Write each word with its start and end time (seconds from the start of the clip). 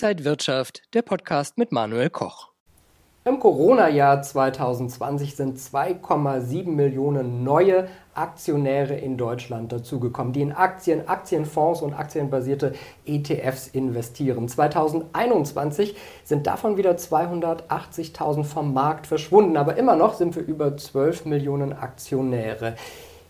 Inside 0.00 0.24
Wirtschaft, 0.24 0.82
der 0.94 1.02
Podcast 1.02 1.58
mit 1.58 1.72
Manuel 1.72 2.08
Koch. 2.08 2.50
Im 3.24 3.40
Corona-Jahr 3.40 4.22
2020 4.22 5.34
sind 5.34 5.58
2,7 5.58 6.68
Millionen 6.68 7.42
neue 7.42 7.88
Aktionäre 8.14 8.94
in 8.94 9.16
Deutschland 9.16 9.72
dazugekommen, 9.72 10.32
die 10.32 10.42
in 10.42 10.52
Aktien, 10.52 11.08
Aktienfonds 11.08 11.82
und 11.82 11.94
aktienbasierte 11.94 12.74
ETFs 13.06 13.66
investieren. 13.66 14.46
2021 14.46 15.96
sind 16.22 16.46
davon 16.46 16.76
wieder 16.76 16.92
280.000 16.92 18.44
vom 18.44 18.72
Markt 18.72 19.08
verschwunden, 19.08 19.56
aber 19.56 19.78
immer 19.78 19.96
noch 19.96 20.14
sind 20.14 20.36
wir 20.36 20.44
über 20.44 20.76
12 20.76 21.24
Millionen 21.24 21.72
Aktionäre. 21.72 22.76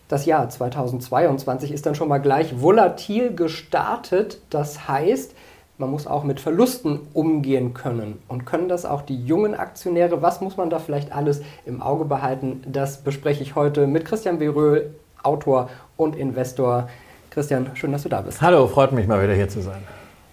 Das 0.07 0.27
Jahr 0.27 0.47
2022 0.47 1.71
ist 1.71 1.87
dann 1.87 1.95
schon 1.95 2.09
mal 2.09 2.19
gleich 2.19 2.61
volatil 2.61 3.33
gestartet. 3.33 4.39
Das 4.51 4.87
heißt, 4.87 5.33
man 5.79 5.89
muss 5.89 6.07
auch 6.07 6.25
mit 6.25 6.41
Verlusten 6.41 6.99
umgehen 7.13 7.73
können. 7.73 8.21
Und 8.27 8.45
können 8.45 8.67
das 8.67 8.85
auch 8.85 9.01
die 9.01 9.25
jungen 9.25 9.55
Aktionäre? 9.55 10.21
Was 10.21 10.41
muss 10.41 10.57
man 10.57 10.69
da 10.69 10.77
vielleicht 10.77 11.13
alles 11.13 11.41
im 11.65 11.81
Auge 11.81 12.03
behalten? 12.03 12.61
Das 12.67 12.97
bespreche 12.97 13.41
ich 13.41 13.55
heute 13.55 13.87
mit 13.87 14.03
Christian 14.03 14.39
Beröhl, 14.39 14.93
Autor 15.23 15.69
und 15.95 16.17
Investor. 16.17 16.89
Christian, 17.29 17.71
schön, 17.75 17.93
dass 17.93 18.03
du 18.03 18.09
da 18.09 18.19
bist. 18.21 18.41
Hallo, 18.41 18.67
freut 18.67 18.91
mich 18.91 19.07
mal 19.07 19.23
wieder 19.23 19.33
hier 19.33 19.47
zu 19.47 19.61
sein. 19.61 19.81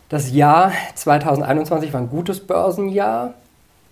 Das 0.08 0.32
Jahr 0.32 0.72
2021 0.96 1.92
war 1.92 2.00
ein 2.00 2.10
gutes 2.10 2.44
Börsenjahr. 2.44 3.34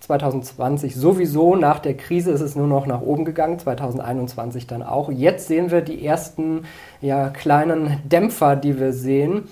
2020 0.01 0.93
sowieso, 0.93 1.55
nach 1.55 1.79
der 1.79 1.95
Krise 1.95 2.31
ist 2.31 2.41
es 2.41 2.55
nur 2.55 2.67
noch 2.67 2.85
nach 2.85 3.01
oben 3.01 3.25
gegangen, 3.25 3.57
2021 3.57 4.67
dann 4.67 4.83
auch. 4.83 5.09
Jetzt 5.09 5.47
sehen 5.47 5.71
wir 5.71 5.81
die 5.81 6.05
ersten 6.05 6.65
ja, 7.01 7.29
kleinen 7.29 8.01
Dämpfer, 8.03 8.55
die 8.55 8.79
wir 8.79 8.93
sehen. 8.93 9.47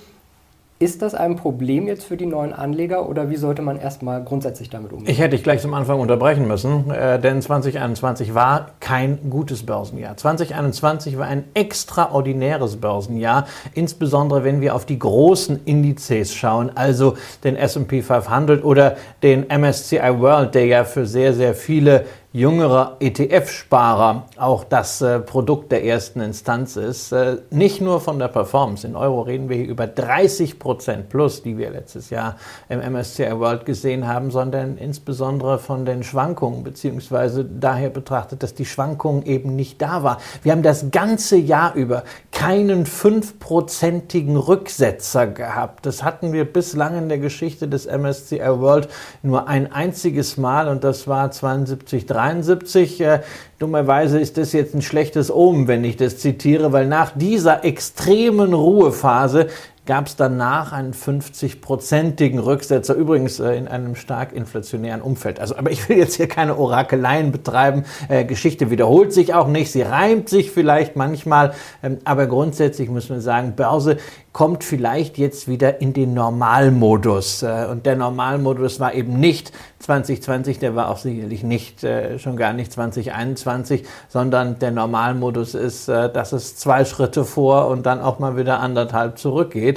Ist 0.83 1.01
das 1.01 1.15
ein 1.15 1.37
Problem 1.37 1.87
jetzt 1.87 2.03
für 2.03 2.17
die 2.17 2.25
neuen 2.25 2.51
Anleger 2.51 3.07
oder 3.07 3.29
wie 3.29 3.37
sollte 3.37 3.61
man 3.61 3.79
erstmal 3.79 4.21
grundsätzlich 4.21 4.69
damit 4.69 4.91
umgehen? 4.91 5.09
Ich 5.09 5.17
hätte 5.17 5.29
dich 5.29 5.41
gleich 5.41 5.61
zum 5.61 5.73
Anfang 5.73 6.01
unterbrechen 6.01 6.45
müssen, 6.45 6.91
äh, 6.91 7.21
denn 7.21 7.41
2021 7.41 8.35
war 8.35 8.71
kein 8.81 9.29
gutes 9.29 9.65
Börsenjahr. 9.65 10.17
2021 10.17 11.17
war 11.17 11.27
ein 11.27 11.45
extraordinäres 11.53 12.75
Börsenjahr, 12.75 13.47
insbesondere 13.73 14.43
wenn 14.43 14.59
wir 14.59 14.75
auf 14.75 14.85
die 14.85 14.99
großen 14.99 15.61
Indizes 15.63 16.35
schauen, 16.35 16.69
also 16.75 17.15
den 17.45 17.55
SP 17.55 18.03
500 18.03 18.65
oder 18.65 18.97
den 19.23 19.45
MSCI 19.47 20.19
World, 20.19 20.53
der 20.53 20.65
ja 20.65 20.83
für 20.83 21.05
sehr, 21.05 21.33
sehr 21.33 21.53
viele 21.53 22.03
jüngerer 22.33 22.97
ETF-Sparer 22.99 24.25
auch 24.37 24.63
das 24.63 25.01
äh, 25.01 25.19
Produkt 25.19 25.71
der 25.71 25.85
ersten 25.85 26.19
Instanz 26.19 26.75
ist. 26.77 27.11
Äh, 27.11 27.37
nicht 27.51 27.79
nur 27.79 28.01
von 28.01 28.17
der 28.17 28.27
Performance. 28.27 28.87
In 28.87 28.95
Euro 28.95 29.21
reden 29.21 29.49
wir 29.49 29.57
hier 29.57 29.67
über 29.67 29.85
30 29.85 30.57
Prozent 30.57 31.09
plus, 31.09 31.43
die 31.43 31.59
wir 31.59 31.69
letztes 31.69 32.09
Jahr 32.09 32.37
im 32.69 32.79
MSCI 32.79 33.39
World 33.39 33.67
gesehen 33.67 34.07
haben, 34.07 34.31
sondern 34.31 34.77
insbesondere 34.77 35.59
von 35.59 35.85
den 35.85 36.01
Schwankungen, 36.01 36.63
beziehungsweise 36.63 37.45
daher 37.45 37.91
betrachtet, 37.91 38.41
dass 38.41 38.55
die 38.55 38.65
Schwankungen 38.65 39.27
eben 39.27 39.55
nicht 39.55 39.79
da 39.79 40.01
war. 40.01 40.17
Wir 40.41 40.53
haben 40.53 40.63
das 40.63 40.89
ganze 40.89 41.37
Jahr 41.37 41.75
über 41.75 42.03
keinen 42.31 42.87
fünfprozentigen 42.87 44.37
Rücksetzer 44.37 45.27
gehabt. 45.27 45.85
Das 45.85 46.03
hatten 46.03 46.33
wir 46.33 46.45
bislang 46.51 46.97
in 46.97 47.09
der 47.09 47.19
Geschichte 47.19 47.67
des 47.67 47.85
MSCI 47.85 48.39
World 48.39 48.89
nur 49.21 49.47
ein 49.47 49.71
einziges 49.71 50.37
Mal 50.37 50.67
und 50.67 50.83
das 50.83 51.07
war 51.07 51.29
72, 51.29 52.07
73. 52.23 53.01
Äh, 53.01 53.19
dummerweise 53.59 54.19
ist 54.19 54.37
das 54.37 54.53
jetzt 54.53 54.73
ein 54.73 54.81
schlechtes 54.81 55.31
Omen, 55.31 55.67
wenn 55.67 55.83
ich 55.83 55.97
das 55.97 56.17
zitiere, 56.17 56.71
weil 56.71 56.87
nach 56.87 57.11
dieser 57.15 57.65
extremen 57.65 58.53
Ruhephase 58.53 59.47
gab 59.85 60.07
es 60.07 60.15
danach 60.15 60.71
einen 60.71 60.93
50-prozentigen 60.93 62.39
Rücksetzer, 62.39 62.95
übrigens 62.95 63.39
äh, 63.39 63.55
in 63.55 63.67
einem 63.67 63.95
stark 63.95 64.31
inflationären 64.31 65.01
Umfeld. 65.01 65.39
Also, 65.39 65.57
aber 65.57 65.71
ich 65.71 65.89
will 65.89 65.97
jetzt 65.97 66.15
hier 66.15 66.27
keine 66.27 66.57
Orakeleien 66.57 67.31
betreiben. 67.31 67.83
Äh, 68.07 68.23
Geschichte 68.23 68.71
wiederholt 68.71 69.11
sich 69.11 69.33
auch 69.33 69.47
nicht, 69.47 69.71
sie 69.71 69.81
reimt 69.81 70.29
sich 70.29 70.51
vielleicht 70.51 70.95
manchmal, 70.95 71.53
ähm, 71.81 71.97
aber 72.05 72.27
grundsätzlich 72.27 72.89
muss 72.89 73.09
man 73.09 73.19
sagen, 73.19 73.53
Börse 73.55 73.97
kommt 74.33 74.63
vielleicht 74.63 75.19
jetzt 75.19 75.47
wieder 75.47 75.79
in 75.79 75.93
den 75.93 76.15
Normalmodus. 76.15 77.43
Äh, 77.43 77.67
und 77.69 77.85
der 77.85 77.95
Normalmodus 77.95 78.79
war 78.79 78.93
eben 78.93 79.19
nicht 79.19 79.53
2020, 79.79 80.59
der 80.59 80.75
war 80.75 80.89
auch 80.89 80.97
sicherlich 80.97 81.43
nicht, 81.43 81.83
äh, 81.83 82.17
schon 82.17 82.35
gar 82.35 82.53
nicht 82.53 82.71
2021, 82.71 83.85
sondern 84.09 84.57
der 84.59 84.71
Normalmodus 84.71 85.53
ist, 85.53 85.87
äh, 85.87 86.11
dass 86.11 86.33
es 86.33 86.55
zwei 86.55 86.83
Schritte 86.83 87.25
vor 87.25 87.67
und 87.67 87.85
dann 87.85 88.01
auch 88.01 88.19
mal 88.19 88.35
wieder 88.35 88.59
anderthalb 88.59 89.19
zurückgeht. 89.19 89.72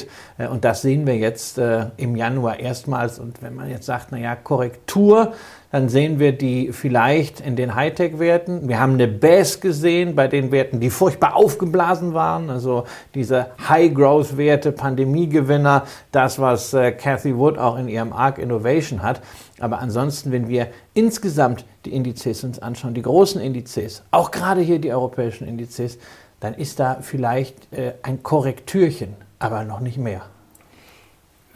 Und 0.50 0.64
das 0.64 0.82
sehen 0.82 1.06
wir 1.06 1.16
jetzt 1.16 1.58
im 1.96 2.16
Januar 2.16 2.58
erstmals. 2.58 3.18
Und 3.18 3.42
wenn 3.42 3.54
man 3.54 3.70
jetzt 3.70 3.86
sagt, 3.86 4.12
naja, 4.12 4.36
Korrektur, 4.36 5.32
dann 5.76 5.88
sehen 5.90 6.18
wir 6.18 6.32
die 6.32 6.72
vielleicht 6.72 7.40
in 7.40 7.54
den 7.54 7.74
Hightech-Werten. 7.74 8.66
Wir 8.66 8.80
haben 8.80 8.94
eine 8.94 9.08
Bass 9.08 9.60
gesehen 9.60 10.14
bei 10.14 10.26
den 10.26 10.50
Werten, 10.50 10.80
die 10.80 10.88
furchtbar 10.88 11.36
aufgeblasen 11.36 12.14
waren, 12.14 12.48
also 12.48 12.84
diese 13.14 13.48
High-Growth-Werte, 13.68 14.72
Pandemiegewinner, 14.72 15.84
das, 16.12 16.38
was 16.38 16.72
äh, 16.72 16.92
Cathy 16.92 17.36
Wood 17.36 17.58
auch 17.58 17.76
in 17.76 17.88
ihrem 17.88 18.12
ARC 18.14 18.38
Innovation 18.38 19.02
hat. 19.02 19.20
Aber 19.60 19.80
ansonsten, 19.80 20.32
wenn 20.32 20.48
wir 20.48 20.68
insgesamt 20.94 21.66
die 21.84 21.94
Indizes 21.94 22.42
uns 22.44 22.58
anschauen, 22.58 22.94
die 22.94 23.02
großen 23.02 23.40
Indizes, 23.40 24.02
auch 24.12 24.30
gerade 24.30 24.60
hier 24.60 24.78
die 24.78 24.92
europäischen 24.92 25.46
Indizes, 25.46 25.98
dann 26.40 26.54
ist 26.54 26.78
da 26.80 26.98
vielleicht 27.02 27.72
äh, 27.72 27.92
ein 28.02 28.22
Korrektürchen, 28.22 29.14
aber 29.38 29.64
noch 29.64 29.80
nicht 29.80 29.98
mehr. 29.98 30.22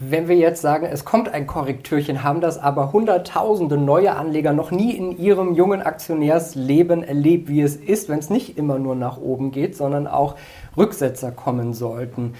Wenn 0.02 0.28
wir 0.28 0.36
jetzt 0.36 0.62
sagen, 0.62 0.86
es 0.86 1.04
kommt 1.04 1.28
ein 1.28 1.46
Korrektürchen, 1.46 2.24
haben 2.24 2.40
das 2.40 2.56
aber 2.56 2.90
Hunderttausende 2.90 3.76
neue 3.76 4.16
Anleger 4.16 4.54
noch 4.54 4.70
nie 4.70 4.92
in 4.92 5.18
ihrem 5.18 5.54
jungen 5.54 5.82
Aktionärsleben 5.82 7.04
erlebt, 7.04 7.48
wie 7.48 7.60
es 7.60 7.76
ist, 7.76 8.08
wenn 8.08 8.18
es 8.18 8.30
nicht 8.30 8.56
immer 8.56 8.78
nur 8.78 8.94
nach 8.94 9.18
oben 9.18 9.50
geht, 9.50 9.76
sondern 9.76 10.06
auch 10.06 10.36
Rücksetzer 10.74 11.32
kommen 11.32 11.74
sollten. 11.74 12.32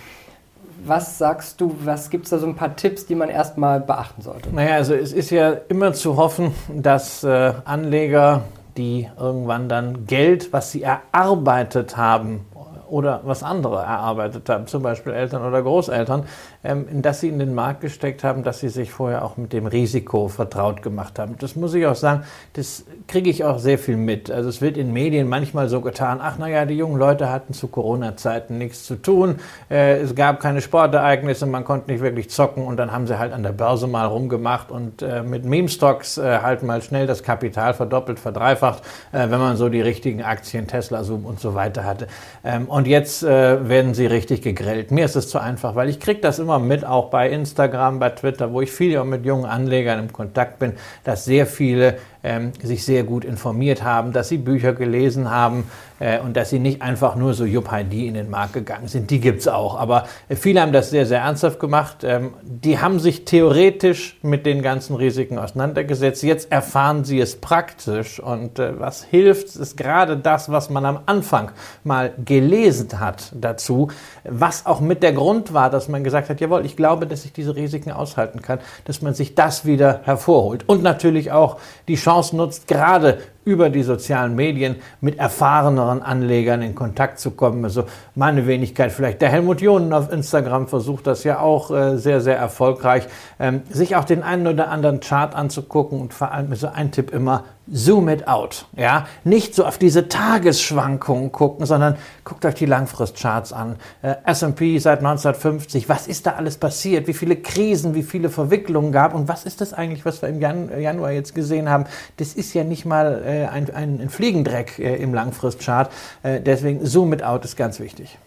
Was 0.87 1.19
sagst 1.19 1.61
du, 1.61 1.77
was 1.85 2.09
gibt 2.09 2.25
es 2.25 2.31
da 2.31 2.39
so 2.39 2.47
ein 2.47 2.57
paar 2.57 2.77
Tipps, 2.77 3.05
die 3.05 3.15
man 3.15 3.29
erstmal 3.29 3.81
beachten 3.81 4.23
sollte? 4.23 4.49
Naja, 4.55 4.77
also 4.77 4.95
es 4.95 5.13
ist 5.13 5.29
ja 5.29 5.51
immer 5.69 5.93
zu 5.93 6.17
hoffen, 6.17 6.55
dass 6.75 7.23
äh, 7.25 7.53
Anleger, 7.67 8.45
die 8.79 9.07
irgendwann 9.21 9.69
dann 9.69 10.07
Geld, 10.07 10.51
was 10.55 10.73
sie 10.73 10.83
erarbeitet 10.83 11.99
haben, 11.99 12.47
oder 12.91 13.21
was 13.25 13.43
andere 13.43 13.83
erarbeitet 13.83 14.49
haben, 14.49 14.67
zum 14.67 14.83
Beispiel 14.83 15.13
Eltern 15.13 15.45
oder 15.45 15.63
Großeltern, 15.63 16.25
in 16.63 17.01
das 17.01 17.21
sie 17.21 17.29
in 17.29 17.39
den 17.39 17.55
Markt 17.55 17.81
gesteckt 17.81 18.23
haben, 18.23 18.43
dass 18.43 18.61
sie 18.61 18.69
sich 18.69 18.91
vorher 18.93 19.25
auch 19.25 19.39
mit 19.39 19.55
dem 19.55 19.67
Risiko 19.67 20.29
vertraut 20.29 20.83
gemacht 20.83 21.19
haben. 21.19 21.37
Das 21.39 21.57
muss 21.57 21.73
ich 21.73 21.87
auch 21.87 21.95
sagen, 21.95 22.25
das 22.53 22.85
kriege 23.09 23.31
ich 23.31 23.45
auch 23.45 23.59
sehr 23.59 23.79
viel 23.79 23.97
mit. 23.97 24.31
Also 24.31 24.51
es 24.51 24.61
wird 24.61 24.77
in 24.77 24.93
Medien 24.93 25.27
manchmal 25.27 25.71
so 25.71 25.81
getan, 25.81 26.19
ach 26.21 26.37
naja, 26.37 26.67
die 26.67 26.75
jungen 26.75 26.99
Leute 26.99 27.31
hatten 27.31 27.55
zu 27.55 27.69
Corona-Zeiten 27.69 28.59
nichts 28.59 28.85
zu 28.85 28.97
tun, 28.97 29.37
äh, 29.71 30.01
es 30.01 30.15
gab 30.15 30.41
keine 30.41 30.61
Sportereignisse, 30.61 31.47
man 31.47 31.65
konnte 31.65 31.91
nicht 31.91 32.03
wirklich 32.03 32.29
zocken 32.29 32.67
und 32.67 32.77
dann 32.77 32.93
haben 32.93 33.07
sie 33.07 33.19
halt 33.19 33.33
an 33.33 33.43
der 33.43 33.53
Börse 33.53 33.87
mal 33.87 34.05
rumgemacht 34.05 34.71
und 34.71 35.01
äh, 35.01 35.23
mit 35.23 35.47
Meme-Stocks 35.47 36.19
äh, 36.19 36.41
halt 36.43 36.63
mal 36.63 36.83
schnell 36.83 37.07
das 37.07 37.23
Kapital 37.23 37.73
verdoppelt, 37.73 38.21
verdreifacht, 38.21 38.83
wenn 39.13 39.31
man 39.31 39.57
so 39.57 39.71
die 39.71 39.81
richtigen 39.81 40.23
Aktien, 40.23 40.67
Tesla, 40.67 41.05
Zoom 41.05 41.25
und 41.25 41.41
so 41.41 41.55
weiter 41.55 41.85
hatte. 41.85 42.07
Ähm, 42.45 42.67
und 42.67 42.87
jetzt 42.87 43.23
werden 43.23 43.95
sie 43.95 44.07
richtig 44.07 44.43
gegrillt. 44.43 44.91
Mir 44.91 45.05
ist 45.05 45.17
es 45.17 45.29
zu 45.29 45.39
einfach, 45.39 45.75
weil 45.75 45.89
ich 45.89 46.01
kriege 46.01 46.21
das 46.21 46.39
immer 46.39 46.50
immer 46.51 46.59
mit, 46.59 46.85
auch 46.85 47.11
bei 47.11 47.31
Instagram, 47.31 48.01
bei 48.01 48.11
Twitter, 48.11 48.53
wo 48.53 48.61
ich 48.61 48.73
viel 48.73 49.03
mit 49.05 49.25
jungen 49.25 49.45
Anlegern 49.45 50.01
im 50.01 50.13
Kontakt 50.13 50.59
bin, 50.59 50.73
dass 51.05 51.25
sehr 51.25 51.47
viele 51.47 51.99
ähm, 52.23 52.53
sich 52.63 52.85
sehr 52.85 53.05
gut 53.05 53.25
informiert 53.25 53.83
haben, 53.83 54.13
dass 54.13 54.29
sie 54.29 54.39
Bücher 54.39 54.73
gelesen 54.73 55.31
haben 55.31 55.65
äh, 56.01 56.19
und 56.19 56.37
dass 56.37 56.51
sie 56.51 56.59
nicht 56.59 56.83
einfach 56.83 57.17
nur 57.17 57.35
so 57.35 57.45
Jupp 57.45 57.71
Heidi 57.71 58.07
in 58.07 58.15
den 58.15 58.29
Markt 58.29 58.53
gegangen 58.53 58.89
sind. 58.89 59.11
Die 59.11 59.21
gibt 59.21 59.41
es 59.41 59.49
auch. 59.49 59.79
Aber 59.79 60.05
äh, 60.29 60.37
viele 60.37 60.61
haben 60.61 60.73
das 60.73 60.91
sehr, 60.91 61.07
sehr 61.07 61.21
ernsthaft 61.21 61.61
gemacht. 61.61 61.99
Ähm, 62.03 62.35
die 62.43 62.79
haben 62.79 62.99
sich 63.01 63.25
theoretisch 63.25 64.19
mit 64.23 64.45
den 64.45 64.63
ganzen 64.63 64.97
Risiken 64.97 65.39
auseinandergesetzt. 65.39 66.23
Jetzt 66.23 66.53
erfahren 66.53 67.05
sie 67.05 67.21
es 67.21 67.37
praktisch. 67.37 68.21
Und 68.21 68.59
äh, 68.59 68.79
was 68.79 69.03
hilft, 69.03 69.57
ist 69.57 69.77
gerade 69.77 70.17
das, 70.17 70.51
was 70.51 70.71
man 70.71 70.85
am 70.85 71.01
Anfang 71.07 71.53
mal 71.85 72.13
gelesen 72.25 73.01
hat 73.01 73.33
dazu, 73.35 73.89
was 74.25 74.67
auch 74.67 74.81
mit 74.81 75.03
der 75.03 75.13
Grund 75.13 75.53
war, 75.53 75.71
dass 75.71 75.89
man 75.89 76.05
gesagt 76.05 76.29
hat, 76.29 76.41
jawohl, 76.41 76.67
ich 76.67 76.77
glaube, 76.77 77.07
dass 77.07 77.25
ich 77.25 77.33
diese 77.33 77.57
Risiken 77.57 77.93
aushalten 77.93 78.43
kann, 78.43 78.59
dass 78.85 79.03
man 79.03 79.15
sich 79.15 79.35
das 79.35 79.65
wieder 79.65 80.01
hervorholt. 80.05 80.65
Und 80.67 80.83
natürlich 80.83 81.33
auch 81.33 81.59
die 81.89 81.97
Chance 81.97 82.10
Chance 82.11 82.35
nutzt, 82.35 82.67
gerade 82.67 83.19
über 83.45 83.71
die 83.71 83.83
sozialen 83.83 84.35
Medien 84.35 84.77
mit 85.01 85.19
erfahreneren 85.19 86.03
Anlegern 86.03 86.63
in 86.63 86.75
Kontakt 86.75 87.19
zu 87.19 87.31
kommen. 87.31 87.65
Also 87.65 87.85
meine 88.15 88.47
Wenigkeit 88.47 88.93
vielleicht. 88.93 89.23
Der 89.23 89.31
Helmut 89.31 89.61
Jonen 89.61 89.93
auf 89.93 90.13
Instagram 90.13 90.69
versucht 90.69 91.07
das 91.07 91.25
ja 91.25 91.41
auch 91.41 91.71
äh, 91.71 91.97
sehr, 91.97 92.21
sehr 92.21 92.37
erfolgreich, 92.37 93.07
ähm, 93.39 93.63
sich 93.71 93.97
auch 93.97 94.05
den 94.05 94.23
einen 94.23 94.47
oder 94.47 94.69
anderen 94.69 95.01
Chart 95.01 95.35
anzugucken 95.35 96.01
und 96.01 96.13
vor 96.13 96.33
allem 96.33 96.55
so 96.55 96.69
ein 96.69 96.93
Tipp 96.93 97.13
immer, 97.13 97.45
zoom 97.71 98.09
it 98.09 98.27
out. 98.27 98.67
Ja, 98.77 99.07
nicht 99.25 99.55
so 99.55 99.65
auf 99.65 99.79
diese 99.79 100.09
Tagesschwankungen 100.09 101.31
gucken, 101.33 101.67
sondern 101.67 101.97
guckt 102.25 102.45
euch 102.45 102.55
die 102.55 102.67
Langfristcharts 102.67 103.53
an. 103.53 103.77
Äh, 104.03 104.17
S&P 104.25 104.79
seit 104.79 104.99
1950, 104.99 105.89
was 105.89 106.07
ist 106.07 106.27
da 106.27 106.33
alles 106.33 106.59
passiert? 106.59 107.07
Wie 107.07 107.15
viele 107.15 107.37
Krisen, 107.37 107.95
wie 107.95 108.03
viele 108.03 108.29
Verwicklungen 108.29 108.93
gab 108.93 109.15
und 109.15 109.29
was 109.29 109.45
ist 109.45 109.61
das 109.61 109.73
eigentlich, 109.73 110.05
was 110.05 110.21
wir 110.21 110.29
im 110.29 110.41
Jan 110.41 110.81
Januar 110.81 111.13
jetzt 111.13 111.35
gesehen 111.35 111.71
haben? 111.71 111.85
Das 112.17 112.35
ist 112.35 112.53
ja 112.55 112.65
nicht 112.65 112.85
mal 112.85 113.23
äh, 113.31 113.47
ein, 113.47 113.71
ein, 113.71 114.01
ein, 114.01 114.09
Fliegendreck 114.09 114.79
äh, 114.79 114.97
im 114.97 115.15
Langfristchart. 115.15 115.91
Äh, 116.23 116.41
deswegen 116.41 116.85
zoom 116.85 117.13
it 117.13 117.23
out 117.23 117.45
ist 117.45 117.57
ganz 117.57 117.81
wichtig. 117.81 118.19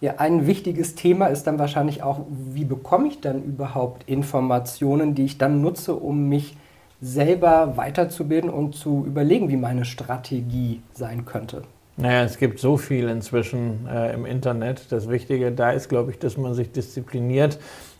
Ja, 0.00 0.16
ein 0.18 0.46
wichtiges 0.46 0.94
Thema 0.94 1.26
ist 1.26 1.46
dann 1.46 1.58
wahrscheinlich 1.58 2.02
auch, 2.02 2.20
wie 2.28 2.64
bekomme 2.64 3.08
ich 3.08 3.20
dann 3.20 3.42
überhaupt 3.42 4.08
Informationen, 4.08 5.14
die 5.14 5.24
ich 5.24 5.38
dann 5.38 5.62
nutze, 5.62 5.94
um 5.94 6.28
mich 6.28 6.56
selber 7.00 7.76
weiterzubilden 7.76 8.50
und 8.50 8.74
zu 8.74 9.04
überlegen, 9.06 9.48
wie 9.48 9.56
meine 9.56 9.84
Strategie 9.84 10.82
sein 10.92 11.24
könnte. 11.24 11.62
Naja, 11.96 12.24
es 12.24 12.36
gibt 12.36 12.58
so 12.58 12.76
viel 12.76 13.08
inzwischen 13.08 13.86
äh, 13.86 14.12
im 14.12 14.26
Internet. 14.26 14.92
Das 14.92 15.08
Wichtige 15.08 15.50
da 15.52 15.70
ist, 15.70 15.88
glaube 15.88 16.10
ich, 16.10 16.18
dass 16.18 16.36
man 16.36 16.52
sich 16.52 16.70
diszipliniert 16.72 17.58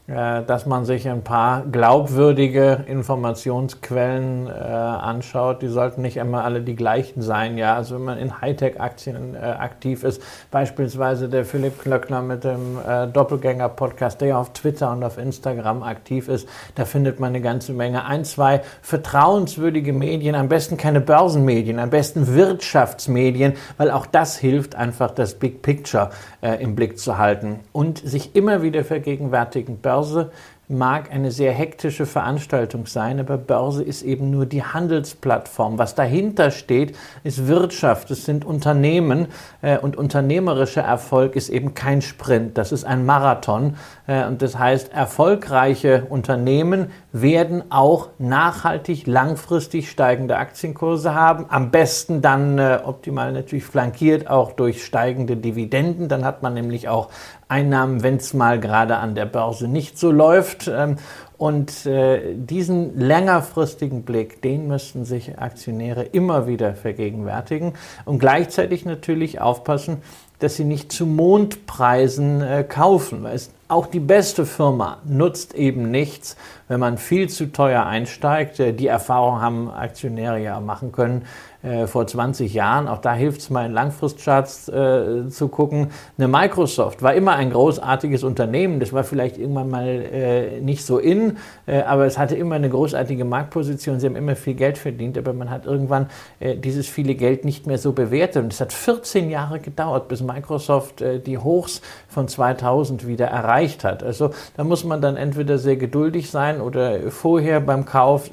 dass 0.08 0.66
man 0.66 0.84
sich 0.84 1.08
ein 1.08 1.22
paar 1.22 1.62
glaubwürdige 1.62 2.84
Informationsquellen 2.86 4.46
äh, 4.46 4.50
anschaut. 4.50 5.62
Die 5.62 5.68
sollten 5.68 6.02
nicht 6.02 6.16
immer 6.16 6.44
alle 6.44 6.60
die 6.60 6.76
gleichen 6.76 7.22
sein. 7.22 7.58
Ja, 7.58 7.74
also 7.74 7.96
wenn 7.96 8.04
man 8.04 8.18
in 8.18 8.40
Hightech-Aktien 8.40 9.34
äh, 9.34 9.38
aktiv 9.38 10.04
ist, 10.04 10.22
beispielsweise 10.52 11.28
der 11.28 11.44
Philipp 11.44 11.80
Klöckner 11.80 12.22
mit 12.22 12.44
dem 12.44 12.78
äh, 12.86 13.08
Doppelgänger-Podcast, 13.08 14.20
der 14.20 14.28
ja 14.28 14.38
auf 14.38 14.52
Twitter 14.52 14.92
und 14.92 15.02
auf 15.02 15.18
Instagram 15.18 15.82
aktiv 15.82 16.28
ist, 16.28 16.48
da 16.76 16.84
findet 16.84 17.18
man 17.18 17.30
eine 17.30 17.40
ganze 17.40 17.72
Menge. 17.72 18.04
Ein, 18.04 18.24
zwei 18.24 18.62
vertrauenswürdige 18.82 19.92
Medien, 19.92 20.36
am 20.36 20.48
besten 20.48 20.76
keine 20.76 21.00
Börsenmedien, 21.00 21.80
am 21.80 21.90
besten 21.90 22.32
Wirtschaftsmedien, 22.32 23.54
weil 23.76 23.90
auch 23.90 24.06
das 24.06 24.36
hilft 24.36 24.76
einfach, 24.76 25.10
das 25.10 25.34
Big 25.34 25.62
Picture 25.62 26.10
äh, 26.42 26.62
im 26.62 26.76
Blick 26.76 27.00
zu 27.00 27.18
halten 27.18 27.58
und 27.72 27.98
sich 27.98 28.36
immer 28.36 28.62
wieder 28.62 28.84
vergegenwärtigen, 28.84 29.78
Börsen 29.78 29.95
Börse 29.96 30.30
mag 30.68 31.10
eine 31.10 31.30
sehr 31.30 31.52
hektische 31.52 32.04
Veranstaltung 32.04 32.86
sein, 32.86 33.18
aber 33.18 33.38
Börse 33.38 33.82
ist 33.82 34.02
eben 34.02 34.30
nur 34.30 34.44
die 34.44 34.62
Handelsplattform. 34.62 35.78
Was 35.78 35.94
dahinter 35.94 36.50
steht, 36.50 36.94
ist 37.24 37.46
Wirtschaft, 37.46 38.10
es 38.10 38.26
sind 38.26 38.44
Unternehmen 38.44 39.28
äh, 39.62 39.78
und 39.78 39.96
unternehmerischer 39.96 40.82
Erfolg 40.82 41.34
ist 41.34 41.48
eben 41.48 41.72
kein 41.72 42.02
Sprint, 42.02 42.58
das 42.58 42.72
ist 42.72 42.84
ein 42.84 43.06
Marathon. 43.06 43.76
Äh, 44.06 44.26
und 44.26 44.42
das 44.42 44.58
heißt, 44.58 44.92
erfolgreiche 44.92 46.04
Unternehmen 46.10 46.90
werden 47.22 47.70
auch 47.70 48.08
nachhaltig, 48.18 49.06
langfristig 49.06 49.90
steigende 49.90 50.36
Aktienkurse 50.36 51.14
haben. 51.14 51.46
Am 51.48 51.70
besten 51.70 52.22
dann 52.22 52.58
äh, 52.58 52.80
optimal 52.84 53.32
natürlich 53.32 53.64
flankiert 53.64 54.28
auch 54.28 54.52
durch 54.52 54.84
steigende 54.84 55.36
Dividenden. 55.36 56.08
Dann 56.08 56.24
hat 56.24 56.42
man 56.42 56.54
nämlich 56.54 56.88
auch 56.88 57.08
Einnahmen, 57.48 58.02
wenn 58.02 58.16
es 58.16 58.34
mal 58.34 58.58
gerade 58.58 58.96
an 58.96 59.14
der 59.14 59.26
Börse 59.26 59.68
nicht 59.68 59.98
so 59.98 60.10
läuft. 60.10 60.68
Ähm, 60.68 60.96
und 61.38 61.84
äh, 61.84 62.34
diesen 62.34 62.98
längerfristigen 62.98 64.02
Blick, 64.02 64.40
den 64.40 64.68
müssten 64.68 65.04
sich 65.04 65.38
Aktionäre 65.38 66.02
immer 66.02 66.46
wieder 66.46 66.74
vergegenwärtigen 66.74 67.74
und 68.06 68.18
gleichzeitig 68.18 68.86
natürlich 68.86 69.40
aufpassen, 69.40 70.02
dass 70.38 70.56
sie 70.56 70.64
nicht 70.64 70.92
zu 70.92 71.06
Mondpreisen 71.06 72.40
äh, 72.42 72.64
kaufen. 72.64 73.22
Weil 73.22 73.34
es, 73.34 73.50
auch 73.68 73.86
die 73.86 74.00
beste 74.00 74.46
Firma 74.46 74.98
nutzt 75.04 75.54
eben 75.54 75.90
nichts, 75.90 76.36
wenn 76.68 76.80
man 76.80 76.98
viel 76.98 77.28
zu 77.28 77.52
teuer 77.52 77.84
einsteigt. 77.84 78.60
Äh, 78.60 78.72
die 78.72 78.86
Erfahrung 78.86 79.40
haben 79.40 79.70
Aktionäre 79.70 80.38
ja 80.38 80.60
machen 80.60 80.92
können 80.92 81.26
äh, 81.66 81.88
vor 81.88 82.06
20 82.06 82.54
Jahren. 82.54 82.86
Auch 82.86 82.98
da 82.98 83.12
hilft 83.12 83.40
es 83.40 83.50
mal 83.50 83.66
in 83.66 83.72
Langfristcharts 83.72 84.68
äh, 84.68 85.28
zu 85.28 85.48
gucken. 85.48 85.88
Eine 86.16 86.28
Microsoft 86.28 87.02
war 87.02 87.14
immer 87.14 87.32
ein 87.32 87.50
großartiges 87.50 88.22
Unternehmen. 88.22 88.78
Das 88.78 88.92
war 88.92 89.02
vielleicht 89.02 89.36
irgendwann 89.36 89.70
mal 89.70 89.88
äh, 89.88 90.60
nicht 90.60 90.86
so 90.86 90.98
in, 90.98 91.38
äh, 91.66 91.80
aber 91.82 92.06
es 92.06 92.18
hatte 92.18 92.36
immer 92.36 92.54
eine 92.54 92.68
großartige 92.68 93.24
Marktposition. 93.24 93.98
Sie 93.98 94.06
haben 94.06 94.14
immer 94.14 94.36
viel 94.36 94.54
Geld 94.54 94.78
verdient, 94.78 95.18
aber 95.18 95.32
man 95.32 95.50
hat 95.50 95.66
irgendwann 95.66 96.06
äh, 96.38 96.56
dieses 96.56 96.86
viele 96.86 97.16
Geld 97.16 97.44
nicht 97.44 97.66
mehr 97.66 97.78
so 97.78 97.90
bewertet. 97.90 98.44
Und 98.44 98.52
es 98.52 98.60
hat 98.60 98.72
14 98.72 99.28
Jahre 99.28 99.58
gedauert, 99.58 100.06
bis 100.06 100.22
Microsoft 100.22 101.02
die 101.26 101.38
Hochs 101.38 101.82
von 102.08 102.28
2000 102.28 103.08
wieder 103.08 103.26
erreicht 103.26 103.82
hat. 103.82 104.04
Also 104.04 104.30
da 104.56 104.62
muss 104.62 104.84
man 104.84 105.00
dann 105.00 105.16
entweder 105.16 105.58
sehr 105.58 105.76
geduldig 105.76 106.30
sein 106.30 106.60
oder 106.60 107.10
vorher 107.10 107.60
beim 107.60 107.84
Kauf 107.84 108.30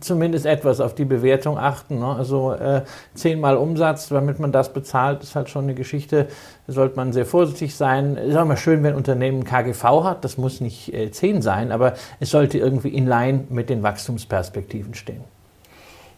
zumindest 0.00 0.46
etwas 0.46 0.80
auf 0.80 0.94
die 0.94 1.04
Bewertung 1.04 1.58
achten. 1.58 1.98
Ne? 1.98 2.06
Also 2.06 2.51
äh, 2.60 2.82
zehnmal 3.14 3.56
Umsatz, 3.56 4.08
damit 4.08 4.38
man 4.38 4.52
das 4.52 4.72
bezahlt, 4.72 5.22
ist 5.22 5.36
halt 5.36 5.48
schon 5.48 5.64
eine 5.64 5.74
Geschichte. 5.74 6.28
Da 6.66 6.72
sollte 6.72 6.96
man 6.96 7.12
sehr 7.12 7.26
vorsichtig 7.26 7.74
sein. 7.74 8.16
Ist 8.16 8.36
auch 8.36 8.44
mal 8.44 8.56
schön, 8.56 8.82
wenn 8.82 8.92
ein 8.92 8.96
Unternehmen 8.96 9.44
KGV 9.44 10.04
hat. 10.04 10.24
Das 10.24 10.38
muss 10.38 10.60
nicht 10.60 10.92
äh, 10.92 11.10
10 11.10 11.42
sein, 11.42 11.72
aber 11.72 11.94
es 12.20 12.30
sollte 12.30 12.58
irgendwie 12.58 12.90
in 12.90 13.06
line 13.06 13.44
mit 13.48 13.70
den 13.70 13.82
Wachstumsperspektiven 13.82 14.94
stehen. 14.94 15.24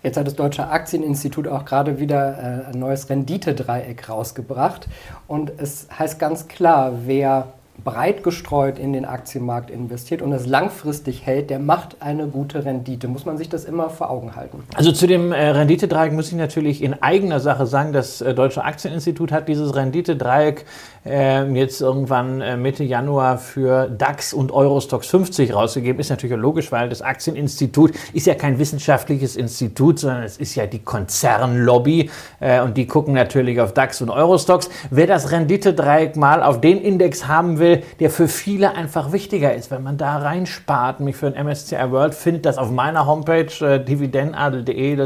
Jetzt 0.05 0.19
hat 0.19 0.27
das 0.27 0.35
Deutsche 0.35 0.69
Aktieninstitut 0.69 1.49
auch 1.49 1.65
gerade 1.65 1.99
wieder 1.99 2.39
äh, 2.39 2.73
ein 2.73 2.79
neues 2.79 3.09
Renditedreieck 3.09 4.11
rausgebracht. 4.11 4.87
Und 5.27 5.51
es 5.57 5.89
heißt 5.99 6.19
ganz 6.19 6.47
klar, 6.47 6.93
wer 7.07 7.55
breit 7.83 8.23
gestreut 8.23 8.79
in 8.79 8.93
den 8.93 9.05
Aktienmarkt 9.05 9.69
investiert 9.69 10.23
und 10.23 10.33
es 10.33 10.47
langfristig 10.47 11.27
hält, 11.27 11.51
der 11.51 11.59
macht 11.59 11.97
eine 12.01 12.29
gute 12.29 12.65
Rendite. 12.65 13.09
Muss 13.09 13.27
man 13.27 13.37
sich 13.37 13.49
das 13.49 13.65
immer 13.65 13.91
vor 13.91 14.11
Augen 14.11 14.37
halten? 14.37 14.63
Also 14.75 14.93
zu 14.93 15.07
dem 15.07 15.33
äh, 15.33 15.49
Renditedreieck 15.49 16.13
muss 16.13 16.29
ich 16.29 16.35
natürlich 16.35 16.83
in 16.83 17.03
eigener 17.03 17.41
Sache 17.41 17.67
sagen, 17.67 17.93
das 17.93 18.21
äh, 18.21 18.33
Deutsche 18.33 18.65
Aktieninstitut 18.65 19.33
hat 19.33 19.49
dieses 19.49 19.75
Renditedreieck 19.75 20.65
äh, 21.05 21.45
jetzt 21.53 21.81
irgendwann 21.81 22.41
äh, 22.41 22.57
Mitte 22.57 22.85
Januar 22.85 23.39
für 23.39 23.89
DAX 23.89 24.33
und 24.33 24.53
Eurostox 24.53 25.09
50 25.09 25.53
rausgegeben. 25.53 26.01
Ist 26.01 26.11
natürlich 26.11 26.37
logisch, 26.37 26.71
weil 26.71 26.89
das 26.89 27.03
Aktieninstitut 27.03 27.93
ist 28.13 28.27
ja 28.27 28.35
kein 28.35 28.59
wissenschaftliches 28.59 29.35
Institut, 29.35 29.99
sondern 29.99 30.23
es 30.23 30.37
ist 30.37 30.55
ja 30.55 30.67
die 30.67 30.79
Konzernlobby 30.79 32.09
äh, 32.39 32.61
und 32.61 32.77
die 32.77 32.87
gucken 32.87 33.15
natürlich 33.15 33.61
auf 33.61 33.75
DAX 33.75 34.01
und 34.01 34.11
Eurostox. 34.11 34.71
Wer 34.91 35.09
das 35.09 35.33
Renditedreieck 35.33 36.17
mal 36.17 36.43
auf 36.43 36.61
den 36.61 36.81
Index 36.81 37.27
haben 37.27 37.59
will, 37.59 37.64
der 38.01 38.11
für 38.11 38.29
viele 38.29 38.75
einfach 38.75 39.13
wichtiger 39.13 39.55
ist, 39.55 39.71
wenn 39.71 39.83
man 39.83 39.97
da 39.97 40.19
reinspart, 40.19 41.01
mich 41.01 41.17
für 41.17 41.27
ein 41.27 41.47
MSCI 41.47 41.91
World, 41.91 42.15
findet 42.15 42.47
das 42.47 42.59
auf 42.59 42.71
meiner 42.71 43.07
Homepage 43.07 43.49
äh, 43.61 43.79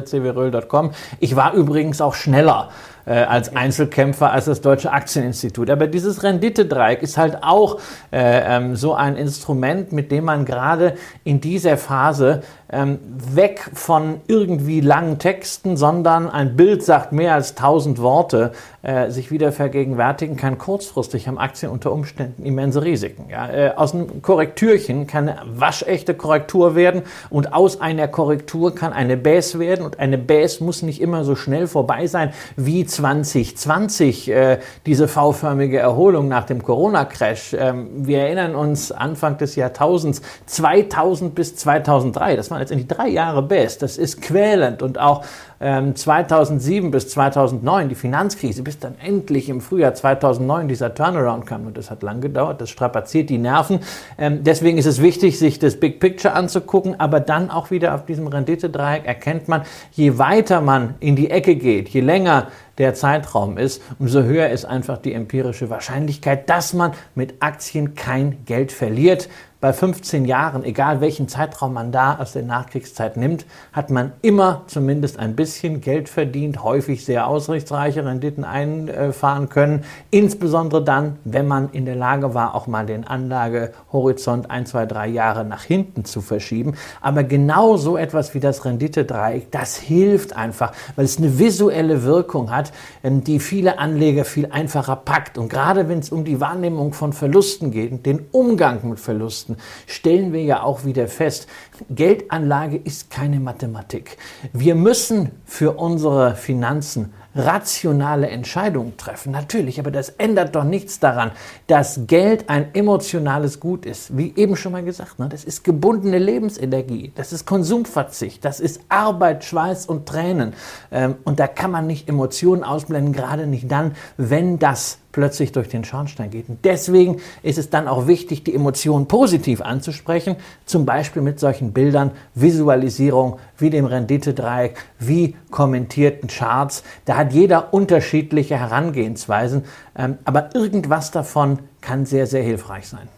cwröll.com. 0.02 0.90
Ich 1.20 1.37
war 1.37 1.55
übrigens 1.55 2.00
auch 2.00 2.14
schneller 2.14 2.70
äh, 3.08 3.25
als 3.25 3.56
Einzelkämpfer 3.56 4.31
als 4.31 4.44
das 4.44 4.60
Deutsche 4.60 4.93
Aktieninstitut. 4.93 5.70
Aber 5.70 5.87
dieses 5.87 6.22
Renditedreieck 6.22 7.02
ist 7.02 7.16
halt 7.16 7.43
auch 7.43 7.81
äh, 8.12 8.56
ähm, 8.56 8.76
so 8.76 8.94
ein 8.94 9.16
Instrument, 9.16 9.92
mit 9.92 10.12
dem 10.12 10.25
man 10.25 10.44
gerade 10.44 10.94
in 11.25 11.40
dieser 11.40 11.76
Phase 11.76 12.42
ähm, 12.70 12.98
weg 13.34 13.70
von 13.72 14.20
irgendwie 14.26 14.80
langen 14.80 15.18
Texten, 15.18 15.76
sondern 15.76 16.28
ein 16.28 16.56
Bild 16.56 16.82
sagt 16.82 17.12
mehr 17.12 17.34
als 17.34 17.54
tausend 17.54 18.00
Worte, 18.00 18.52
äh, 18.82 19.10
sich 19.10 19.30
wieder 19.30 19.52
vergegenwärtigen 19.52 20.37
kann. 20.37 20.58
Kurzfristig 20.58 21.28
haben 21.28 21.38
Aktien 21.38 21.72
unter 21.72 21.92
Umständen 21.92 22.44
immense 22.44 22.82
Risiken. 22.82 23.26
Ja? 23.30 23.48
Äh, 23.48 23.72
aus 23.75 23.94
einem 23.94 24.20
Korrektürchen 24.20 25.06
kann 25.06 25.28
eine 25.28 25.42
waschechte 25.46 26.14
Korrektur 26.14 26.75
werden 26.75 27.02
und 27.30 27.54
aus 27.54 27.80
einer 27.80 28.06
Korrektur 28.06 28.75
kann 28.75 28.92
eine 28.92 29.16
Bäs 29.16 29.58
werden 29.58 29.84
und 29.84 29.98
eine 29.98 30.18
Bäs 30.18 30.60
muss 30.60 30.82
nicht 30.82 31.00
immer 31.00 31.25
so 31.25 31.37
schnell 31.37 31.66
vorbei 31.66 32.06
sein 32.06 32.32
wie 32.56 32.84
2020, 32.84 34.30
äh, 34.30 34.58
diese 34.84 35.08
V-förmige 35.08 35.78
Erholung 35.78 36.28
nach 36.28 36.44
dem 36.44 36.62
Corona-Crash. 36.62 37.56
Ähm, 37.58 38.06
wir 38.06 38.20
erinnern 38.20 38.54
uns 38.54 38.92
Anfang 38.92 39.38
des 39.38 39.56
Jahrtausends 39.56 40.20
2000 40.46 41.34
bis 41.34 41.56
2003, 41.56 42.37
das 42.37 42.50
war 42.50 42.58
jetzt 42.61 42.73
in 42.73 42.79
die 42.79 42.88
drei 42.88 43.09
Jahre 43.09 43.43
best. 43.43 43.83
Das 43.83 43.97
ist 43.97 44.23
quälend 44.23 44.83
und 44.83 44.99
auch 44.99 45.25
ähm, 45.61 45.97
2007 45.97 46.91
bis 46.91 47.09
2009 47.09 47.88
die 47.88 47.95
Finanzkrise, 47.95 48.62
bis 48.62 48.79
dann 48.79 48.95
endlich 49.05 49.49
im 49.49 49.61
Frühjahr 49.61 49.95
2009 49.95 50.69
dieser 50.69 50.95
Turnaround 50.95 51.47
kam 51.47 51.67
und 51.67 51.77
das 51.77 51.91
hat 51.91 52.03
lang 52.03 52.21
gedauert, 52.21 52.61
das 52.61 52.71
strapaziert 52.71 53.31
die 53.31 53.38
Nerven. 53.38 53.81
Ähm, 54.19 54.45
deswegen 54.45 54.79
ist 54.79 54.87
es 54.87 55.03
wichtig, 55.03 55.38
sich 55.38 55.59
das 55.59 55.81
Big 55.81 56.00
Picture 56.00 56.35
anzugucken, 56.35 56.99
aber 57.00 57.21
dann 57.21 57.50
auch 57.50 57.71
wieder 57.71 57.95
auf 57.95 58.07
diesem 58.07 58.29
Renditedreieck 58.29 59.05
erkennt 59.07 59.49
man, 59.49 59.62
je 59.93 60.19
weiter 60.19 60.61
man 60.61 60.95
in 61.00 61.17
die 61.17 61.31
Ecke 61.31 61.57
geht, 61.57 61.88
je 61.88 62.00
länger 62.00 62.49
der 62.79 62.95
Zeitraum 62.95 63.59
ist, 63.59 63.83
umso 63.99 64.23
höher 64.23 64.49
ist 64.50 64.65
einfach 64.65 64.99
die 64.99 65.12
empirische 65.12 65.69
Wahrscheinlichkeit, 65.69 66.49
dass 66.49 66.73
man 66.73 66.93
mit 67.15 67.35
Aktien 67.41 67.95
kein 67.95 68.45
Geld 68.47 68.73
verliert. 68.73 69.29
Bei 69.61 69.73
15 69.73 70.25
Jahren, 70.25 70.62
egal 70.62 71.00
welchen 71.00 71.27
Zeitraum 71.27 71.73
man 71.73 71.91
da 71.91 72.19
aus 72.19 72.33
der 72.33 72.45
Nachkriegszeit 72.45 73.17
nimmt, 73.17 73.45
hat 73.73 73.91
man 73.91 74.12
immer 74.23 74.62
zumindest 74.69 75.19
ein 75.19 75.35
bisschen 75.35 75.81
Geld 75.81 76.09
verdient, 76.09 76.62
häufig 76.62 77.05
sehr 77.05 77.27
ausrichtsreiche 77.27 78.05
Renditen 78.05 78.45
einfahren 78.45 79.49
können. 79.49 79.85
Insbesondere 80.12 80.85
dann, 80.85 81.17
wenn 81.25 81.49
man 81.49 81.71
in 81.73 81.87
der 81.87 81.97
Lage 81.97 82.35
war, 82.35 82.55
auch 82.55 82.69
mal 82.69 82.87
den 82.87 83.05
Anlagehorizont 83.05 84.49
ein, 84.49 84.65
zwei, 84.65 84.87
drei 84.87 85.09
Jahre 85.09 85.45
nach 85.45 85.65
hinten 85.65 86.05
zu 86.05 86.21
verschieben. 86.21 86.75
Aber 87.00 87.25
genau 87.25 87.77
so 87.77 87.97
etwas 87.97 88.35
wie 88.35 88.41
das 88.41 88.65
Renditedreieck, 88.65 89.50
das 89.50 89.77
hilft 89.77 90.37
einfach, 90.37 90.73
weil 90.95 91.05
es 91.05 91.19
eine 91.19 91.37
visuelle 91.41 92.05
Wirkung 92.05 92.53
hat, 92.53 92.73
ähm, 93.03 93.25
die 93.25 93.41
viele 93.41 93.81
Anleger 93.81 94.25
viel 94.25 94.47
einfacher 94.53 94.95
packt. 94.95 95.37
Und 95.37 95.49
gerade 95.49 95.88
wenn 95.88 95.99
es 95.99 96.11
um 96.11 96.25
die 96.25 96.41
Wahrnehmung 96.41 96.93
von 96.93 97.12
Verlusten 97.12 97.73
geht, 97.73 98.07
den 98.07 98.27
Umgang 98.31 98.88
mit 98.88 99.00
Verlusten, 99.00 99.48
Kosten, 99.49 99.57
stellen 99.87 100.33
wir 100.33 100.43
ja 100.43 100.62
auch 100.62 100.85
wieder 100.85 101.09
fest, 101.09 101.49
Geldanlage 101.90 102.76
ist 102.76 103.11
keine 103.11 103.40
Mathematik. 103.40 104.19
Wir 104.52 104.75
müssen 104.75 105.31
für 105.45 105.73
unsere 105.73 106.35
Finanzen 106.35 107.12
rationale 107.35 108.28
Entscheidungen 108.28 108.97
treffen. 108.97 109.31
Natürlich, 109.31 109.78
aber 109.78 109.90
das 109.90 110.09
ändert 110.09 110.57
doch 110.57 110.64
nichts 110.64 110.99
daran, 110.99 111.31
dass 111.69 112.00
Geld 112.07 112.49
ein 112.49 112.75
emotionales 112.75 113.61
Gut 113.61 113.87
ist. 113.87 114.17
Wie 114.17 114.33
eben 114.35 114.57
schon 114.57 114.73
mal 114.73 114.83
gesagt, 114.83 115.19
ne? 115.19 115.28
das 115.28 115.45
ist 115.45 115.62
gebundene 115.62 116.19
Lebensenergie, 116.19 117.12
das 117.14 117.33
ist 117.33 117.47
Konsumverzicht, 117.47 118.45
das 118.45 118.59
ist 118.59 118.81
Arbeit, 118.88 119.45
Schweiß 119.45 119.87
und 119.87 120.07
Tränen. 120.07 120.55
Ähm, 120.90 121.17
und 121.25 121.38
da 121.38 121.47
kann 121.47 121.71
man 121.71 121.87
nicht 121.87 122.09
Emotionen 122.09 122.64
ausblenden, 122.64 123.12
gerade 123.12 123.47
nicht 123.47 123.71
dann, 123.71 123.95
wenn 124.17 124.59
das 124.59 124.99
plötzlich 125.18 125.50
durch 125.50 125.68
den 125.68 125.82
Schornstein 125.82 126.30
geht. 126.30 126.48
Und 126.48 126.64
deswegen 126.64 127.16
ist 127.42 127.58
es 127.58 127.70
dann 127.70 127.88
auch 127.88 128.06
wichtig, 128.06 128.44
die 128.44 128.54
Emotionen 128.54 129.08
positiv 129.08 129.60
anzusprechen, 129.60 130.37
zum 130.64 130.87
Beispiel 130.87 131.22
mit 131.22 131.40
solchen 131.40 131.72
Bildern, 131.72 132.12
Visualisierung 132.37 133.40
wie 133.56 133.68
dem 133.68 133.84
Renditedreieck, 133.84 134.76
wie 135.00 135.34
kommentierten 135.50 136.28
Charts. 136.28 136.84
Da 137.04 137.16
hat 137.16 137.32
jeder 137.32 137.75
unterschiedliche 137.75 138.56
Herangehensweisen, 138.60 139.64
ähm, 139.96 140.18
aber 140.25 140.54
irgendwas 140.54 141.10
davon 141.10 141.58
kann 141.80 142.06
sehr, 142.06 142.28
sehr 142.28 142.44
hilfreich 142.44 142.87
sein 142.87 143.08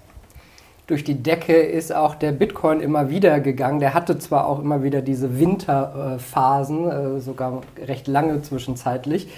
durch 0.86 1.04
die 1.04 1.22
Decke 1.22 1.54
ist 1.54 1.94
auch 1.94 2.16
der 2.16 2.32
Bitcoin 2.32 2.80
immer 2.80 3.10
wieder 3.10 3.38
gegangen. 3.38 3.78
Der 3.78 3.94
hatte 3.94 4.18
zwar 4.18 4.48
auch 4.48 4.58
immer 4.58 4.82
wieder 4.82 5.02
diese 5.02 5.38
Winterphasen, 5.38 6.90
äh, 6.90 7.20
sogar 7.20 7.60
recht 7.86 8.08
lange 8.08 8.42
zwischenzeitlich. 8.42 9.28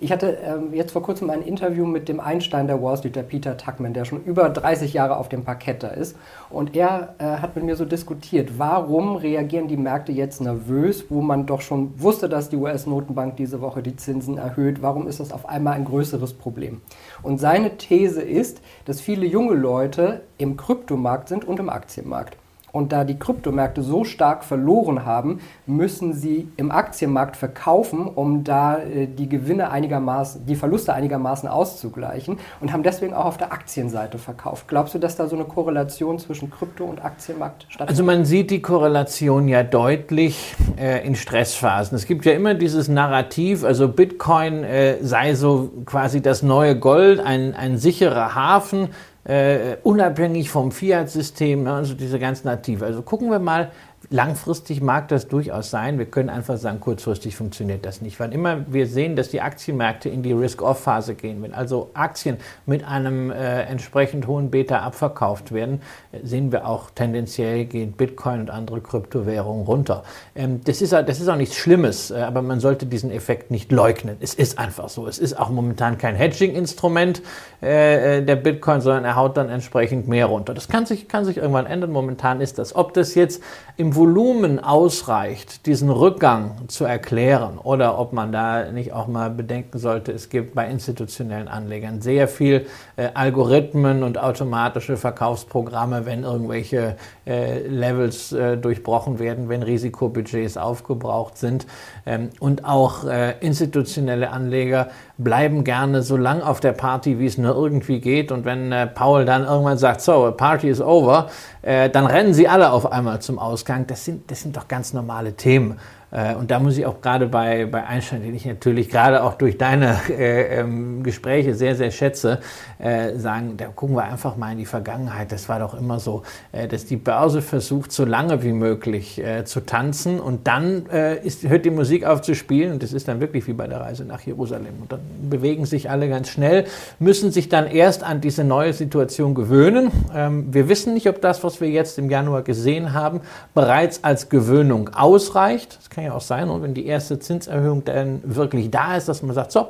Ich 0.00 0.12
hatte 0.12 0.38
ähm, 0.44 0.72
jetzt 0.74 0.92
vor 0.92 1.02
kurzem 1.02 1.28
ein 1.28 1.42
Interview 1.42 1.84
mit 1.84 2.08
dem 2.08 2.20
Einstein 2.20 2.68
der 2.68 2.80
Wall 2.80 2.96
Street, 2.96 3.16
der 3.16 3.24
Peter 3.24 3.56
Tuckman, 3.56 3.94
der 3.94 4.04
schon 4.04 4.22
über 4.22 4.48
30 4.48 4.92
Jahre 4.92 5.16
auf 5.16 5.28
dem 5.28 5.42
Parkett 5.42 5.82
da 5.82 5.88
ist. 5.88 6.16
Und 6.50 6.76
er 6.76 7.16
äh, 7.18 7.24
hat 7.24 7.56
mit 7.56 7.64
mir 7.64 7.74
so 7.74 7.84
diskutiert, 7.84 8.60
warum 8.60 9.16
reagieren 9.16 9.66
die 9.66 9.76
Märkte 9.76 10.12
jetzt 10.12 10.40
nervös, 10.40 11.06
wo 11.08 11.20
man 11.20 11.46
doch 11.46 11.62
schon 11.62 12.00
wusste, 12.00 12.28
dass 12.28 12.48
die 12.48 12.56
US-Notenbank 12.56 13.36
diese 13.38 13.60
Woche 13.60 13.82
die 13.82 13.96
Zinsen 13.96 14.38
erhöht. 14.38 14.82
Warum 14.82 15.08
ist 15.08 15.18
das 15.18 15.32
auf 15.32 15.48
einmal 15.48 15.74
ein 15.74 15.84
größeres 15.84 16.34
Problem? 16.34 16.80
Und 17.24 17.38
seine 17.38 17.76
These 17.76 18.22
ist, 18.22 18.60
dass 18.84 19.00
viele 19.00 19.26
junge 19.26 19.54
Leute 19.54 20.20
im 20.38 20.56
Kryptomarkt 20.56 21.28
sind 21.28 21.44
und 21.44 21.58
im 21.58 21.68
Aktienmarkt. 21.68 22.36
Und 22.78 22.92
da 22.92 23.02
die 23.02 23.18
Kryptomärkte 23.18 23.82
so 23.82 24.04
stark 24.04 24.44
verloren 24.44 25.04
haben, 25.04 25.40
müssen 25.66 26.12
sie 26.12 26.46
im 26.56 26.70
Aktienmarkt 26.70 27.36
verkaufen, 27.36 28.06
um 28.06 28.44
da 28.44 28.78
äh, 28.78 29.08
die 29.08 29.28
Gewinne 29.28 29.72
einigermaßen, 29.72 30.46
die 30.46 30.54
Verluste 30.54 30.94
einigermaßen 30.94 31.48
auszugleichen 31.48 32.38
und 32.60 32.72
haben 32.72 32.84
deswegen 32.84 33.14
auch 33.14 33.24
auf 33.24 33.36
der 33.36 33.52
Aktienseite 33.52 34.18
verkauft. 34.18 34.68
Glaubst 34.68 34.94
du, 34.94 35.00
dass 35.00 35.16
da 35.16 35.26
so 35.26 35.34
eine 35.34 35.44
Korrelation 35.44 36.20
zwischen 36.20 36.52
Krypto 36.52 36.84
und 36.84 37.04
Aktienmarkt 37.04 37.62
stattfindet? 37.62 37.88
Also 37.88 38.04
man 38.04 38.24
sieht 38.24 38.52
die 38.52 38.62
Korrelation 38.62 39.48
ja 39.48 39.64
deutlich 39.64 40.54
äh, 40.78 41.04
in 41.04 41.16
Stressphasen. 41.16 41.96
Es 41.96 42.06
gibt 42.06 42.26
ja 42.26 42.32
immer 42.32 42.54
dieses 42.54 42.86
Narrativ, 42.86 43.64
also 43.64 43.88
Bitcoin 43.88 44.62
äh, 44.62 45.02
sei 45.02 45.34
so 45.34 45.72
quasi 45.84 46.22
das 46.22 46.44
neue 46.44 46.78
Gold, 46.78 47.18
ein, 47.18 47.56
ein 47.56 47.76
sicherer 47.76 48.36
Hafen 48.36 48.90
äh, 49.24 49.76
unabhängig 49.82 50.50
vom 50.50 50.72
Fiat-System, 50.72 51.64
ne, 51.64 51.72
also 51.72 51.94
diese 51.94 52.18
ganz 52.18 52.44
nativ. 52.44 52.82
Also 52.82 53.02
gucken 53.02 53.30
wir 53.30 53.38
mal, 53.38 53.70
Langfristig 54.10 54.80
mag 54.80 55.08
das 55.08 55.28
durchaus 55.28 55.68
sein. 55.68 55.98
Wir 55.98 56.06
können 56.06 56.30
einfach 56.30 56.56
sagen, 56.56 56.80
kurzfristig 56.80 57.36
funktioniert 57.36 57.84
das 57.84 58.00
nicht. 58.00 58.18
Wann 58.18 58.32
immer 58.32 58.64
wir 58.66 58.86
sehen, 58.86 59.16
dass 59.16 59.28
die 59.28 59.42
Aktienmärkte 59.42 60.08
in 60.08 60.22
die 60.22 60.32
Risk-Off-Phase 60.32 61.14
gehen, 61.14 61.42
wenn 61.42 61.52
also 61.52 61.90
Aktien 61.92 62.38
mit 62.64 62.84
einem 62.84 63.30
äh, 63.30 63.64
entsprechend 63.64 64.26
hohen 64.26 64.50
Beta 64.50 64.78
abverkauft 64.78 65.52
werden, 65.52 65.82
äh, 66.12 66.20
sehen 66.26 66.52
wir 66.52 66.66
auch 66.66 66.88
tendenziell 66.88 67.66
gehen 67.66 67.92
Bitcoin 67.92 68.40
und 68.40 68.50
andere 68.50 68.80
Kryptowährungen 68.80 69.66
runter. 69.66 70.04
Ähm, 70.34 70.62
das, 70.64 70.80
ist, 70.80 70.92
das 70.92 71.20
ist 71.20 71.28
auch 71.28 71.36
nichts 71.36 71.56
Schlimmes, 71.56 72.10
äh, 72.10 72.14
aber 72.14 72.40
man 72.40 72.60
sollte 72.60 72.86
diesen 72.86 73.10
Effekt 73.10 73.50
nicht 73.50 73.70
leugnen. 73.70 74.16
Es 74.20 74.32
ist 74.32 74.58
einfach 74.58 74.88
so. 74.88 75.06
Es 75.06 75.18
ist 75.18 75.38
auch 75.38 75.50
momentan 75.50 75.98
kein 75.98 76.14
Hedging-Instrument 76.14 77.20
äh, 77.60 78.20
äh, 78.20 78.24
der 78.24 78.36
Bitcoin, 78.36 78.80
sondern 78.80 79.04
er 79.04 79.16
haut 79.16 79.36
dann 79.36 79.50
entsprechend 79.50 80.08
mehr 80.08 80.24
runter. 80.24 80.54
Das 80.54 80.68
kann 80.68 80.86
sich, 80.86 81.08
kann 81.08 81.26
sich 81.26 81.36
irgendwann 81.36 81.66
ändern. 81.66 81.92
Momentan 81.92 82.40
ist 82.40 82.58
das. 82.58 82.74
Ob 82.74 82.94
das 82.94 83.14
jetzt 83.14 83.42
im 83.76 83.97
Volumen 83.98 84.60
ausreicht, 84.60 85.66
diesen 85.66 85.90
Rückgang 85.90 86.68
zu 86.68 86.84
erklären 86.84 87.58
oder 87.58 87.98
ob 87.98 88.12
man 88.12 88.30
da 88.30 88.70
nicht 88.70 88.92
auch 88.92 89.08
mal 89.08 89.28
bedenken 89.28 89.78
sollte, 89.78 90.12
es 90.12 90.30
gibt 90.30 90.54
bei 90.54 90.70
institutionellen 90.70 91.48
Anlegern 91.48 92.00
sehr 92.00 92.28
viel 92.28 92.66
äh, 92.96 93.08
Algorithmen 93.12 94.04
und 94.04 94.16
automatische 94.16 94.96
Verkaufsprogramme, 94.96 96.06
wenn 96.06 96.22
irgendwelche 96.22 96.96
äh, 97.26 97.66
Levels 97.66 98.32
äh, 98.32 98.56
durchbrochen 98.56 99.18
werden, 99.18 99.48
wenn 99.48 99.64
Risikobudgets 99.64 100.56
aufgebraucht 100.56 101.36
sind. 101.36 101.66
Ähm, 102.06 102.30
und 102.38 102.64
auch 102.64 103.04
äh, 103.04 103.34
institutionelle 103.40 104.30
Anleger 104.30 104.88
bleiben 105.18 105.64
gerne 105.64 106.02
so 106.02 106.16
lang 106.16 106.40
auf 106.40 106.60
der 106.60 106.72
Party, 106.72 107.18
wie 107.18 107.26
es 107.26 107.38
nur 107.38 107.54
irgendwie 107.54 108.00
geht. 108.00 108.30
Und 108.32 108.44
wenn 108.44 108.70
äh, 108.70 108.86
Paul 108.86 109.24
dann 109.24 109.44
irgendwann 109.44 109.76
sagt, 109.76 110.00
so, 110.00 110.32
Party 110.36 110.68
is 110.68 110.80
over, 110.80 111.28
äh, 111.62 111.90
dann 111.90 112.06
rennen 112.06 112.32
sie 112.32 112.48
alle 112.48 112.70
auf 112.70 112.90
einmal 112.90 113.20
zum 113.20 113.38
Ausgang. 113.38 113.86
Das 113.88 114.04
sind, 114.04 114.30
das 114.30 114.42
sind 114.42 114.56
doch 114.56 114.68
ganz 114.68 114.92
normale 114.92 115.32
Themen. 115.32 115.78
Äh, 116.10 116.34
und 116.34 116.50
da 116.50 116.58
muss 116.58 116.78
ich 116.78 116.86
auch 116.86 117.00
gerade 117.00 117.26
bei, 117.26 117.66
bei 117.66 117.84
Einstein, 117.84 118.22
den 118.22 118.34
ich 118.34 118.46
natürlich 118.46 118.88
gerade 118.88 119.22
auch 119.22 119.34
durch 119.34 119.58
deine 119.58 119.98
äh, 120.10 120.60
ähm, 120.60 121.02
Gespräche 121.02 121.54
sehr, 121.54 121.74
sehr 121.74 121.90
schätze, 121.90 122.40
äh, 122.78 123.16
sagen, 123.16 123.56
da 123.56 123.66
gucken 123.66 123.96
wir 123.96 124.04
einfach 124.04 124.36
mal 124.36 124.52
in 124.52 124.58
die 124.58 124.66
Vergangenheit. 124.66 125.32
Das 125.32 125.48
war 125.48 125.58
doch 125.58 125.74
immer 125.74 126.00
so, 126.00 126.22
äh, 126.52 126.66
dass 126.68 126.86
die 126.86 126.96
Börse 126.96 127.42
versucht, 127.42 127.92
so 127.92 128.04
lange 128.04 128.42
wie 128.42 128.52
möglich 128.52 129.22
äh, 129.22 129.44
zu 129.44 129.60
tanzen 129.60 130.20
und 130.20 130.46
dann 130.46 130.86
äh, 130.90 131.18
ist, 131.24 131.46
hört 131.48 131.64
die 131.64 131.70
Musik 131.70 132.04
auf 132.04 132.22
zu 132.22 132.34
spielen 132.34 132.72
und 132.72 132.82
das 132.82 132.92
ist 132.92 133.08
dann 133.08 133.20
wirklich 133.20 133.46
wie 133.46 133.52
bei 133.52 133.66
der 133.66 133.80
Reise 133.80 134.04
nach 134.04 134.20
Jerusalem. 134.20 134.74
Und 134.80 134.92
dann 134.92 135.00
bewegen 135.28 135.66
sich 135.66 135.90
alle 135.90 136.08
ganz 136.08 136.28
schnell, 136.28 136.64
müssen 136.98 137.30
sich 137.32 137.48
dann 137.48 137.66
erst 137.66 138.02
an 138.02 138.20
diese 138.20 138.44
neue 138.44 138.72
Situation 138.72 139.34
gewöhnen. 139.34 139.90
Ähm, 140.14 140.52
wir 140.52 140.68
wissen 140.68 140.94
nicht, 140.94 141.08
ob 141.08 141.20
das, 141.20 141.44
was 141.44 141.60
wir 141.60 141.68
jetzt 141.68 141.98
im 141.98 142.10
Januar 142.10 142.42
gesehen 142.42 142.92
haben, 142.92 143.20
bereits 143.54 144.04
als 144.04 144.28
Gewöhnung 144.28 144.90
ausreicht. 144.94 145.76
Das 145.78 145.90
kann 145.98 146.04
ja 146.04 146.14
auch 146.14 146.20
sein, 146.20 146.48
und 146.48 146.62
wenn 146.62 146.74
die 146.74 146.86
erste 146.86 147.18
Zinserhöhung 147.18 147.84
dann 147.84 148.20
wirklich 148.24 148.70
da 148.70 148.96
ist, 148.96 149.08
dass 149.08 149.20
man 149.24 149.34
sagt, 149.34 149.50
so, 149.50 149.66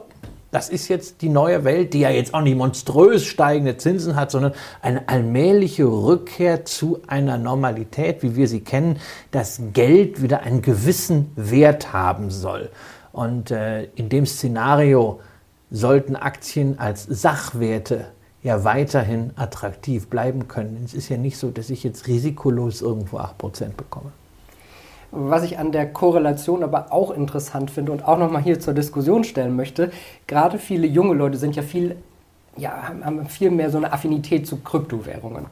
das 0.50 0.68
ist 0.68 0.88
jetzt 0.88 1.23
die 1.23 1.30
neue 1.30 1.64
Welt, 1.64 1.94
die 1.94 2.00
ja 2.00 2.11
jetzt 2.11 2.35
auch 2.35 2.42
nicht 2.42 2.56
monströs 2.56 3.25
steigende 3.25 3.78
Zinsen 3.78 4.14
hat, 4.14 4.30
sondern 4.30 4.52
eine 4.82 5.08
allmähliche 5.08 5.87
Rückkehr 5.87 6.66
zu 6.66 7.00
einer 7.06 7.38
Normalität, 7.38 8.23
wie 8.23 8.37
wir 8.37 8.47
sie 8.47 8.61
kennen, 8.61 8.99
dass 9.30 9.61
Geld 9.73 10.20
wieder 10.20 10.40
einen 10.40 10.61
gewissen 10.61 11.32
Wert 11.35 11.94
haben 11.94 12.30
soll. 12.30 12.68
Und 13.12 13.50
äh, 13.50 13.85
in 13.94 14.11
dem 14.11 14.26
Szenario 14.26 15.20
sollten 15.70 16.14
Aktien 16.14 16.78
als 16.78 17.04
Sachwerte 17.04 18.06
ja 18.42 18.64
weiterhin 18.64 19.32
attraktiv 19.37 20.08
bleiben 20.08 20.47
können. 20.47 20.82
Es 20.85 20.92
ist 20.92 21.08
ja 21.08 21.16
nicht 21.16 21.38
so, 21.38 21.50
dass 21.50 21.70
ich 21.70 21.85
jetzt 21.85 22.06
risikolos 22.06 22.82
irgendwo 22.82 23.18
8% 23.18 23.70
bekomme. 23.76 24.12
Was 25.10 25.42
ich 25.42 25.58
an 25.58 25.72
der 25.72 25.90
Korrelation 25.90 26.62
aber 26.62 26.92
auch 26.92 27.10
interessant 27.10 27.70
finde 27.70 27.92
und 27.92 28.06
auch 28.06 28.18
nochmal 28.18 28.42
hier 28.42 28.60
zur 28.60 28.74
Diskussion 28.74 29.24
stellen 29.24 29.56
möchte, 29.56 29.90
gerade 30.26 30.58
viele 30.58 30.86
junge 30.86 31.14
Leute 31.14 31.38
sind 31.38 31.56
ja 31.56 31.62
viel, 31.62 31.96
ja, 32.56 32.92
haben 33.02 33.26
viel 33.26 33.50
mehr 33.50 33.70
so 33.70 33.78
eine 33.78 33.92
Affinität 33.92 34.46
zu 34.46 34.58
Kryptowährungen. 34.58 35.46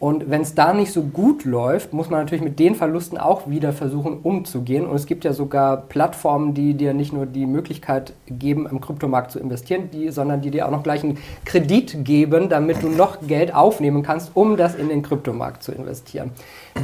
Und 0.00 0.30
wenn 0.30 0.42
es 0.42 0.54
da 0.54 0.72
nicht 0.72 0.92
so 0.92 1.02
gut 1.02 1.44
läuft, 1.44 1.92
muss 1.92 2.08
man 2.08 2.20
natürlich 2.20 2.44
mit 2.44 2.60
den 2.60 2.76
Verlusten 2.76 3.18
auch 3.18 3.48
wieder 3.50 3.72
versuchen 3.72 4.20
umzugehen. 4.22 4.86
Und 4.86 4.94
es 4.94 5.06
gibt 5.06 5.24
ja 5.24 5.32
sogar 5.32 5.76
Plattformen, 5.76 6.54
die 6.54 6.74
dir 6.74 6.94
nicht 6.94 7.12
nur 7.12 7.26
die 7.26 7.46
Möglichkeit 7.46 8.12
geben, 8.28 8.68
im 8.70 8.80
Kryptomarkt 8.80 9.32
zu 9.32 9.40
investieren, 9.40 9.90
die, 9.92 10.10
sondern 10.10 10.40
die 10.40 10.52
dir 10.52 10.66
auch 10.66 10.70
noch 10.70 10.84
gleich 10.84 11.02
einen 11.02 11.18
Kredit 11.44 12.04
geben, 12.04 12.48
damit 12.48 12.80
du 12.80 12.88
noch 12.88 13.26
Geld 13.26 13.52
aufnehmen 13.52 14.04
kannst, 14.04 14.30
um 14.34 14.56
das 14.56 14.76
in 14.76 14.88
den 14.88 15.02
Kryptomarkt 15.02 15.64
zu 15.64 15.72
investieren. 15.72 16.30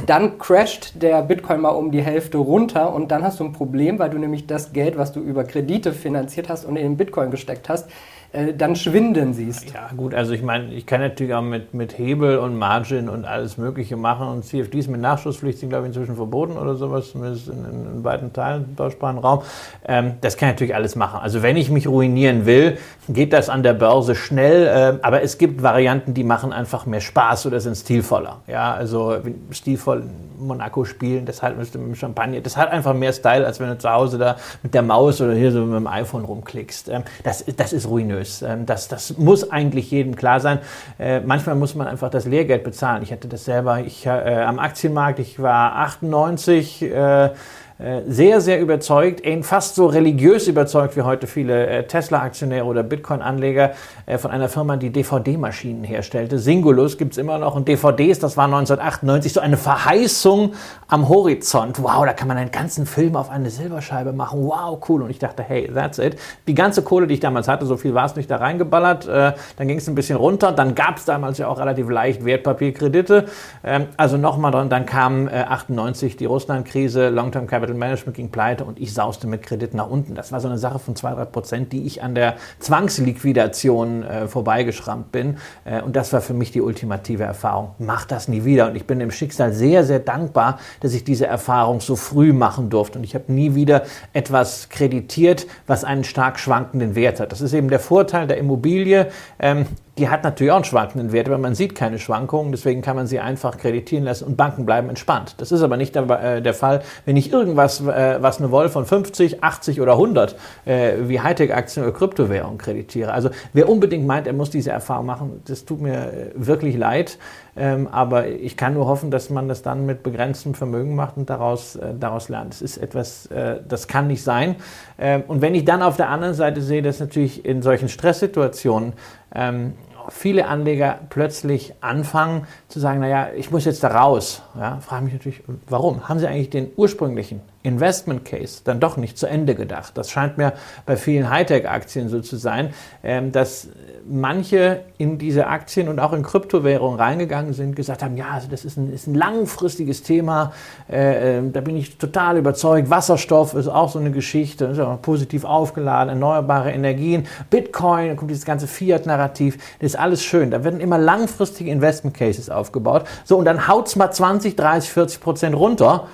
Dann 0.07 0.37
crasht 0.37 1.01
der 1.01 1.21
Bitcoin 1.21 1.61
mal 1.61 1.69
um 1.69 1.91
die 1.91 2.01
Hälfte 2.01 2.37
runter 2.37 2.93
und 2.93 3.11
dann 3.11 3.23
hast 3.23 3.39
du 3.39 3.45
ein 3.45 3.53
Problem, 3.53 3.97
weil 3.97 4.09
du 4.09 4.17
nämlich 4.17 4.45
das 4.45 4.73
Geld, 4.73 4.97
was 4.97 5.13
du 5.13 5.21
über 5.21 5.45
Kredite 5.45 5.93
finanziert 5.93 6.49
hast 6.49 6.65
und 6.65 6.75
in 6.75 6.83
den 6.83 6.97
Bitcoin 6.97 7.31
gesteckt 7.31 7.69
hast, 7.69 7.89
äh, 8.31 8.53
dann 8.53 8.75
schwinden 8.75 9.33
siehst. 9.33 9.73
Ja, 9.73 9.89
gut, 9.95 10.13
also 10.13 10.33
ich 10.33 10.43
meine, 10.43 10.73
ich 10.73 10.85
kann 10.85 11.01
natürlich 11.01 11.33
auch 11.33 11.41
mit, 11.41 11.73
mit 11.73 11.97
Hebel 11.97 12.37
und 12.37 12.57
Margin 12.57 13.09
und 13.09 13.25
alles 13.25 13.57
Mögliche 13.57 13.97
machen 13.97 14.27
und 14.27 14.43
CFDs 14.43 14.87
mit 14.87 15.01
Nachschusspflicht 15.01 15.59
sind, 15.59 15.69
glaube 15.69 15.85
ich, 15.85 15.95
inzwischen 15.95 16.15
verboten 16.15 16.57
oder 16.57 16.75
sowas, 16.75 17.11
zumindest 17.11 17.47
in, 17.47 17.65
in, 17.65 17.95
in 17.97 18.03
weiten 18.03 18.33
Teilen 18.33 18.65
im 18.69 18.75
deutschsprachigen 18.75 19.21
Raum. 19.21 19.41
Ähm, 19.87 20.13
das 20.21 20.37
kann 20.37 20.49
ich 20.49 20.55
natürlich 20.55 20.75
alles 20.75 20.95
machen. 20.95 21.19
Also 21.21 21.41
wenn 21.41 21.57
ich 21.57 21.69
mich 21.69 21.87
ruinieren 21.87 22.45
will, 22.45 22.77
geht 23.09 23.33
das 23.33 23.49
an 23.49 23.63
der 23.63 23.73
Börse 23.73 24.15
schnell, 24.15 24.67
äh, 24.67 24.99
aber 25.01 25.21
es 25.21 25.37
gibt 25.37 25.63
Varianten, 25.63 26.13
die 26.13 26.23
machen 26.23 26.53
einfach 26.53 26.85
mehr 26.85 27.01
Spaß 27.01 27.45
oder 27.45 27.59
sind 27.59 27.75
stilvoller. 27.75 28.41
Ja, 28.47 28.73
also 28.73 29.17
stilvoll 29.51 30.03
Monaco 30.37 30.85
spielen, 30.85 31.25
das 31.25 31.41
halt 31.41 31.57
mit 31.57 31.73
dem 31.73 31.95
Champagner, 31.95 32.41
das 32.41 32.57
hat 32.57 32.71
einfach 32.71 32.93
mehr 32.93 33.13
Style, 33.13 33.45
als 33.45 33.59
wenn 33.59 33.69
du 33.69 33.77
zu 33.77 33.89
Hause 33.89 34.17
da 34.17 34.35
mit 34.63 34.73
der 34.73 34.81
Maus 34.81 35.21
oder 35.21 35.33
hier 35.33 35.51
so 35.51 35.61
mit 35.61 35.75
dem 35.75 35.87
iPhone 35.87 36.25
rumklickst. 36.25 36.89
Ähm, 36.89 37.03
das, 37.23 37.45
das 37.55 37.73
ist 37.73 37.87
ruinös. 37.87 38.14
Ähm, 38.41 38.65
das, 38.65 38.87
das 38.87 39.17
muss 39.17 39.49
eigentlich 39.51 39.91
jedem 39.91 40.15
klar 40.15 40.39
sein. 40.39 40.59
Äh, 40.99 41.21
manchmal 41.21 41.55
muss 41.55 41.75
man 41.75 41.87
einfach 41.87 42.09
das 42.09 42.25
Lehrgeld 42.25 42.63
bezahlen. 42.63 43.03
Ich 43.03 43.11
hatte 43.11 43.27
das 43.27 43.45
selber 43.45 43.79
ich, 43.79 44.05
äh, 44.05 44.09
am 44.09 44.59
Aktienmarkt, 44.59 45.19
ich 45.19 45.41
war 45.41 45.75
98, 45.77 46.81
äh, 46.81 47.25
äh, 47.25 47.29
sehr, 47.77 48.39
sehr 48.39 48.61
überzeugt, 48.61 49.21
fast 49.41 49.75
so 49.75 49.87
religiös 49.87 50.47
überzeugt 50.47 50.95
wie 50.95 51.01
heute 51.01 51.27
viele 51.27 51.67
äh, 51.67 51.83
Tesla-Aktionäre 51.83 52.63
oder 52.63 52.83
Bitcoin-Anleger 52.83 53.71
äh, 54.05 54.17
von 54.17 54.31
einer 54.31 54.47
Firma, 54.47 54.77
die 54.77 54.91
DVD-Maschinen 54.91 55.83
herstellte. 55.83 56.39
Singulus 56.39 56.97
gibt 56.97 57.11
es 57.11 57.17
immer 57.17 57.37
noch 57.37 57.53
und 57.53 57.67
DVDs, 57.67 58.19
das 58.19 58.37
war 58.37 58.45
1998 58.45 59.33
so 59.33 59.41
eine 59.41 59.57
Verheißung 59.57 60.53
am 60.87 61.09
Horizont. 61.09 61.83
Wow, 61.83 62.05
da 62.05 62.13
kann 62.13 62.29
man 62.29 62.37
einen 62.37 62.51
ganzen 62.51 62.85
Film 62.85 63.17
auf 63.17 63.29
eine 63.29 63.49
Silberscheibe 63.49 64.13
machen. 64.13 64.45
Wow, 64.45 64.79
cool. 64.87 65.01
Und 65.01 65.09
ich 65.09 65.19
dachte, 65.19 65.43
hey, 65.43 65.69
that's 65.73 65.99
it. 65.99 66.17
Die 66.47 66.55
ganze 66.55 66.81
Kohle, 66.81 67.07
die 67.07 67.15
ich 67.15 67.19
damals 67.19 67.49
hatte, 67.49 67.65
so 67.65 67.75
viel 67.75 67.93
war 67.93 68.05
es 68.05 68.15
nicht, 68.15 68.31
da 68.31 68.37
reingeballert. 68.37 69.05
dann 69.05 69.67
ging 69.67 69.77
es 69.77 69.87
ein 69.89 69.95
bisschen 69.95 70.17
runter. 70.17 70.53
Dann 70.53 70.75
gab 70.75 70.97
es 70.97 71.05
damals 71.05 71.39
ja 71.39 71.49
auch 71.49 71.59
relativ 71.59 71.89
leicht 71.89 72.23
Wertpapierkredite. 72.23 73.25
Ähm, 73.65 73.87
also 73.97 74.15
nochmal 74.15 74.51
dran, 74.51 74.69
dann 74.69 74.85
kam 74.85 75.27
98 75.27 76.15
die 76.15 76.25
Russland-Krise, 76.25 77.09
Long-Term 77.09 77.47
Capital 77.47 77.64
Capital 77.65 77.79
Management 77.79 78.15
ging 78.15 78.29
pleite 78.29 78.63
und 78.63 78.79
ich 78.79 78.93
sauste 78.93 79.25
mit 79.25 79.41
Kredit 79.41 79.73
nach 79.73 79.89
unten. 79.89 80.13
Das 80.13 80.31
war 80.31 80.39
so 80.39 80.47
eine 80.47 80.59
Sache 80.59 80.77
von 80.77 80.93
2-3 80.93 81.25
Prozent, 81.25 81.73
die 81.73 81.87
ich 81.87 82.03
an 82.03 82.13
der 82.13 82.35
Zwangsliquidation 82.59 84.03
äh, 84.03 84.27
vorbeigeschrammt 84.27 85.11
bin. 85.11 85.37
Äh, 85.63 85.81
und 85.81 85.95
das 85.95 86.13
war 86.13 86.21
für 86.21 86.35
mich 86.35 86.51
die 86.51 86.61
ultimative 86.61 87.23
Erfahrung. 87.23 87.71
Mach 87.79 88.05
das 88.05 88.27
nie 88.27 88.45
wieder. 88.45 88.67
Und 88.67 88.75
ich 88.75 88.85
bin 88.85 88.99
dem 88.99 89.09
Schicksal 89.09 89.51
sehr, 89.51 89.83
sehr 89.83 89.99
dankbar, 89.99 90.59
dass 90.81 90.93
ich 90.93 91.03
diese 91.03 91.25
Erfahrung 91.25 91.81
so 91.81 91.95
früh 91.95 92.33
machen 92.33 92.69
durfte. 92.69 92.99
Und 92.99 93.03
ich 93.03 93.15
habe 93.15 93.31
nie 93.33 93.55
wieder 93.55 93.83
etwas 94.13 94.69
kreditiert, 94.69 95.47
was 95.65 95.83
einen 95.83 96.03
stark 96.03 96.37
schwankenden 96.37 96.93
Wert 96.93 97.19
hat. 97.19 97.31
Das 97.31 97.41
ist 97.41 97.53
eben 97.53 97.69
der 97.69 97.79
Vorteil 97.79 98.27
der 98.27 98.37
Immobilie. 98.37 99.07
Ähm, 99.39 99.65
die 99.97 100.09
hat 100.09 100.23
natürlich 100.23 100.51
auch 100.51 100.57
einen 100.57 100.65
schwankenden 100.65 101.11
Wert, 101.13 101.27
aber 101.27 101.37
man 101.37 101.55
sieht 101.55 101.73
keine 101.73 101.99
Schwankungen, 101.99 102.51
deswegen 102.51 102.81
kann 102.81 102.97
man 102.97 103.07
sie 103.07 103.19
einfach 103.19 103.57
kreditieren 103.57 104.03
lassen 104.03 104.25
und 104.25 104.35
Banken 104.35 104.65
bleiben 104.65 104.89
entspannt. 104.89 105.35
Das 105.37 105.51
ist 105.51 105.61
aber 105.61 105.77
nicht 105.77 105.95
der, 105.95 106.09
äh, 106.09 106.41
der 106.41 106.53
Fall, 106.53 106.81
wenn 107.05 107.15
ich 107.15 107.31
irgendwas, 107.31 107.79
äh, 107.81 108.17
was 108.19 108.39
eine 108.39 108.51
Wolle 108.51 108.69
von 108.69 108.85
50, 108.85 109.43
80 109.43 109.79
oder 109.79 109.93
100 109.93 110.35
äh, 110.65 110.93
wie 111.03 111.21
Hightech-Aktien 111.21 111.85
oder 111.85 111.93
Kryptowährungen 111.93 112.57
kreditiere. 112.57 113.13
Also 113.13 113.29
wer 113.53 113.69
unbedingt 113.69 114.05
meint, 114.05 114.27
er 114.27 114.33
muss 114.33 114.49
diese 114.49 114.71
Erfahrung 114.71 115.05
machen, 115.05 115.41
das 115.47 115.63
tut 115.63 115.79
mir 115.79 115.93
äh, 115.93 116.31
wirklich 116.35 116.75
leid. 116.75 117.17
Ähm, 117.57 117.87
aber 117.89 118.27
ich 118.27 118.57
kann 118.57 118.73
nur 118.73 118.85
hoffen, 118.85 119.11
dass 119.11 119.29
man 119.29 119.47
das 119.47 119.61
dann 119.61 119.85
mit 119.85 120.03
begrenztem 120.03 120.55
Vermögen 120.55 120.95
macht 120.95 121.15
und 121.15 121.29
daraus, 121.29 121.77
äh, 121.77 121.93
daraus 121.97 122.27
lernt. 122.27 122.53
Das 122.53 122.61
ist 122.61 122.77
etwas, 122.77 123.27
äh, 123.27 123.61
das 123.65 123.87
kann 123.87 124.07
nicht 124.07 124.23
sein. 124.23 124.57
Ähm, 124.99 125.23
und 125.27 125.41
wenn 125.41 125.55
ich 125.55 125.63
dann 125.63 125.81
auf 125.81 125.95
der 125.95 126.09
anderen 126.09 126.33
Seite 126.33 126.61
sehe, 126.61 126.81
dass 126.81 126.99
natürlich 126.99 127.45
in 127.45 127.61
solchen 127.61 127.87
Stresssituationen 127.87 128.93
ähm, 129.33 129.73
viele 130.09 130.47
Anleger 130.47 130.99
plötzlich 131.09 131.73
anfangen 131.81 132.47
zu 132.67 132.79
sagen, 132.79 132.99
naja, 132.99 133.29
ich 133.35 133.51
muss 133.51 133.65
jetzt 133.65 133.83
da 133.83 133.89
raus. 133.89 134.41
Ja, 134.57 134.79
frage 134.79 135.05
mich 135.05 135.13
natürlich, 135.13 135.43
warum? 135.67 136.07
Haben 136.07 136.19
sie 136.19 136.27
eigentlich 136.27 136.49
den 136.49 136.71
ursprünglichen 136.75 137.41
Investment 137.65 138.25
Case 138.25 138.61
dann 138.63 138.79
doch 138.79 138.97
nicht 138.97 139.17
zu 139.17 139.27
Ende 139.27 139.55
gedacht? 139.55 139.97
Das 139.97 140.09
scheint 140.09 140.37
mir 140.37 140.53
bei 140.85 140.95
vielen 140.95 141.29
Hightech-Aktien 141.29 142.09
so 142.09 142.21
zu 142.21 142.37
sein, 142.37 142.73
ähm, 143.03 143.31
dass 143.31 143.67
manche 144.07 144.81
in 144.97 145.17
diese 145.17 145.47
Aktien 145.47 145.89
und 145.89 145.99
auch 145.99 146.13
in 146.13 146.23
Kryptowährungen 146.23 146.99
reingegangen 146.99 147.53
sind, 147.53 147.75
gesagt 147.75 148.03
haben, 148.03 148.17
ja, 148.17 148.29
also 148.31 148.47
das 148.49 148.63
ist 148.63 148.77
ein, 148.77 148.93
ist 148.93 149.07
ein 149.07 149.15
langfristiges 149.15 150.03
Thema, 150.03 150.53
äh, 150.89 151.39
äh, 151.39 151.51
da 151.51 151.61
bin 151.61 151.75
ich 151.75 151.97
total 151.97 152.37
überzeugt. 152.37 152.89
Wasserstoff 152.89 153.55
ist 153.55 153.67
auch 153.67 153.89
so 153.89 153.99
eine 153.99 154.11
Geschichte, 154.11 154.65
ist 154.65 154.79
auch 154.79 155.01
positiv 155.01 155.43
aufgeladen, 155.43 156.09
erneuerbare 156.09 156.71
Energien, 156.71 157.27
Bitcoin, 157.49 158.09
da 158.09 158.15
kommt 158.15 158.29
dieses 158.29 158.45
ganze 158.45 158.67
Fiat-Narrativ, 158.67 159.57
das 159.79 159.93
ist 159.93 159.99
alles 159.99 160.23
schön. 160.23 160.51
Da 160.51 160.63
werden 160.63 160.79
immer 160.79 160.97
langfristige 160.97 161.71
Investment 161.71 162.15
Cases 162.15 162.49
aufgebaut. 162.49 163.05
So, 163.23 163.37
und 163.37 163.45
dann 163.45 163.67
haut 163.67 163.87
es 163.87 163.95
mal 163.95 164.11
20, 164.11 164.55
30, 164.55 164.91
40 164.91 165.21
Prozent 165.21 165.55
runter 165.55 166.07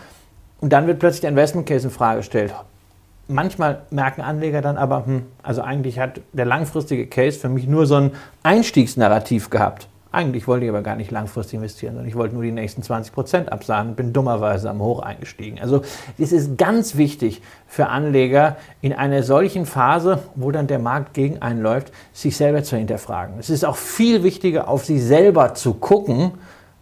und 0.62 0.72
dann 0.72 0.88
wird 0.88 1.00
plötzlich 1.00 1.22
der 1.22 1.32
Investment 1.32 1.68
Case 1.68 1.86
in 1.86 1.92
Frage 1.92 2.20
gestellt 2.20 2.54
manchmal 3.32 3.84
merken 3.90 4.22
Anleger 4.22 4.62
dann 4.62 4.78
aber, 4.78 5.06
hm, 5.06 5.24
also 5.42 5.62
eigentlich 5.62 6.00
hat 6.00 6.22
der 6.34 6.46
langfristige 6.46 7.08
Case 7.08 7.40
für 7.40 7.50
mich 7.50 7.68
nur 7.68 7.86
so 7.86 7.96
ein 7.96 8.12
Einstiegsnarrativ 8.44 9.50
gehabt. 9.50 9.88
Eigentlich 10.14 10.46
wollte 10.46 10.66
ich 10.66 10.70
aber 10.70 10.82
gar 10.82 10.98
nicht 10.98 11.10
langfristig 11.10 11.54
investieren, 11.54 11.94
sondern 11.94 12.10
ich 12.10 12.16
wollte 12.16 12.36
nur 12.36 12.44
die 12.44 12.52
nächsten 12.52 12.84
20 12.84 13.14
Prozent 13.14 13.50
absagen, 13.50 13.96
bin 13.96 14.12
dummerweise 14.12 14.70
am 14.70 14.82
Hoch 14.82 15.00
eingestiegen. 15.00 15.58
Also 15.62 15.84
es 16.18 16.34
ist 16.34 16.58
ganz 16.58 16.98
wichtig 16.98 17.42
für 17.66 17.88
Anleger 17.88 18.58
in 18.82 18.92
einer 18.92 19.24
solchen 19.24 19.66
Phase, 19.66 20.20
wo 20.36 20.52
dann 20.52 20.68
der 20.68 20.80
Markt 20.80 21.14
gegen 21.14 21.42
einen 21.42 21.62
läuft, 21.62 21.94
sich 22.12 22.36
selber 22.36 22.62
zu 22.64 22.76
hinterfragen. 22.76 23.36
Es 23.40 23.50
ist 23.50 23.64
auch 23.64 23.78
viel 23.78 24.22
wichtiger, 24.24 24.68
auf 24.68 24.84
sich 24.84 25.02
selber 25.02 25.54
zu 25.54 25.76
gucken, 25.76 26.34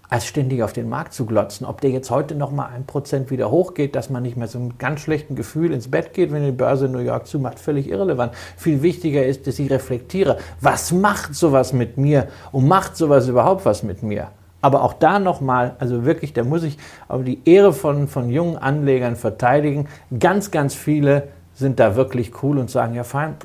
als 0.09 0.25
ständig 0.25 0.63
auf 0.63 0.73
den 0.73 0.89
Markt 0.89 1.13
zu 1.13 1.25
glotzen. 1.25 1.65
Ob 1.65 1.81
der 1.81 1.91
jetzt 1.91 2.09
heute 2.09 2.33
noch 2.33 2.51
mal 2.51 2.65
ein 2.65 2.85
Prozent 2.85 3.29
wieder 3.29 3.51
hochgeht, 3.51 3.95
dass 3.95 4.09
man 4.09 4.23
nicht 4.23 4.37
mehr 4.37 4.47
so 4.47 4.59
mit 4.59 4.79
ganz 4.79 5.01
schlechtem 5.01 5.35
Gefühl 5.35 5.71
ins 5.71 5.89
Bett 5.89 6.13
geht, 6.13 6.31
wenn 6.31 6.43
die 6.43 6.51
Börse 6.51 6.87
in 6.87 6.91
New 6.91 6.99
York 6.99 7.27
zumacht, 7.27 7.59
völlig 7.59 7.87
irrelevant. 7.87 8.33
Viel 8.57 8.81
wichtiger 8.81 9.23
ist, 9.25 9.45
dass 9.45 9.59
ich 9.59 9.69
reflektiere, 9.69 10.37
was 10.61 10.91
macht 10.91 11.35
sowas 11.35 11.73
mit 11.73 11.97
mir 11.97 12.27
und 12.51 12.67
macht 12.67 12.97
sowas 12.97 13.27
überhaupt 13.27 13.65
was 13.65 13.83
mit 13.83 14.01
mir? 14.01 14.29
Aber 14.61 14.83
auch 14.83 14.93
da 14.93 15.19
nochmal, 15.19 15.75
also 15.79 16.03
wirklich, 16.03 16.33
da 16.33 16.43
muss 16.43 16.63
ich 16.63 16.77
aber 17.07 17.23
die 17.23 17.39
Ehre 17.45 17.71
von, 17.71 18.07
von 18.07 18.29
jungen 18.29 18.57
Anlegern 18.57 19.15
verteidigen. 19.15 19.87
Ganz, 20.19 20.51
ganz 20.51 20.75
viele 20.75 21.29
sind 21.59 21.79
da 21.79 21.95
wirklich 21.95 22.41
cool 22.41 22.57
und 22.57 22.69
sagen, 22.69 22.95
ja 22.95 23.03
fein, 23.03 23.35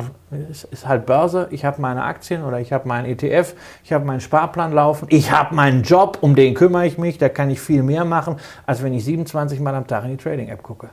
es 0.51 0.65
ist 0.65 0.87
halt 0.87 1.05
Börse, 1.05 1.49
ich 1.51 1.65
habe 1.65 1.83
meine 1.83 2.05
Aktien 2.05 2.45
oder 2.45 2.61
ich 2.61 2.73
habe 2.73 2.87
meinen 2.87 3.07
ETF, 3.07 3.55
ich 3.83 3.93
habe 3.93 4.05
meinen 4.05 4.21
Sparplan 4.21 4.73
laufen, 4.73 5.07
ich 5.11 5.33
habe 5.33 5.55
meinen 5.55 5.83
Job, 5.83 6.19
um 6.21 6.37
den 6.37 6.55
kümmere 6.55 6.87
ich 6.87 6.97
mich, 6.97 7.19
da 7.19 7.29
kann 7.29 7.51
ich 7.51 7.61
viel 7.61 7.83
mehr 7.83 8.05
machen, 8.05 8.37
als 8.67 8.83
wenn 8.83 8.95
ich 8.95 9.05
27 9.05 9.59
Mal 9.59 9.75
am 9.75 9.87
Tag 9.87 10.05
in 10.05 10.11
die 10.13 10.17
Trading-App 10.17 10.63
gucke. 10.63 10.91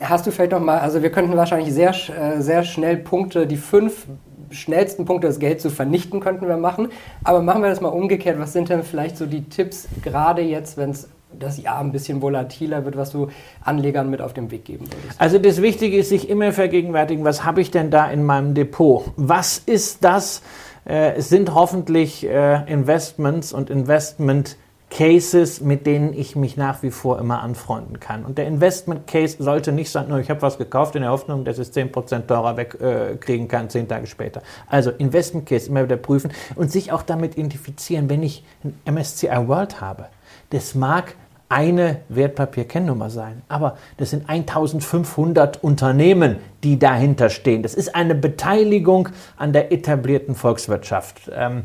Hast 0.00 0.26
du 0.26 0.30
vielleicht 0.30 0.52
noch 0.52 0.60
mal, 0.60 0.78
also 0.78 1.02
wir 1.02 1.10
könnten 1.10 1.36
wahrscheinlich 1.36 1.74
sehr, 1.74 1.90
äh, 1.90 2.40
sehr 2.40 2.62
schnell 2.62 2.96
Punkte, 2.96 3.46
die 3.46 3.58
fünf 3.58 4.06
schnellsten 4.50 5.04
Punkte, 5.04 5.26
das 5.26 5.38
Geld 5.38 5.60
zu 5.60 5.70
vernichten, 5.70 6.20
könnten 6.20 6.48
wir 6.48 6.56
machen. 6.56 6.88
Aber 7.24 7.42
machen 7.42 7.62
wir 7.62 7.68
das 7.68 7.80
mal 7.80 7.88
umgekehrt. 7.88 8.38
Was 8.38 8.52
sind 8.52 8.68
denn 8.68 8.82
vielleicht 8.82 9.16
so 9.16 9.26
die 9.26 9.44
Tipps, 9.44 9.88
gerade 10.02 10.42
jetzt, 10.42 10.76
wenn 10.76 10.90
es 10.90 11.08
das 11.38 11.62
Jahr 11.62 11.80
ein 11.80 11.92
bisschen 11.92 12.22
volatiler 12.22 12.84
wird, 12.84 12.96
was 12.96 13.10
du 13.10 13.28
Anlegern 13.62 14.10
mit 14.10 14.20
auf 14.20 14.32
den 14.32 14.50
Weg 14.50 14.64
geben 14.64 14.86
würdest? 14.86 15.20
Also 15.20 15.38
das 15.38 15.62
Wichtige 15.62 15.98
ist, 15.98 16.08
sich 16.08 16.28
immer 16.28 16.52
vergegenwärtigen, 16.52 17.24
was 17.24 17.44
habe 17.44 17.60
ich 17.60 17.70
denn 17.70 17.90
da 17.90 18.10
in 18.10 18.24
meinem 18.24 18.54
Depot? 18.54 19.04
Was 19.16 19.58
ist 19.58 20.04
das? 20.04 20.42
Äh, 20.86 21.14
es 21.16 21.28
sind 21.28 21.54
hoffentlich 21.54 22.26
äh, 22.26 22.70
Investments 22.70 23.52
und 23.52 23.70
Investment 23.70 24.56
Cases, 24.90 25.60
mit 25.60 25.86
denen 25.86 26.12
ich 26.12 26.34
mich 26.34 26.56
nach 26.56 26.82
wie 26.82 26.90
vor 26.90 27.20
immer 27.20 27.42
anfreunden 27.42 28.00
kann. 28.00 28.24
Und 28.24 28.38
der 28.38 28.46
Investment 28.46 29.06
Case 29.06 29.36
sollte 29.38 29.70
nicht 29.70 29.90
sein, 29.90 30.08
nur 30.08 30.18
ich 30.18 30.28
habe 30.28 30.42
was 30.42 30.58
gekauft 30.58 30.96
in 30.96 31.02
der 31.02 31.12
Hoffnung, 31.12 31.44
dass 31.44 31.58
ich 31.58 31.68
es 31.68 31.76
10% 31.76 32.26
teurer 32.26 32.56
wegkriegen 32.56 33.46
äh, 33.46 33.48
kann, 33.48 33.70
zehn 33.70 33.86
Tage 33.86 34.08
später. 34.08 34.42
Also 34.66 34.90
Investment 34.90 35.46
Case 35.46 35.68
immer 35.68 35.84
wieder 35.84 35.96
prüfen 35.96 36.32
und 36.56 36.72
sich 36.72 36.90
auch 36.90 37.02
damit 37.02 37.38
identifizieren, 37.38 38.10
wenn 38.10 38.22
ich 38.24 38.44
ein 38.64 38.74
MSCI 38.92 39.46
World 39.46 39.80
habe. 39.80 40.06
Das 40.50 40.74
mag 40.74 41.14
eine 41.48 41.96
Wertpapierkennnummer 42.08 43.10
sein. 43.10 43.42
Aber 43.48 43.76
das 43.96 44.10
sind 44.10 44.28
1500 44.28 45.62
Unternehmen, 45.62 46.36
die 46.62 46.78
dahinter 46.78 47.28
stehen. 47.28 47.62
Das 47.62 47.74
ist 47.74 47.94
eine 47.94 48.14
Beteiligung 48.14 49.08
an 49.36 49.52
der 49.52 49.72
etablierten 49.72 50.36
Volkswirtschaft. 50.36 51.30
Ähm, 51.34 51.64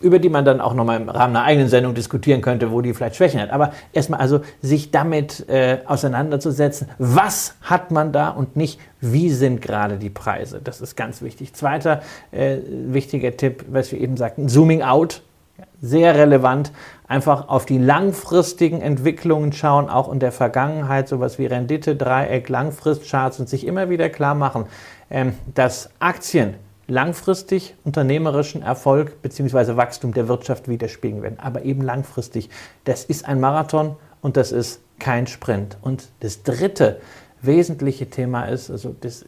über 0.00 0.18
die 0.18 0.28
man 0.28 0.44
dann 0.44 0.60
auch 0.60 0.74
nochmal 0.74 1.00
im 1.00 1.08
Rahmen 1.08 1.34
einer 1.34 1.44
eigenen 1.44 1.68
Sendung 1.68 1.94
diskutieren 1.94 2.40
könnte, 2.40 2.70
wo 2.70 2.80
die 2.82 2.94
vielleicht 2.94 3.16
Schwächen 3.16 3.40
hat. 3.40 3.50
Aber 3.50 3.72
erstmal 3.92 4.20
also 4.20 4.42
sich 4.62 4.90
damit 4.90 5.48
äh, 5.48 5.78
auseinanderzusetzen, 5.86 6.88
was 6.98 7.56
hat 7.62 7.90
man 7.90 8.12
da 8.12 8.28
und 8.28 8.56
nicht, 8.56 8.78
wie 9.00 9.30
sind 9.30 9.60
gerade 9.60 9.96
die 9.96 10.10
Preise. 10.10 10.60
Das 10.62 10.80
ist 10.80 10.96
ganz 10.96 11.22
wichtig. 11.22 11.54
Zweiter 11.54 12.02
äh, 12.30 12.58
wichtiger 12.68 13.36
Tipp, 13.36 13.64
was 13.70 13.90
wir 13.90 14.00
eben 14.00 14.16
sagten, 14.16 14.48
Zooming 14.48 14.82
out, 14.82 15.22
sehr 15.80 16.14
relevant 16.14 16.70
einfach 17.08 17.48
auf 17.48 17.66
die 17.66 17.78
langfristigen 17.78 18.80
Entwicklungen 18.80 19.52
schauen, 19.52 19.88
auch 19.88 20.12
in 20.12 20.20
der 20.20 20.30
Vergangenheit, 20.30 21.08
sowas 21.08 21.38
wie 21.38 21.46
Rendite, 21.46 21.96
Dreieck, 21.96 22.48
Langfristcharts 22.48 23.40
und 23.40 23.48
sich 23.48 23.66
immer 23.66 23.90
wieder 23.90 24.10
klar 24.10 24.34
machen, 24.34 24.66
ähm, 25.10 25.32
dass 25.54 25.90
Aktien 25.98 26.54
langfristig 26.86 27.74
unternehmerischen 27.84 28.62
Erfolg 28.62 29.20
bzw. 29.22 29.76
Wachstum 29.76 30.12
der 30.12 30.28
Wirtschaft 30.28 30.68
widerspiegeln 30.68 31.22
werden. 31.22 31.38
Aber 31.40 31.62
eben 31.64 31.82
langfristig. 31.82 32.48
Das 32.84 33.04
ist 33.04 33.26
ein 33.26 33.40
Marathon 33.40 33.96
und 34.22 34.36
das 34.36 34.52
ist 34.52 34.80
kein 34.98 35.26
Sprint. 35.26 35.76
Und 35.82 36.08
das 36.20 36.42
dritte 36.42 37.00
wesentliche 37.40 38.10
Thema 38.10 38.44
ist, 38.44 38.70
also 38.70 38.94
das 39.00 39.24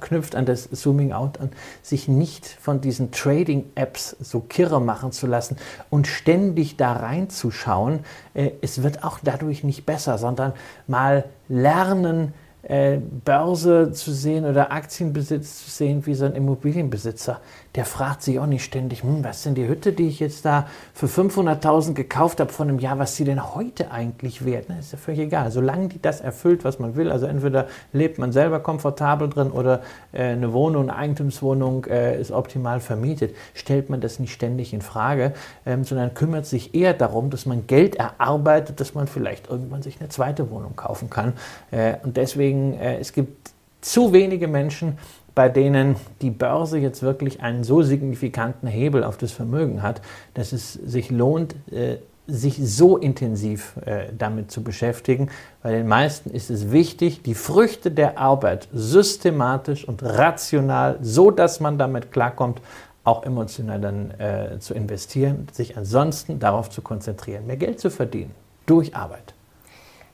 knüpft 0.00 0.34
an 0.34 0.46
das 0.46 0.68
Zooming 0.70 1.12
Out 1.12 1.40
an, 1.40 1.50
sich 1.82 2.08
nicht 2.08 2.46
von 2.46 2.80
diesen 2.80 3.10
Trading-Apps 3.10 4.16
so 4.20 4.40
kirre 4.40 4.80
machen 4.80 5.12
zu 5.12 5.26
lassen 5.26 5.56
und 5.90 6.06
ständig 6.06 6.76
da 6.76 6.92
reinzuschauen. 6.92 8.00
Äh, 8.34 8.50
es 8.60 8.82
wird 8.82 9.04
auch 9.04 9.18
dadurch 9.22 9.64
nicht 9.64 9.86
besser, 9.86 10.18
sondern 10.18 10.52
mal 10.86 11.24
lernen, 11.48 12.32
äh, 12.62 12.98
Börse 13.24 13.92
zu 13.92 14.12
sehen 14.12 14.44
oder 14.44 14.70
Aktienbesitz 14.70 15.64
zu 15.64 15.70
sehen 15.70 16.04
wie 16.04 16.14
so 16.14 16.26
ein 16.26 16.34
Immobilienbesitzer 16.34 17.40
der 17.76 17.84
fragt 17.84 18.22
sich 18.22 18.38
auch 18.40 18.46
nicht 18.46 18.64
ständig, 18.64 19.02
hm, 19.02 19.22
was 19.22 19.42
denn 19.44 19.54
die 19.54 19.68
Hütte, 19.68 19.92
die 19.92 20.08
ich 20.08 20.18
jetzt 20.18 20.44
da 20.44 20.66
für 20.92 21.06
500.000 21.06 21.94
gekauft 21.94 22.40
habe 22.40 22.52
von 22.52 22.68
einem 22.68 22.78
Jahr, 22.80 22.98
was 22.98 23.16
sie 23.16 23.24
denn 23.24 23.54
heute 23.54 23.92
eigentlich 23.92 24.44
wert? 24.44 24.66
Das 24.68 24.86
ist 24.86 24.92
ja 24.92 24.98
völlig 24.98 25.20
egal. 25.20 25.50
Solange 25.50 25.88
die 25.88 26.02
das 26.02 26.20
erfüllt, 26.20 26.64
was 26.64 26.78
man 26.78 26.96
will, 26.96 27.10
also 27.12 27.26
entweder 27.26 27.68
lebt 27.92 28.18
man 28.18 28.32
selber 28.32 28.60
komfortabel 28.60 29.28
drin 29.28 29.50
oder 29.50 29.82
äh, 30.12 30.24
eine 30.24 30.52
Wohnung, 30.52 30.90
eine 30.90 30.96
Eigentumswohnung 30.96 31.84
äh, 31.86 32.20
ist 32.20 32.32
optimal 32.32 32.80
vermietet, 32.80 33.36
stellt 33.54 33.88
man 33.88 34.00
das 34.00 34.18
nicht 34.18 34.32
ständig 34.32 34.72
in 34.72 34.82
Frage, 34.82 35.32
ähm, 35.64 35.84
sondern 35.84 36.14
kümmert 36.14 36.46
sich 36.46 36.74
eher 36.74 36.94
darum, 36.94 37.30
dass 37.30 37.46
man 37.46 37.66
Geld 37.68 37.96
erarbeitet, 37.96 38.80
dass 38.80 38.94
man 38.94 39.06
vielleicht 39.06 39.48
irgendwann 39.48 39.82
sich 39.82 40.00
eine 40.00 40.08
zweite 40.08 40.50
Wohnung 40.50 40.74
kaufen 40.74 41.08
kann. 41.08 41.34
Äh, 41.70 41.94
und 42.02 42.16
deswegen, 42.16 42.74
äh, 42.74 42.98
es 42.98 43.12
gibt 43.12 43.52
zu 43.80 44.12
wenige 44.12 44.48
Menschen, 44.48 44.98
bei 45.40 45.48
denen 45.48 45.96
die 46.20 46.28
Börse 46.28 46.76
jetzt 46.76 47.02
wirklich 47.02 47.40
einen 47.40 47.64
so 47.64 47.80
signifikanten 47.80 48.68
Hebel 48.68 49.02
auf 49.02 49.16
das 49.16 49.32
Vermögen 49.32 49.82
hat, 49.82 50.02
dass 50.34 50.52
es 50.52 50.74
sich 50.74 51.10
lohnt, 51.10 51.54
äh, 51.72 51.96
sich 52.26 52.60
so 52.62 52.98
intensiv 52.98 53.72
äh, 53.86 54.08
damit 54.18 54.50
zu 54.50 54.62
beschäftigen. 54.62 55.30
Bei 55.62 55.72
den 55.72 55.88
meisten 55.88 56.28
ist 56.28 56.50
es 56.50 56.72
wichtig, 56.72 57.22
die 57.22 57.32
Früchte 57.32 57.90
der 57.90 58.18
Arbeit 58.18 58.68
systematisch 58.74 59.88
und 59.88 60.02
rational, 60.02 60.98
so 61.00 61.30
dass 61.30 61.58
man 61.58 61.78
damit 61.78 62.12
klarkommt, 62.12 62.60
auch 63.02 63.24
emotional 63.24 63.80
dann 63.80 64.10
äh, 64.20 64.58
zu 64.58 64.74
investieren, 64.74 65.48
sich 65.52 65.78
ansonsten 65.78 66.38
darauf 66.38 66.68
zu 66.68 66.82
konzentrieren, 66.82 67.46
mehr 67.46 67.56
Geld 67.56 67.80
zu 67.80 67.88
verdienen 67.88 68.32
durch 68.66 68.94
Arbeit. 68.94 69.32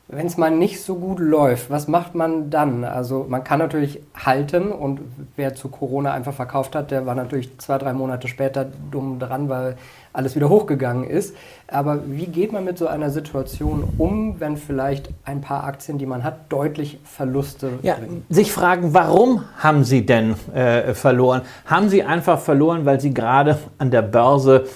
Wenn 0.09 0.29
es 0.29 0.37
mal 0.37 0.53
nicht 0.53 0.83
so 0.83 0.95
gut 0.95 1.19
läuft, 1.19 1.69
was 1.69 1.89
macht 1.89 2.15
man 2.15 2.49
dann? 2.49 2.85
Also 2.85 3.27
man 3.29 3.43
kann 3.43 3.59
natürlich 3.59 4.01
halten 4.15 4.71
und 4.71 5.01
wer 5.35 5.57
zu 5.57 5.69
Corona 5.69 6.13
einfach 6.13 6.33
verkauft 6.33 6.77
hat, 6.77 6.93
der 6.93 7.07
war 7.07 7.17
natürlich 7.17 7.59
zwei, 7.59 7.77
drei 7.79 7.93
Monate 7.93 8.29
später 8.29 8.69
dumm 8.93 9.19
dran, 9.19 9.49
weil 9.49 9.77
alles 10.13 10.37
wieder 10.37 10.49
hochgegangen 10.49 11.03
ist. 11.03 11.35
Aber 11.67 12.03
wie 12.07 12.27
geht 12.27 12.53
man 12.53 12.65
mit 12.65 12.79
so 12.79 12.87
einer 12.87 13.11
Situation 13.11 13.83
um, 13.99 14.39
wenn 14.39 14.57
vielleicht 14.57 15.11
ein 15.25 15.41
paar 15.41 15.65
Aktien, 15.65 15.99
die 15.99 16.07
man 16.07 16.23
hat, 16.23 16.53
deutlich 16.53 17.01
Verluste 17.03 17.73
ja, 17.83 17.95
bringen? 17.95 18.25
Sich 18.29 18.53
fragen, 18.53 18.95
warum 18.95 19.43
haben 19.59 19.83
sie 19.83 20.07
denn 20.07 20.37
äh, 20.55 20.95
verloren? 20.95 21.43
Haben 21.65 21.89
sie 21.89 22.05
einfach 22.05 22.39
verloren, 22.39 22.87
weil 22.87 23.01
sie 23.01 23.13
gerade 23.13 23.59
an 23.79 23.91
der 23.91 24.03
Börse 24.03 24.67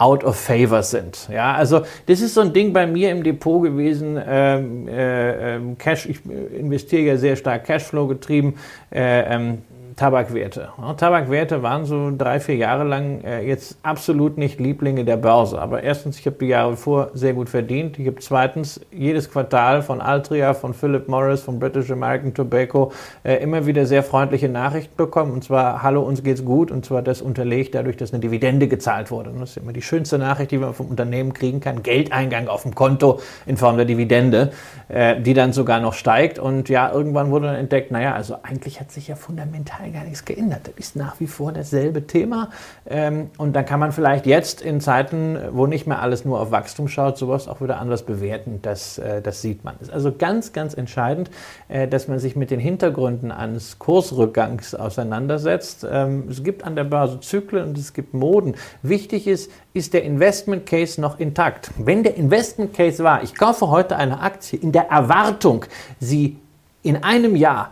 out 0.00 0.24
of 0.24 0.36
favor 0.36 0.82
sind. 0.82 1.28
Ja, 1.30 1.52
also 1.54 1.82
das 2.06 2.20
ist 2.22 2.34
so 2.34 2.40
ein 2.40 2.52
Ding 2.54 2.72
bei 2.72 2.86
mir 2.86 3.10
im 3.10 3.22
Depot 3.22 3.62
gewesen. 3.62 4.18
Ähm, 4.26 4.88
äh, 4.88 5.56
ähm, 5.56 5.76
Cash, 5.76 6.06
ich 6.06 6.18
investiere 6.26 7.02
ja 7.02 7.16
sehr 7.18 7.36
stark 7.36 7.64
Cashflow 7.64 8.06
getrieben. 8.06 8.54
Äh, 8.90 9.34
ähm, 9.34 9.58
Tabakwerte. 10.00 10.70
Tabakwerte 10.96 11.62
waren 11.62 11.84
so 11.84 12.10
drei, 12.16 12.40
vier 12.40 12.56
Jahre 12.56 12.84
lang 12.84 13.20
äh, 13.22 13.46
jetzt 13.46 13.76
absolut 13.82 14.38
nicht 14.38 14.58
Lieblinge 14.58 15.04
der 15.04 15.18
Börse. 15.18 15.60
Aber 15.60 15.82
erstens, 15.82 16.18
ich 16.18 16.24
habe 16.24 16.36
die 16.40 16.46
Jahre 16.46 16.74
vor 16.78 17.10
sehr 17.12 17.34
gut 17.34 17.50
verdient. 17.50 17.98
Ich 17.98 18.06
habe 18.06 18.16
zweitens 18.18 18.80
jedes 18.90 19.30
Quartal 19.30 19.82
von 19.82 20.00
Altria, 20.00 20.54
von 20.54 20.72
Philip 20.72 21.06
Morris, 21.06 21.42
von 21.42 21.58
British 21.58 21.90
American 21.90 22.32
Tobacco 22.32 22.92
äh, 23.24 23.42
immer 23.42 23.66
wieder 23.66 23.84
sehr 23.84 24.02
freundliche 24.02 24.48
Nachrichten 24.48 24.96
bekommen. 24.96 25.32
Und 25.32 25.44
zwar, 25.44 25.82
hallo, 25.82 26.00
uns 26.00 26.22
geht's 26.22 26.46
gut. 26.46 26.70
Und 26.70 26.86
zwar 26.86 27.02
das 27.02 27.20
unterlegt 27.20 27.74
dadurch, 27.74 27.98
dass 27.98 28.14
eine 28.14 28.20
Dividende 28.20 28.68
gezahlt 28.68 29.10
wurde. 29.10 29.34
Das 29.38 29.50
ist 29.50 29.56
immer 29.58 29.74
die 29.74 29.82
schönste 29.82 30.16
Nachricht, 30.16 30.50
die 30.50 30.56
man 30.56 30.72
vom 30.72 30.86
Unternehmen 30.86 31.34
kriegen 31.34 31.60
kann. 31.60 31.82
Geldeingang 31.82 32.48
auf 32.48 32.62
dem 32.62 32.74
Konto 32.74 33.20
in 33.44 33.58
Form 33.58 33.76
der 33.76 33.84
Dividende, 33.84 34.52
äh, 34.88 35.20
die 35.20 35.34
dann 35.34 35.52
sogar 35.52 35.78
noch 35.78 35.92
steigt. 35.92 36.38
Und 36.38 36.70
ja, 36.70 36.90
irgendwann 36.90 37.30
wurde 37.30 37.48
dann 37.48 37.56
entdeckt, 37.56 37.90
naja, 37.90 38.14
also 38.14 38.36
eigentlich 38.42 38.80
hat 38.80 38.90
sich 38.90 39.06
ja 39.06 39.14
fundamental 39.14 39.89
gar 39.92 40.04
nichts 40.04 40.24
geändert. 40.24 40.62
Das 40.64 40.74
ist 40.76 40.96
nach 40.96 41.18
wie 41.20 41.26
vor 41.26 41.52
dasselbe 41.52 42.06
Thema. 42.06 42.50
Ähm, 42.86 43.30
und 43.38 43.54
dann 43.54 43.64
kann 43.64 43.80
man 43.80 43.92
vielleicht 43.92 44.26
jetzt 44.26 44.62
in 44.62 44.80
Zeiten, 44.80 45.38
wo 45.52 45.66
nicht 45.66 45.86
mehr 45.86 46.00
alles 46.00 46.24
nur 46.24 46.40
auf 46.40 46.50
Wachstum 46.50 46.88
schaut, 46.88 47.18
sowas 47.18 47.48
auch 47.48 47.60
wieder 47.60 47.78
anders 47.78 48.04
bewerten. 48.04 48.60
Das, 48.62 48.98
äh, 48.98 49.22
das 49.22 49.42
sieht 49.42 49.64
man. 49.64 49.74
Es 49.80 49.88
ist 49.88 49.94
also 49.94 50.12
ganz, 50.12 50.52
ganz 50.52 50.74
entscheidend, 50.74 51.30
äh, 51.68 51.88
dass 51.88 52.08
man 52.08 52.18
sich 52.18 52.36
mit 52.36 52.50
den 52.50 52.60
Hintergründen 52.60 53.32
eines 53.32 53.78
Kursrückgangs 53.78 54.74
auseinandersetzt. 54.74 55.86
Ähm, 55.90 56.24
es 56.30 56.42
gibt 56.42 56.64
an 56.64 56.76
der 56.76 56.84
Börse 56.84 57.20
Zyklen 57.20 57.68
und 57.68 57.78
es 57.78 57.92
gibt 57.92 58.14
Moden. 58.14 58.54
Wichtig 58.82 59.26
ist, 59.26 59.50
ist 59.72 59.94
der 59.94 60.04
Investment 60.04 60.66
Case 60.66 61.00
noch 61.00 61.18
intakt. 61.20 61.70
Wenn 61.78 62.02
der 62.02 62.16
Investment 62.16 62.74
Case 62.74 63.02
war, 63.02 63.22
ich 63.22 63.34
kaufe 63.34 63.68
heute 63.68 63.96
eine 63.96 64.20
Aktie 64.20 64.58
in 64.58 64.72
der 64.72 64.90
Erwartung, 64.90 65.64
sie 65.98 66.36
in 66.82 67.02
einem 67.02 67.36
Jahr 67.36 67.70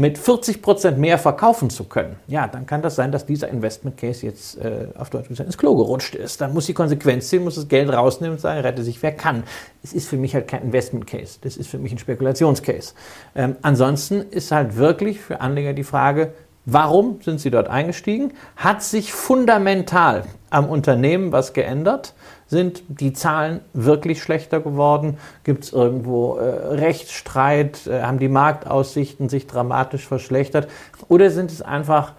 mit 0.00 0.16
40 0.16 0.62
Prozent 0.62 0.96
mehr 0.96 1.18
verkaufen 1.18 1.68
zu 1.68 1.84
können, 1.84 2.16
ja, 2.26 2.48
dann 2.48 2.64
kann 2.64 2.80
das 2.80 2.96
sein, 2.96 3.12
dass 3.12 3.26
dieser 3.26 3.48
Investment 3.48 3.98
Case 3.98 4.24
jetzt 4.24 4.56
äh, 4.56 4.86
auf 4.96 5.10
Deutsch 5.10 5.28
gesagt 5.28 5.46
ins 5.46 5.58
Klo 5.58 5.76
gerutscht 5.76 6.14
ist. 6.14 6.40
Dann 6.40 6.54
muss 6.54 6.64
die 6.64 6.72
Konsequenz 6.72 7.28
ziehen, 7.28 7.44
muss 7.44 7.56
das 7.56 7.68
Geld 7.68 7.92
rausnehmen 7.92 8.36
und 8.36 8.40
sagen, 8.40 8.60
rette 8.60 8.82
sich 8.82 9.02
wer 9.02 9.12
kann. 9.12 9.42
Es 9.82 9.92
ist 9.92 10.08
für 10.08 10.16
mich 10.16 10.34
halt 10.34 10.48
kein 10.48 10.62
Investment 10.62 11.06
Case, 11.06 11.38
das 11.42 11.58
ist 11.58 11.68
für 11.68 11.76
mich 11.76 11.92
ein 11.92 11.98
Spekulationscase. 11.98 12.94
Ähm, 13.34 13.56
ansonsten 13.60 14.22
ist 14.22 14.52
halt 14.52 14.78
wirklich 14.78 15.20
für 15.20 15.42
Anleger 15.42 15.74
die 15.74 15.84
Frage, 15.84 16.32
warum 16.72 17.20
sind 17.22 17.40
sie 17.40 17.50
dort 17.50 17.68
eingestiegen? 17.68 18.32
Hat 18.56 18.82
sich 18.82 19.12
fundamental 19.12 20.24
am 20.50 20.68
Unternehmen 20.68 21.32
was 21.32 21.52
geändert? 21.52 22.14
Sind 22.46 22.82
die 22.88 23.12
Zahlen 23.12 23.60
wirklich 23.72 24.22
schlechter 24.22 24.60
geworden? 24.60 25.18
Gibt 25.44 25.64
es 25.64 25.72
irgendwo 25.72 26.36
äh, 26.36 26.74
Rechtsstreit? 26.74 27.86
Äh, 27.86 28.02
haben 28.02 28.18
die 28.18 28.28
Marktaussichten 28.28 29.28
sich 29.28 29.46
dramatisch 29.46 30.06
verschlechtert? 30.06 30.68
Oder 31.08 31.30
sind 31.30 31.50
es 31.50 31.62
einfach 31.62 32.14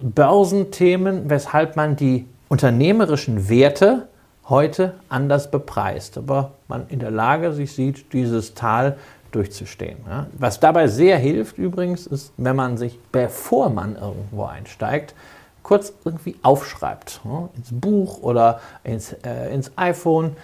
Börsenthemen, 0.00 1.30
weshalb 1.30 1.76
man 1.76 1.94
die 1.96 2.26
unternehmerischen 2.48 3.48
Werte 3.48 4.08
heute 4.48 4.94
anders 5.08 5.50
bepreist, 5.50 6.18
aber 6.18 6.52
man 6.68 6.86
in 6.88 6.98
der 6.98 7.10
Lage 7.12 7.52
sich 7.52 7.72
sieht, 7.72 8.12
dieses 8.12 8.54
Tal 8.54 8.96
durchzustehen. 9.34 9.98
Ja? 10.06 10.26
Was 10.38 10.60
dabei 10.60 10.88
sehr 10.88 11.18
hilft 11.18 11.58
übrigens, 11.58 12.06
ist, 12.06 12.32
wenn 12.36 12.56
man 12.56 12.76
sich, 12.76 12.98
bevor 13.10 13.70
man 13.70 13.96
irgendwo 13.96 14.44
einsteigt, 14.44 15.14
kurz 15.62 15.92
irgendwie 16.04 16.36
aufschreibt, 16.42 17.20
ja, 17.24 17.48
ins 17.56 17.68
Buch 17.70 18.22
oder 18.22 18.60
ins, 18.84 19.12
äh, 19.24 19.52
ins 19.54 19.70
iPhone, 19.76 20.36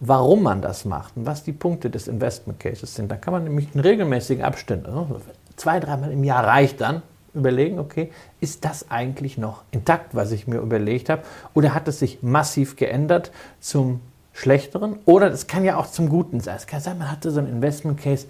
warum 0.00 0.42
man 0.42 0.60
das 0.60 0.84
macht 0.84 1.16
und 1.16 1.26
was 1.26 1.42
die 1.42 1.52
Punkte 1.52 1.90
des 1.90 2.08
Investment 2.08 2.60
Cases 2.60 2.94
sind. 2.94 3.10
Da 3.10 3.16
kann 3.16 3.32
man 3.32 3.44
nämlich 3.44 3.74
in 3.74 3.80
regelmäßigen 3.80 4.44
Abständen, 4.44 4.86
also 4.86 5.20
zwei, 5.56 5.80
dreimal 5.80 6.12
im 6.12 6.24
Jahr 6.24 6.44
reicht 6.44 6.80
dann, 6.80 7.02
überlegen, 7.34 7.78
okay, 7.78 8.10
ist 8.40 8.64
das 8.64 8.90
eigentlich 8.90 9.38
noch 9.38 9.62
intakt, 9.70 10.14
was 10.14 10.32
ich 10.32 10.46
mir 10.46 10.58
überlegt 10.58 11.08
habe, 11.08 11.22
oder 11.54 11.74
hat 11.74 11.86
es 11.86 11.98
sich 11.98 12.22
massiv 12.22 12.76
geändert 12.76 13.30
zum 13.60 14.00
Schlechteren? 14.36 14.98
Oder 15.06 15.32
es 15.32 15.46
kann 15.46 15.64
ja 15.64 15.76
auch 15.76 15.86
zum 15.86 16.10
Guten 16.10 16.40
sein. 16.40 16.56
Es 16.56 16.66
kann 16.66 16.80
sein, 16.80 16.98
man 16.98 17.10
hatte 17.10 17.30
so 17.30 17.40
einen 17.40 17.48
Investment 17.48 17.98
Case, 18.00 18.26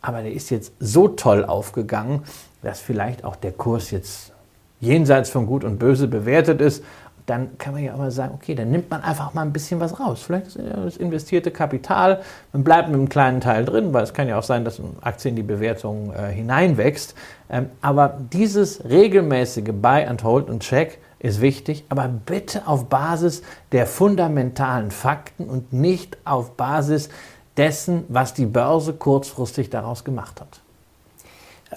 aber 0.00 0.22
der 0.22 0.32
ist 0.32 0.50
jetzt 0.50 0.72
so 0.80 1.08
toll 1.08 1.44
aufgegangen, 1.44 2.22
dass 2.62 2.80
vielleicht 2.80 3.24
auch 3.24 3.36
der 3.36 3.52
Kurs 3.52 3.90
jetzt 3.90 4.32
jenseits 4.80 5.30
von 5.30 5.46
Gut 5.46 5.62
und 5.62 5.78
Böse 5.78 6.08
bewertet 6.08 6.60
ist, 6.60 6.82
dann 7.26 7.56
kann 7.58 7.74
man 7.74 7.84
ja 7.84 7.94
aber 7.94 8.10
sagen, 8.10 8.32
okay, 8.34 8.54
dann 8.54 8.70
nimmt 8.70 8.90
man 8.90 9.02
einfach 9.02 9.32
mal 9.32 9.42
ein 9.42 9.52
bisschen 9.52 9.78
was 9.78 10.00
raus. 10.00 10.22
Vielleicht 10.22 10.48
ist 10.48 10.58
das 10.58 10.96
investierte 10.96 11.50
Kapital, 11.52 12.20
man 12.52 12.64
bleibt 12.64 12.88
mit 12.88 12.96
einem 12.96 13.08
kleinen 13.08 13.40
Teil 13.40 13.64
drin, 13.64 13.92
weil 13.92 14.02
es 14.02 14.12
kann 14.12 14.26
ja 14.26 14.38
auch 14.38 14.42
sein, 14.42 14.64
dass 14.64 14.80
eine 14.80 14.88
Aktie 15.02 15.28
in 15.28 15.36
die 15.36 15.42
Bewertung 15.42 16.12
äh, 16.12 16.32
hineinwächst. 16.32 17.14
Ähm, 17.48 17.66
aber 17.80 18.18
dieses 18.32 18.84
regelmäßige 18.84 19.72
Buy 19.72 20.04
and 20.04 20.24
Hold 20.24 20.50
und 20.50 20.60
Check 20.64 20.98
ist 21.22 21.40
wichtig, 21.40 21.84
aber 21.88 22.08
bitte 22.08 22.66
auf 22.66 22.86
Basis 22.86 23.42
der 23.70 23.86
fundamentalen 23.86 24.90
Fakten 24.90 25.44
und 25.44 25.72
nicht 25.72 26.18
auf 26.24 26.56
Basis 26.56 27.10
dessen, 27.56 28.04
was 28.08 28.34
die 28.34 28.46
Börse 28.46 28.92
kurzfristig 28.92 29.70
daraus 29.70 30.04
gemacht 30.04 30.40
hat. 30.40 30.60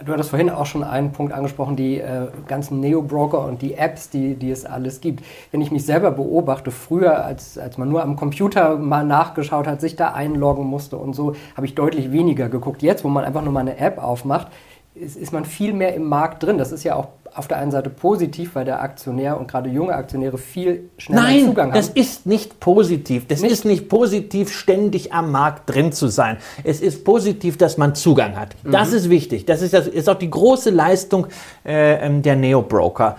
Du 0.03 0.11
hattest 0.11 0.31
vorhin 0.31 0.49
auch 0.49 0.65
schon 0.65 0.83
einen 0.83 1.13
Punkt 1.13 1.31
angesprochen, 1.31 1.77
die 1.77 1.99
äh, 1.99 2.27
ganzen 2.47 2.81
Neo-Broker 2.81 3.45
und 3.45 3.61
die 3.61 3.75
Apps, 3.75 4.09
die, 4.09 4.35
die 4.35 4.51
es 4.51 4.65
alles 4.65 4.99
gibt. 4.99 5.23
Wenn 5.51 5.61
ich 5.61 5.71
mich 5.71 5.85
selber 5.85 6.11
beobachte, 6.11 6.71
früher, 6.71 7.23
als, 7.23 7.57
als 7.57 7.77
man 7.77 7.87
nur 7.87 8.03
am 8.03 8.17
Computer 8.17 8.77
mal 8.77 9.05
nachgeschaut 9.05 9.67
hat, 9.67 9.79
sich 9.79 9.95
da 9.95 10.11
einloggen 10.11 10.65
musste 10.65 10.97
und 10.97 11.13
so, 11.13 11.35
habe 11.55 11.65
ich 11.65 11.75
deutlich 11.75 12.11
weniger 12.11 12.49
geguckt. 12.49 12.81
Jetzt, 12.81 13.05
wo 13.05 13.07
man 13.07 13.23
einfach 13.23 13.41
nur 13.41 13.53
mal 13.53 13.61
eine 13.61 13.77
App 13.77 14.03
aufmacht, 14.03 14.47
ist, 14.95 15.15
ist 15.15 15.31
man 15.31 15.45
viel 15.45 15.71
mehr 15.71 15.93
im 15.93 16.03
Markt 16.03 16.43
drin. 16.43 16.57
Das 16.57 16.73
ist 16.73 16.83
ja 16.83 16.95
auch 16.95 17.07
auf 17.35 17.47
der 17.47 17.57
einen 17.57 17.71
Seite 17.71 17.89
positiv, 17.89 18.55
weil 18.55 18.63
der 18.63 18.81
Aktionär 18.81 19.37
und 19.37 19.47
gerade 19.47 19.69
junge 19.69 19.93
Aktionäre 19.93 20.37
viel 20.37 20.89
schneller 20.97 21.21
Nein, 21.21 21.45
Zugang 21.45 21.67
haben. 21.67 21.75
das 21.75 21.89
ist 21.89 22.25
nicht 22.25 22.59
positiv. 22.59 23.27
Das 23.27 23.41
Nicht? 23.41 23.51
ist 23.51 23.65
nicht 23.65 23.89
positiv, 23.89 24.51
ständig 24.51 25.11
am 25.11 25.31
Markt 25.31 25.69
drin 25.69 25.91
zu 25.91 26.07
sein. 26.07 26.37
Es 26.63 26.79
ist 26.81 27.03
positiv, 27.03 27.57
dass 27.57 27.77
man 27.77 27.93
Zugang 27.93 28.37
hat. 28.37 28.55
Das 28.63 28.93
ist 28.93 29.09
wichtig. 29.09 29.45
Das 29.45 29.61
ist, 29.61 29.73
das 29.73 29.87
ist 29.87 30.09
auch 30.09 30.15
die 30.15 30.29
große 30.29 30.69
Leistung 30.69 31.27
äh, 31.65 32.05
ähm, 32.05 32.21
der 32.21 32.37
Neo-Broker, 32.37 33.17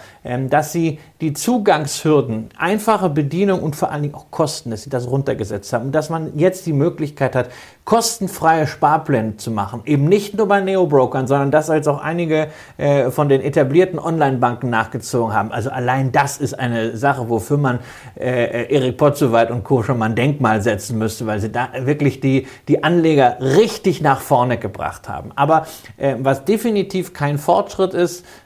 dass 0.50 0.72
sie 0.72 0.98
die 1.20 1.32
Zugangshürden, 1.32 2.50
einfache 2.58 3.08
Bedienung 3.08 3.62
und 3.62 3.74
vor 3.74 3.90
allen 3.90 4.02
Dingen 4.02 4.14
auch 4.14 4.30
Kosten, 4.30 4.70
dass 4.70 4.82
sie 4.82 4.90
das 4.90 5.08
runtergesetzt 5.08 5.72
haben 5.72 5.86
und 5.86 5.92
dass 5.92 6.10
man 6.10 6.38
jetzt 6.38 6.66
die 6.66 6.72
Möglichkeit 6.72 7.34
hat, 7.34 7.48
kostenfreie 7.86 8.66
Sparpläne 8.66 9.36
zu 9.36 9.50
machen. 9.50 9.82
Eben 9.86 10.06
nicht 10.06 10.36
nur 10.36 10.48
bei 10.48 10.60
Neo-Brokern, 10.60 11.26
sondern 11.28 11.50
das 11.52 11.70
als 11.70 11.86
auch 11.86 12.02
einige 12.02 12.48
äh, 12.76 13.10
von 13.10 13.28
den 13.28 13.40
etablierten 13.40 13.98
Online-Banken 13.98 14.68
nachgezogen 14.68 15.32
haben. 15.32 15.52
Also 15.52 15.70
allein 15.70 16.10
das 16.10 16.38
ist 16.38 16.58
eine 16.58 16.96
Sache, 16.96 17.28
wofür 17.28 17.58
man 17.58 17.78
äh, 18.18 18.66
Erik 18.74 18.98
Potzowait 18.98 19.50
und 19.50 19.62
Co. 19.62 19.84
schon 19.84 19.98
mal 19.98 20.06
ein 20.06 20.16
Denkmal 20.16 20.60
setzen 20.62 20.98
müsste, 20.98 21.26
weil 21.26 21.38
sie 21.38 21.52
da 21.52 21.68
wirklich 21.78 22.20
die, 22.20 22.48
die 22.66 22.82
Anleger 22.82 23.38
richtig 23.40 24.02
nach 24.02 24.20
vorne 24.20 24.58
gebracht 24.58 25.08
haben. 25.08 25.30
Aber 25.36 25.66
äh, 25.96 26.16
was 26.18 26.44
definitiv 26.44 27.14
kein 27.14 27.38
Fortschritt 27.38 27.94
ist, 27.94 28.24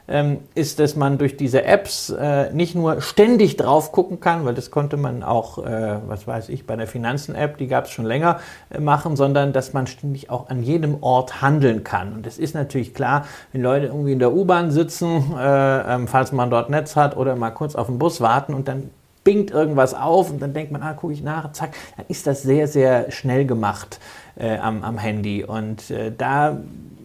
ist, 0.55 0.79
dass 0.79 0.95
man 0.95 1.17
durch 1.17 1.37
diese 1.37 1.63
Apps 1.63 2.09
äh, 2.09 2.51
nicht 2.53 2.75
nur 2.75 3.01
ständig 3.01 3.57
drauf 3.57 3.91
gucken 3.91 4.19
kann, 4.19 4.45
weil 4.45 4.53
das 4.53 4.69
konnte 4.69 4.97
man 4.97 5.23
auch, 5.23 5.57
äh, 5.59 5.99
was 6.07 6.27
weiß 6.27 6.49
ich, 6.49 6.65
bei 6.65 6.75
der 6.75 6.87
Finanzen-App, 6.87 7.57
die 7.57 7.67
gab 7.67 7.85
es 7.85 7.91
schon 7.91 8.05
länger, 8.05 8.39
äh, 8.69 8.79
machen, 8.79 9.15
sondern 9.15 9.53
dass 9.53 9.73
man 9.73 9.87
ständig 9.87 10.29
auch 10.29 10.49
an 10.49 10.63
jedem 10.63 11.01
Ort 11.01 11.41
handeln 11.41 11.83
kann. 11.83 12.13
Und 12.13 12.27
es 12.27 12.37
ist 12.37 12.55
natürlich 12.55 12.93
klar, 12.93 13.25
wenn 13.53 13.61
Leute 13.61 13.87
irgendwie 13.87 14.11
in 14.11 14.19
der 14.19 14.33
U-Bahn 14.33 14.71
sitzen, 14.71 15.33
äh, 15.37 15.95
ähm, 15.95 16.07
falls 16.07 16.31
man 16.31 16.49
dort 16.49 16.69
Netz 16.69 16.95
hat 16.95 17.15
oder 17.15 17.35
mal 17.35 17.51
kurz 17.51 17.75
auf 17.75 17.87
den 17.87 17.97
Bus 17.97 18.21
warten 18.21 18.53
und 18.53 18.67
dann 18.67 18.89
bingt 19.23 19.51
irgendwas 19.51 19.93
auf 19.93 20.31
und 20.31 20.41
dann 20.41 20.53
denkt 20.53 20.71
man, 20.71 20.81
ah, 20.81 20.93
gucke 20.93 21.13
ich 21.13 21.23
nach, 21.23 21.51
zack, 21.51 21.71
dann 21.95 22.05
ist 22.07 22.25
das 22.27 22.41
sehr, 22.41 22.67
sehr 22.67 23.11
schnell 23.11 23.45
gemacht 23.45 23.99
äh, 24.35 24.57
am, 24.57 24.83
am 24.83 24.97
Handy. 24.97 25.43
Und 25.43 25.91
äh, 25.91 26.11
da 26.15 26.57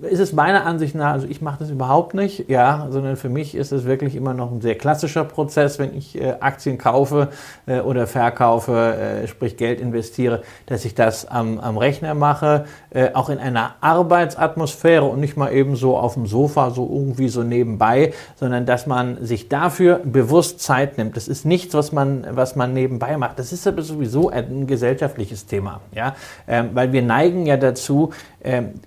ist 0.03 0.21
es 0.21 0.33
meiner 0.33 0.67
Ansicht 0.67 0.95
nach, 0.95 1.13
also 1.13 1.27
ich 1.29 1.41
mache 1.41 1.59
das 1.61 1.71
überhaupt 1.71 2.15
nicht, 2.15 2.49
ja, 2.49 2.87
sondern 2.91 3.17
für 3.17 3.29
mich 3.29 3.55
ist 3.55 3.73
es 3.73 3.85
wirklich 3.85 4.15
immer 4.15 4.35
noch 4.35 4.51
ein 4.51 4.61
sehr 4.61 4.75
klassischer 4.75 5.25
Prozess, 5.25 5.79
wenn 5.79 5.97
ich 5.97 6.21
äh, 6.21 6.35
Aktien 6.41 6.77
kaufe 6.77 7.29
äh, 7.67 7.81
oder 7.81 8.07
verkaufe, 8.07 8.73
äh, 8.73 9.27
sprich 9.27 9.57
Geld 9.57 9.81
investiere, 9.81 10.43
dass 10.67 10.85
ich 10.85 10.95
das 10.95 11.27
am, 11.27 11.59
am 11.59 11.79
Rechner 11.79 12.15
mache, 12.15 12.67
äh, 12.91 13.11
auch 13.15 13.31
in 13.31 13.39
einer 13.39 13.77
Arbeitsatmosphäre 13.81 15.05
und 15.05 15.21
nicht 15.21 15.37
mal 15.37 15.53
eben 15.53 15.77
so 15.77 15.97
auf 15.97 16.15
dem 16.15 16.27
Sofa, 16.27 16.71
so 16.71 16.89
irgendwie 16.91 17.29
so 17.29 17.43
nebenbei, 17.43 18.13
sondern 18.37 18.67
dass 18.67 18.87
man 18.87 19.25
sich 19.25 19.49
dafür 19.49 20.01
bewusst 20.05 20.61
Zeit 20.61 20.99
nimmt. 20.99 21.17
Das 21.17 21.29
ist 21.29 21.45
nichts, 21.45 21.75
was 21.75 21.93
man, 21.93 22.27
was 22.31 22.57
man 22.57 22.73
nebenbei 22.73 23.17
macht. 23.17 23.39
Das 23.39 23.53
ist 23.53 23.67
aber 23.67 23.83
sowieso 23.83 24.31
ein 24.31 24.67
gesellschaftliches 24.67 25.47
Thema, 25.47 25.81
ja, 25.93 26.15
ähm, 26.47 26.71
weil 26.75 26.93
wir 26.93 27.03
neigen 27.03 27.47
ja 27.47 27.57
dazu, 27.57 28.11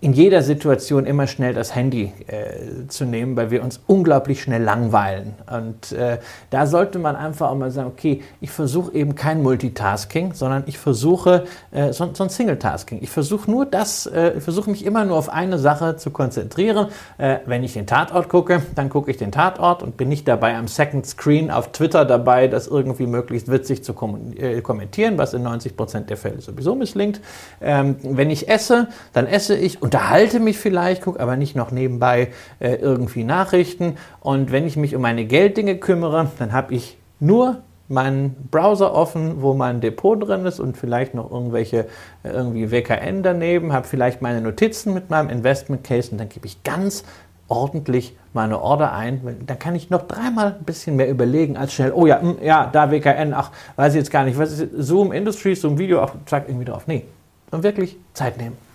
in 0.01 0.13
jeder 0.13 0.41
Situation 0.41 1.05
immer 1.05 1.27
schnell 1.27 1.53
das 1.53 1.75
Handy 1.75 2.13
äh, 2.27 2.87
zu 2.87 3.05
nehmen, 3.05 3.35
weil 3.35 3.51
wir 3.51 3.63
uns 3.63 3.81
unglaublich 3.87 4.41
schnell 4.41 4.63
langweilen. 4.63 5.33
Und 5.51 5.91
äh, 5.91 6.19
da 6.49 6.65
sollte 6.65 6.99
man 6.99 7.15
einfach 7.15 7.49
auch 7.49 7.55
mal 7.55 7.71
sagen, 7.71 7.87
okay, 7.87 8.21
ich 8.41 8.51
versuche 8.51 8.93
eben 8.93 9.15
kein 9.15 9.43
Multitasking, 9.43 10.33
sondern 10.33 10.63
ich 10.65 10.77
versuche 10.77 11.45
äh, 11.71 11.91
so, 11.91 12.09
so 12.13 12.23
ein 12.23 12.29
Single-Tasking. 12.29 12.99
Ich 13.01 13.09
versuche 13.09 13.49
nur 13.49 13.65
das, 13.65 14.05
äh, 14.05 14.37
ich 14.37 14.43
versuche 14.43 14.69
mich 14.69 14.85
immer 14.85 15.05
nur 15.05 15.17
auf 15.17 15.29
eine 15.29 15.59
Sache 15.59 15.97
zu 15.97 16.11
konzentrieren. 16.11 16.87
Äh, 17.17 17.39
wenn 17.45 17.63
ich 17.63 17.73
den 17.73 17.87
Tatort 17.87 18.29
gucke, 18.29 18.61
dann 18.75 18.89
gucke 18.89 19.11
ich 19.11 19.17
den 19.17 19.31
Tatort 19.31 19.83
und 19.83 19.97
bin 19.97 20.09
nicht 20.09 20.27
dabei 20.27 20.55
am 20.55 20.67
Second 20.67 21.05
Screen 21.05 21.51
auf 21.51 21.71
Twitter 21.71 22.05
dabei, 22.05 22.47
das 22.47 22.67
irgendwie 22.67 23.07
möglichst 23.07 23.51
witzig 23.51 23.83
zu 23.83 23.93
kom 23.93 24.33
äh, 24.37 24.61
kommentieren, 24.61 25.17
was 25.17 25.33
in 25.33 25.43
90 25.43 25.75
Prozent 25.75 26.09
der 26.09 26.17
Fälle 26.17 26.41
sowieso 26.41 26.75
misslingt. 26.75 27.21
Ähm, 27.61 27.95
wenn 28.03 28.29
ich 28.29 28.49
esse, 28.49 28.87
dann 29.13 29.27
esse 29.27 29.48
ich, 29.55 29.81
unterhalte 29.81 30.39
mich 30.39 30.57
vielleicht, 30.57 31.03
gucke 31.03 31.19
aber 31.19 31.35
nicht 31.35 31.55
noch 31.55 31.71
nebenbei 31.71 32.29
äh, 32.59 32.75
irgendwie 32.75 33.23
Nachrichten. 33.23 33.97
Und 34.19 34.51
wenn 34.51 34.65
ich 34.65 34.77
mich 34.77 34.95
um 34.95 35.01
meine 35.01 35.25
Gelddinge 35.25 35.77
kümmere, 35.77 36.31
dann 36.37 36.53
habe 36.53 36.73
ich 36.73 36.97
nur 37.19 37.57
meinen 37.89 38.35
Browser 38.51 38.93
offen, 38.93 39.41
wo 39.41 39.53
mein 39.53 39.81
Depot 39.81 40.21
drin 40.21 40.45
ist 40.45 40.59
und 40.59 40.77
vielleicht 40.77 41.15
noch 41.15 41.29
irgendwelche 41.31 41.87
äh, 42.23 42.29
irgendwie 42.29 42.71
WKN 42.71 43.23
daneben, 43.23 43.73
habe 43.73 43.87
vielleicht 43.87 44.21
meine 44.21 44.41
Notizen 44.41 44.93
mit 44.93 45.09
meinem 45.09 45.29
Investment 45.29 45.83
Case 45.83 46.11
und 46.11 46.19
dann 46.19 46.29
gebe 46.29 46.45
ich 46.45 46.63
ganz 46.63 47.03
ordentlich 47.47 48.15
meine 48.33 48.61
Order 48.61 48.93
ein. 48.93 49.43
Dann 49.47 49.57
kann 49.57 49.73
ich 49.75 49.89
noch 49.89 50.03
dreimal 50.03 50.55
ein 50.59 50.65
bisschen 50.65 50.95
mehr 50.95 51.09
überlegen 51.09 51.57
als 51.57 51.73
schnell, 51.73 51.91
oh 51.91 52.05
ja, 52.05 52.19
mh, 52.21 52.35
ja, 52.43 52.69
da 52.71 52.91
WKN, 52.91 53.33
ach, 53.33 53.51
weiß 53.75 53.93
ich 53.93 53.99
jetzt 53.99 54.11
gar 54.11 54.23
nicht, 54.23 54.37
was 54.37 54.59
ist 54.59 54.71
Zoom 54.77 55.11
Industries, 55.11 55.61
Zoom 55.61 55.79
Video, 55.79 56.01
ach, 56.01 56.13
zack, 56.27 56.45
irgendwie 56.47 56.65
drauf. 56.65 56.83
Nee, 56.85 57.05
und 57.49 57.63
wirklich 57.63 57.97
Zeit 58.13 58.37
nehmen. 58.37 58.68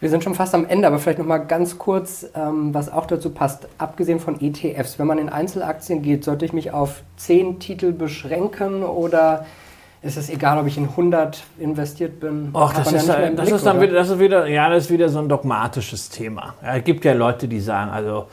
Wir 0.00 0.10
sind 0.10 0.22
schon 0.22 0.34
fast 0.34 0.54
am 0.54 0.66
Ende, 0.66 0.86
aber 0.86 0.98
vielleicht 0.98 1.18
noch 1.18 1.26
mal 1.26 1.38
ganz 1.38 1.78
kurz, 1.78 2.26
ähm, 2.34 2.74
was 2.74 2.92
auch 2.92 3.06
dazu 3.06 3.30
passt. 3.30 3.68
Abgesehen 3.78 4.20
von 4.20 4.40
ETFs, 4.40 4.98
wenn 4.98 5.06
man 5.06 5.18
in 5.18 5.28
Einzelaktien 5.28 6.02
geht, 6.02 6.24
sollte 6.24 6.44
ich 6.44 6.52
mich 6.52 6.72
auf 6.72 7.02
10 7.16 7.58
Titel 7.60 7.92
beschränken 7.92 8.82
oder 8.82 9.46
ist 10.02 10.18
es 10.18 10.28
egal, 10.28 10.58
ob 10.58 10.66
ich 10.66 10.76
in 10.76 10.90
100 10.90 11.42
investiert 11.58 12.20
bin? 12.20 12.50
Och, 12.52 12.74
das 12.74 12.92
ist, 12.92 13.08
im 13.08 13.36
das 13.36 13.46
Blick, 13.46 13.56
ist 13.56 13.64
dann 13.66 13.80
wieder, 13.80 13.92
das 13.94 14.10
ist 14.10 14.18
wieder, 14.18 14.46
ja, 14.46 14.68
das 14.68 14.84
ist 14.84 14.90
wieder 14.90 15.08
so 15.08 15.18
ein 15.20 15.28
dogmatisches 15.28 16.10
Thema. 16.10 16.54
Ja, 16.62 16.76
es 16.76 16.84
gibt 16.84 17.04
ja 17.06 17.14
Leute, 17.14 17.48
die 17.48 17.60
sagen, 17.60 17.90
also 17.90 18.26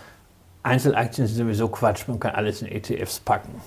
Einzelaktien 0.63 1.27
sind 1.27 1.37
sowieso 1.37 1.69
Quatsch, 1.69 2.07
man 2.07 2.19
kann 2.19 2.35
alles 2.35 2.61
in 2.61 2.67
ETFs 2.67 3.21
packen. 3.21 3.61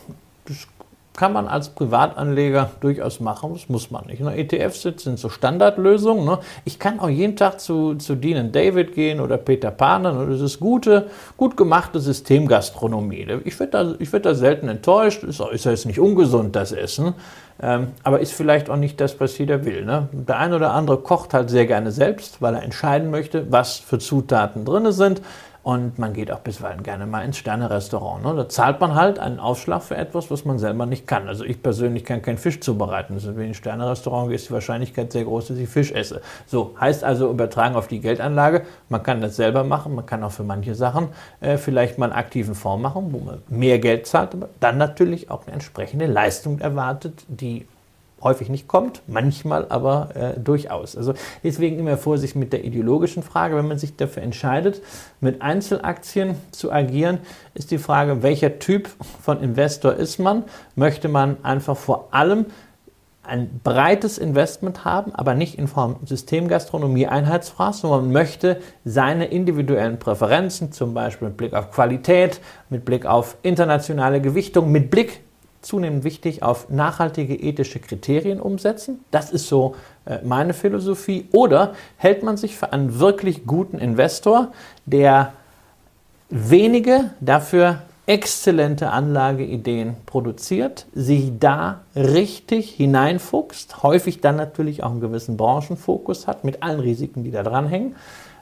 Das 0.44 0.68
kann 1.16 1.32
man 1.32 1.46
als 1.46 1.68
Privatanleger 1.68 2.70
durchaus 2.80 3.20
machen, 3.20 3.52
das 3.52 3.68
muss 3.68 3.90
man 3.92 4.06
nicht. 4.06 4.20
Ne? 4.20 4.36
ETFs 4.36 4.82
sind 4.82 5.18
so 5.18 5.28
Standardlösungen. 5.28 6.24
Ne? 6.24 6.38
Ich 6.64 6.80
kann 6.80 6.98
auch 6.98 7.08
jeden 7.08 7.36
Tag 7.36 7.60
zu, 7.60 7.94
zu 7.94 8.16
Dean 8.16 8.50
David 8.50 8.94
gehen 8.94 9.20
oder 9.20 9.36
Peter 9.36 9.70
Panen. 9.70 10.18
Ne? 10.18 10.32
Das 10.32 10.40
ist 10.40 10.58
gute, 10.58 11.06
gut 11.36 11.56
gemachte 11.56 12.00
Systemgastronomie. 12.00 13.28
Ich 13.44 13.58
werde 13.60 13.96
da, 13.96 14.12
werd 14.12 14.26
da 14.26 14.34
selten 14.34 14.68
enttäuscht. 14.68 15.22
Ist, 15.22 15.40
ist 15.40 15.64
ja 15.64 15.70
jetzt 15.70 15.86
nicht 15.86 16.00
ungesund, 16.00 16.56
das 16.56 16.72
Essen. 16.72 17.14
Ähm, 17.62 17.88
aber 18.02 18.18
ist 18.18 18.32
vielleicht 18.32 18.68
auch 18.68 18.76
nicht 18.76 19.00
das, 19.00 19.20
was 19.20 19.38
jeder 19.38 19.64
will. 19.64 19.84
Ne? 19.84 20.08
Der 20.12 20.38
eine 20.38 20.56
oder 20.56 20.72
andere 20.72 20.98
kocht 20.98 21.32
halt 21.32 21.48
sehr 21.48 21.66
gerne 21.66 21.92
selbst, 21.92 22.42
weil 22.42 22.54
er 22.54 22.64
entscheiden 22.64 23.12
möchte, 23.12 23.52
was 23.52 23.78
für 23.78 24.00
Zutaten 24.00 24.64
drin 24.64 24.90
sind. 24.90 25.22
Und 25.64 25.98
man 25.98 26.12
geht 26.12 26.30
auch 26.30 26.40
bisweilen 26.40 26.82
gerne 26.82 27.06
mal 27.06 27.24
ins 27.24 27.38
Sterne-Restaurant. 27.38 28.22
Ne? 28.22 28.34
Da 28.36 28.50
zahlt 28.50 28.80
man 28.80 28.94
halt 28.94 29.18
einen 29.18 29.40
Aufschlag 29.40 29.82
für 29.82 29.96
etwas, 29.96 30.30
was 30.30 30.44
man 30.44 30.58
selber 30.58 30.84
nicht 30.84 31.06
kann. 31.06 31.26
Also 31.26 31.42
ich 31.42 31.62
persönlich 31.62 32.04
kann 32.04 32.20
keinen 32.20 32.36
Fisch 32.36 32.60
zubereiten. 32.60 33.14
Also 33.14 33.28
wenn 33.28 33.36
ich 33.36 33.44
in 33.44 33.50
ein 33.52 33.54
Sterne-Restaurant 33.54 34.28
gehe, 34.28 34.36
ist 34.36 34.50
die 34.50 34.52
Wahrscheinlichkeit 34.52 35.10
sehr 35.10 35.24
groß, 35.24 35.48
dass 35.48 35.56
ich 35.56 35.70
Fisch 35.70 35.90
esse. 35.90 36.20
So, 36.44 36.74
heißt 36.78 37.02
also 37.02 37.30
übertragen 37.30 37.76
auf 37.76 37.88
die 37.88 38.00
Geldanlage, 38.00 38.66
man 38.90 39.02
kann 39.02 39.22
das 39.22 39.36
selber 39.36 39.64
machen, 39.64 39.94
man 39.94 40.04
kann 40.04 40.22
auch 40.22 40.32
für 40.32 40.44
manche 40.44 40.74
Sachen 40.74 41.08
äh, 41.40 41.56
vielleicht 41.56 41.96
mal 41.96 42.10
einen 42.10 42.18
aktiven 42.18 42.54
Fonds 42.54 42.82
machen, 42.82 43.08
wo 43.12 43.20
man 43.20 43.42
mehr 43.48 43.78
Geld 43.78 44.06
zahlt, 44.06 44.34
aber 44.34 44.50
dann 44.60 44.76
natürlich 44.76 45.30
auch 45.30 45.46
eine 45.46 45.54
entsprechende 45.54 46.04
Leistung 46.04 46.58
erwartet, 46.58 47.24
die 47.28 47.66
häufig 48.24 48.48
nicht 48.48 48.66
kommt, 48.66 49.02
manchmal 49.06 49.66
aber 49.68 50.08
äh, 50.14 50.40
durchaus. 50.40 50.96
Also 50.96 51.14
deswegen 51.44 51.78
immer 51.78 51.96
Vorsicht 51.96 52.34
mit 52.34 52.52
der 52.52 52.64
ideologischen 52.64 53.22
Frage. 53.22 53.56
Wenn 53.56 53.68
man 53.68 53.78
sich 53.78 53.96
dafür 53.96 54.22
entscheidet, 54.22 54.82
mit 55.20 55.42
Einzelaktien 55.42 56.34
zu 56.50 56.72
agieren, 56.72 57.18
ist 57.54 57.70
die 57.70 57.78
Frage, 57.78 58.22
welcher 58.22 58.58
Typ 58.58 58.88
von 59.22 59.40
Investor 59.40 59.94
ist 59.94 60.18
man? 60.18 60.44
Möchte 60.74 61.08
man 61.08 61.36
einfach 61.44 61.76
vor 61.76 62.08
allem 62.10 62.46
ein 63.26 63.60
breites 63.62 64.18
Investment 64.18 64.84
haben, 64.84 65.14
aber 65.14 65.34
nicht 65.34 65.58
in 65.58 65.66
Form 65.66 65.96
Systemgastronomie 66.04 67.06
Einheitsfraß, 67.06 67.80
sondern 67.80 68.02
man 68.02 68.12
möchte 68.12 68.60
seine 68.84 69.26
individuellen 69.26 69.98
Präferenzen, 69.98 70.72
zum 70.72 70.94
Beispiel 70.94 71.28
mit 71.28 71.36
Blick 71.36 71.54
auf 71.54 71.70
Qualität, 71.70 72.40
mit 72.68 72.84
Blick 72.84 73.06
auf 73.06 73.36
internationale 73.42 74.20
Gewichtung, 74.20 74.70
mit 74.70 74.90
Blick 74.90 75.22
zunehmend 75.64 76.04
wichtig 76.04 76.42
auf 76.42 76.70
nachhaltige 76.70 77.34
ethische 77.34 77.80
Kriterien 77.80 78.40
umsetzen. 78.40 79.04
Das 79.10 79.30
ist 79.30 79.48
so 79.48 79.74
äh, 80.04 80.18
meine 80.22 80.54
Philosophie. 80.54 81.28
Oder 81.32 81.74
hält 81.96 82.22
man 82.22 82.36
sich 82.36 82.56
für 82.56 82.72
einen 82.72 82.98
wirklich 82.98 83.46
guten 83.46 83.78
Investor, 83.78 84.52
der 84.86 85.32
wenige, 86.30 87.10
dafür 87.20 87.82
exzellente 88.06 88.90
Anlageideen 88.90 89.96
produziert, 90.04 90.86
sich 90.94 91.38
da 91.38 91.80
richtig 91.96 92.70
hineinfuchst, 92.72 93.82
häufig 93.82 94.20
dann 94.20 94.36
natürlich 94.36 94.82
auch 94.82 94.90
einen 94.90 95.00
gewissen 95.00 95.38
Branchenfokus 95.38 96.26
hat, 96.26 96.44
mit 96.44 96.62
allen 96.62 96.80
Risiken, 96.80 97.24
die 97.24 97.30
da 97.30 97.42
dranhängen, 97.42 97.96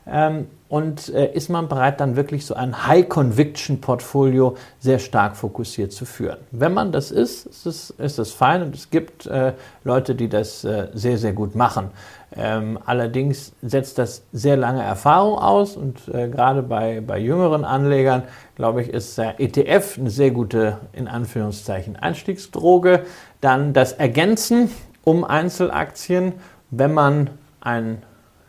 Ähm, 0.07 0.47
und 0.69 1.11
äh, 1.11 1.31
ist 1.33 1.51
man 1.51 1.69
bereit, 1.69 2.01
dann 2.01 2.17
wirklich 2.17 2.47
so 2.47 2.55
ein 2.55 2.87
High-Conviction-Portfolio 2.87 4.57
sehr 4.81 4.99
stark 4.99 5.37
fokussiert 5.37 5.93
zu 5.93 6.07
führen. 6.07 6.39
Wenn 6.51 6.73
man 6.73 6.93
das 6.93 7.11
ist, 7.11 7.45
ist 7.45 7.67
es, 7.67 7.91
ist 7.91 8.19
es 8.19 8.33
fein 8.33 8.63
und 8.63 8.75
es 8.75 8.89
gibt 8.89 9.27
äh, 9.27 9.53
Leute, 9.85 10.15
die 10.15 10.31
das 10.31 10.65
äh, 10.65 10.89
sehr, 10.95 11.19
sehr 11.19 11.35
gut 11.35 11.55
machen. 11.55 11.91
Ähm, 12.35 12.79
allerdings 12.87 13.53
setzt 13.61 13.99
das 13.99 14.23
sehr 14.33 14.57
lange 14.57 14.83
Erfahrung 14.83 15.39
aus 15.39 15.77
und 15.77 16.09
äh, 16.09 16.29
gerade 16.29 16.63
bei, 16.63 17.03
bei 17.03 17.19
jüngeren 17.19 17.67
Anlegern, 17.67 18.23
glaube 18.57 18.81
ich, 18.81 18.89
ist 18.89 19.19
der 19.19 19.39
ETF 19.41 19.99
eine 19.99 20.09
sehr 20.09 20.31
gute, 20.31 20.79
in 20.95 21.07
Anführungszeichen, 21.07 21.97
Einstiegsdroge. 21.97 23.03
Dann 23.43 23.75
das 23.75 23.93
Ergänzen 23.93 24.71
um 25.05 25.25
Einzelaktien, 25.25 26.33
wenn 26.71 26.95
man 26.95 27.29
ein 27.61 28.03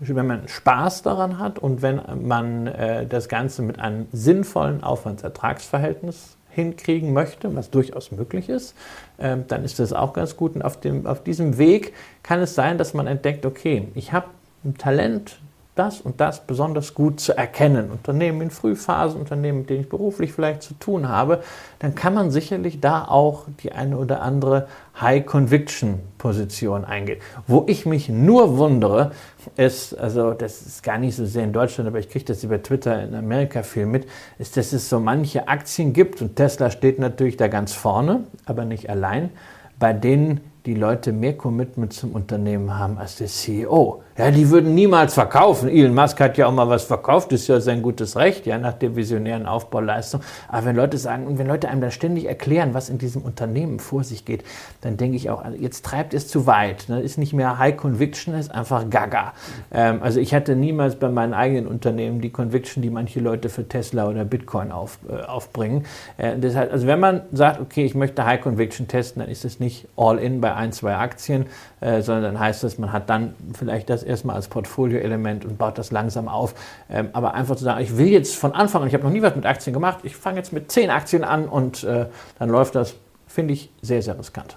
wenn 0.10 0.28
man 0.28 0.48
Spaß 0.48 1.02
daran 1.04 1.40
hat 1.40 1.60
und 1.60 1.82
wenn 1.82 2.02
man 2.22 2.68
äh, 2.68 3.06
das 3.06 3.30
Ganze 3.30 3.62
mit 3.62 3.80
einem 3.80 4.08
sinnvollen 4.12 4.84
Aufwandsertragsverhältnis 4.84 6.38
hinkriegen 6.50 7.14
möchte, 7.14 7.56
was 7.56 7.70
durchaus 7.70 8.12
möglich 8.12 8.50
ist, 8.50 8.76
äh, 9.18 9.38
dann 9.48 9.64
ist 9.64 9.80
das 9.80 9.94
auch 9.94 10.14
ganz 10.14 10.38
gut. 10.38 10.56
Und 10.56 10.62
auf, 10.62 10.80
dem, 10.80 11.06
auf 11.06 11.24
diesem 11.24 11.58
Weg 11.58 11.94
kann 12.22 12.40
es 12.40 12.56
sein, 12.56 12.78
dass 12.78 12.94
man 12.94 13.08
entdeckt, 13.08 13.46
okay, 13.46 13.88
ich 13.96 14.14
habe 14.14 14.28
ein 14.64 14.78
Talent, 14.78 15.40
das 15.76 16.02
und 16.02 16.22
das 16.22 16.46
besonders 16.46 16.94
gut 16.94 17.20
zu 17.20 17.36
erkennen. 17.36 17.90
Unternehmen 17.90 18.42
in 18.42 18.52
Frühphasen, 18.52 19.20
Unternehmen, 19.20 19.60
mit 19.60 19.70
denen 19.70 19.82
ich 19.82 19.90
beruflich 19.90 20.34
vielleicht 20.34 20.62
zu 20.62 20.76
tun 20.76 21.10
habe, 21.10 21.42
dann 21.80 21.96
kann 21.96 22.14
man 22.14 22.30
sicherlich 22.30 22.80
da 22.80 23.06
auch 23.06 23.46
die 23.64 23.72
eine 23.72 23.98
oder 23.98 24.22
andere 24.22 24.68
High-Conviction-Position 25.02 26.86
eingehen. 26.86 27.20
Wo 27.48 27.64
ich 27.68 27.88
mich 27.88 28.08
nur 28.10 28.58
wundere, 28.58 29.12
ist, 29.58 29.98
also 29.98 30.34
das 30.34 30.62
ist 30.62 30.84
gar 30.84 31.00
nicht 31.00 31.16
so 31.16 31.26
sehr 31.26 31.44
in 31.44 31.54
Deutschland, 31.54 31.88
aber 31.88 32.00
ich 32.00 32.10
kriege 32.10 32.26
das 32.26 32.44
über 32.44 32.62
Twitter 32.62 33.02
in 33.02 33.16
Amerika 33.16 33.64
viel 33.64 33.88
mit, 33.88 34.08
ist, 34.38 34.58
dass 34.58 34.74
es 34.74 34.90
so 34.90 35.00
manche 35.00 35.48
Aktien 35.48 35.94
gibt 35.94 36.22
und 36.22 36.36
Tesla 36.36 36.70
steht 36.70 37.00
natürlich 37.00 37.38
da 37.38 37.48
ganz 37.48 37.74
vorne, 37.74 38.26
aber 38.46 38.66
nicht 38.66 38.90
allein, 38.90 39.32
bei 39.80 39.92
denen 39.92 40.42
die 40.66 40.76
Leute 40.76 41.12
mehr 41.12 41.36
Commitment 41.36 41.92
zum 41.92 42.12
Unternehmen 42.12 42.78
haben 42.78 42.98
als 42.98 43.18
der 43.18 43.28
CEO. 43.28 44.02
Ja, 44.16 44.30
die 44.30 44.48
würden 44.52 44.76
niemals 44.76 45.16
verkaufen. 45.16 45.68
Elon 45.70 45.96
Musk 45.96 46.20
hat 46.20 46.38
ja 46.38 46.46
auch 46.46 46.52
mal 46.52 46.70
was 46.70 46.84
verkauft, 46.84 47.32
das 47.32 47.42
ist 47.42 47.48
ja 47.48 47.60
sein 47.60 47.82
gutes 47.82 48.16
Recht, 48.16 48.46
ja, 48.46 48.60
nach 48.60 48.74
der 48.74 48.96
visionären 48.96 49.48
Aufbauleistung. 49.48 50.22
Aber 50.50 50.68
wenn 50.68 50.76
Leute 50.76 51.00
sagen, 51.00 51.26
und 51.26 51.40
wenn 51.40 51.48
Leute 51.48 51.68
einem 51.68 51.82
dann 51.82 51.90
ständig 51.90 52.26
erklären, 52.26 52.76
was 52.76 52.90
in 52.90 53.00
diesem 53.00 53.24
Unternehmen 53.24 53.80
vor 53.80 54.04
sich 54.04 54.24
geht, 54.24 54.44
dann 54.82 54.98
denke 54.98 55.18
ich 55.18 55.32
auch, 55.32 55.44
also 55.44 55.58
jetzt 55.58 55.84
treibt 55.84 56.14
es 56.14 56.28
zu 56.28 56.46
weit. 56.46 56.90
Ne? 56.90 57.02
Ist 57.02 57.18
nicht 57.18 57.34
mehr 57.34 57.58
High 57.58 57.76
Conviction, 57.76 58.36
ist 58.36 58.54
einfach 58.54 58.88
Gaga. 58.88 59.34
Ähm, 59.72 60.04
also 60.04 60.20
ich 60.20 60.36
hatte 60.36 60.56
niemals 60.56 60.96
bei 60.98 61.10
meinen 61.10 61.34
eigenen 61.34 61.66
Unternehmen 61.66 62.22
die 62.22 62.30
Conviction, 62.30 62.84
die 62.84 62.92
manche 62.92 63.20
Leute 63.20 63.50
für 63.50 63.68
Tesla 63.68 64.08
oder 64.08 64.26
Bitcoin 64.26 64.72
auf, 64.72 65.00
äh, 65.10 65.24
aufbringen. 65.24 65.88
Äh, 66.18 66.38
deshalb, 66.38 66.72
also 66.72 66.86
wenn 66.86 67.00
man 67.00 67.22
sagt, 67.32 67.60
okay, 67.60 67.84
ich 67.84 67.96
möchte 67.96 68.24
High 68.26 68.42
Conviction 68.42 68.88
testen, 68.88 69.22
dann 69.22 69.32
ist 69.32 69.44
es 69.44 69.60
nicht 69.60 69.88
all 69.96 70.20
in 70.20 70.40
bei 70.40 70.54
ein, 70.54 70.72
zwei 70.72 70.98
Aktien, 70.98 71.48
äh, 71.84 72.02
sondern 72.02 72.24
dann 72.24 72.40
heißt 72.40 72.64
es, 72.64 72.78
man 72.78 72.94
hat 72.94 73.10
dann 73.10 73.36
vielleicht 73.54 73.90
das 73.90 74.04
erstmal 74.04 74.38
als 74.38 74.48
Portfolioelement 74.48 75.44
und 75.44 75.58
baut 75.58 75.78
das 75.78 75.92
langsam 75.92 76.30
auf. 76.30 76.56
Ähm, 76.90 77.10
aber 77.12 77.34
einfach 77.34 77.58
zu 77.58 77.66
sagen, 77.66 77.82
ich 77.82 77.98
will 77.98 78.08
jetzt 78.08 78.36
von 78.36 78.54
Anfang 78.54 78.84
an, 78.84 78.88
ich 78.88 78.94
habe 78.94 79.04
noch 79.04 79.12
nie 79.12 79.22
was 79.22 79.36
mit 79.36 79.46
Aktien 79.46 79.74
gemacht, 79.74 80.00
ich 80.04 80.16
fange 80.16 80.38
jetzt 80.38 80.54
mit 80.54 80.72
zehn 80.72 80.90
Aktien 80.90 81.26
an 81.26 81.50
und 81.50 81.84
äh, 81.84 82.06
dann 82.40 82.50
läuft 82.50 82.76
das, 82.76 82.96
finde 83.28 83.54
ich 83.54 83.70
sehr, 83.82 84.02
sehr 84.02 84.18
riskant. 84.18 84.56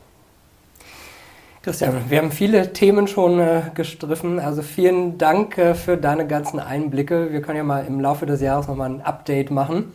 Christian, 1.63 1.95
wir 2.09 2.19
haben 2.19 2.31
viele 2.31 2.73
Themen 2.73 3.09
schon 3.09 3.41
äh, 3.41 3.63
gestriffen. 3.75 4.39
Also 4.39 4.63
vielen 4.63 5.19
Dank 5.19 5.59
äh, 5.59 5.75
für 5.75 5.97
deine 5.97 6.29
ganzen 6.29 6.61
Einblicke. 6.61 7.33
Wir 7.33 7.43
können 7.43 7.57
ja 7.57 7.65
mal 7.65 7.85
im 7.85 7.99
Laufe 7.99 8.25
des 8.25 8.41
Jahres 8.41 8.69
nochmal 8.69 8.91
ein 8.91 9.03
Update 9.03 9.51
machen. 9.51 9.93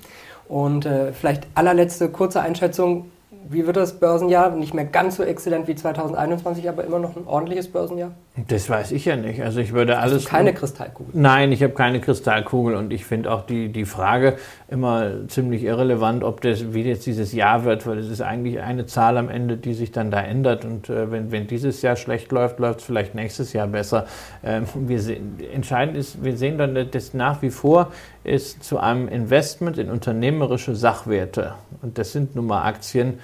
Und 0.50 0.86
äh, 0.86 1.14
vielleicht 1.14 1.48
allerletzte 1.56 2.10
kurze 2.10 2.42
Einschätzung 2.42 3.06
wie 3.50 3.66
wird 3.66 3.78
das 3.78 4.00
Börsenjahr? 4.00 4.52
Nicht 4.52 4.74
mehr 4.74 4.86
ganz 4.86 5.18
so 5.18 5.24
exzellent 5.24 5.68
wie 5.68 5.76
2021, 5.76 6.68
aber 6.70 6.84
immer 6.84 7.00
noch 7.00 7.16
ein 7.16 7.28
ordentliches 7.28 7.72
Börsenjahr? 7.72 8.12
Das 8.48 8.70
weiß 8.70 8.94
ich 8.94 9.04
ja 9.04 9.18
nicht. 9.18 9.42
Also 9.42 9.60
ich 9.60 9.74
würde 9.74 10.00
alles. 10.00 10.24
Keine 10.24 10.54
Kristallkugel? 10.54 11.12
Nein, 11.14 11.52
ich 11.52 11.62
habe 11.64 11.74
keine 11.74 12.00
Kristallkugel 12.00 12.76
und 12.76 12.94
ich 12.94 13.04
finde 13.04 13.30
auch 13.30 13.46
die, 13.46 13.68
die 13.68 13.84
Frage 13.84 14.38
immer 14.70 15.28
ziemlich 15.28 15.64
irrelevant, 15.64 16.24
ob 16.24 16.40
das, 16.40 16.74
wie 16.74 16.82
jetzt 16.84 17.06
dieses 17.06 17.34
Jahr 17.34 17.66
wird, 17.66 17.86
weil 17.86 17.98
es 17.98 18.08
ist 18.08 18.22
eigentlich 18.22 18.62
eine 18.62 18.86
Zahl 18.86 19.18
am 19.18 19.28
Ende, 19.28 19.58
die 19.58 19.74
sich 19.74 19.92
dann 19.92 20.12
da 20.12 20.22
ändert. 20.22 20.64
Und 20.64 20.90
äh, 20.90 21.12
wenn, 21.12 21.32
wenn 21.34 21.48
dieses 21.48 21.82
Jahr 21.82 21.98
schlecht 21.98 22.32
läuft, 22.32 22.60
läuft 22.60 22.80
es 22.80 22.86
vielleicht 22.86 23.16
nächstes 23.16 23.52
Jahr 23.52 23.68
besser. 23.68 24.06
Ähm, 24.46 24.66
wir 24.76 25.02
sehen, 25.02 25.38
entscheidend 25.54 25.98
ist, 25.98 26.24
wir 26.24 26.38
sehen 26.38 26.58
dann, 26.58 26.90
dass 26.90 27.14
nach 27.14 27.42
wie 27.42 27.50
vor 27.50 27.92
ist 28.24 28.64
zu 28.64 28.80
einem 28.80 29.10
Investment 29.10 29.78
in 29.78 29.90
unternehmerische 29.90 30.74
Sachwerte, 30.74 31.56
und 31.82 31.98
das 31.98 32.14
sind 32.14 32.36
nun 32.36 32.46
mal 32.46 32.64
Aktien, 32.64 33.20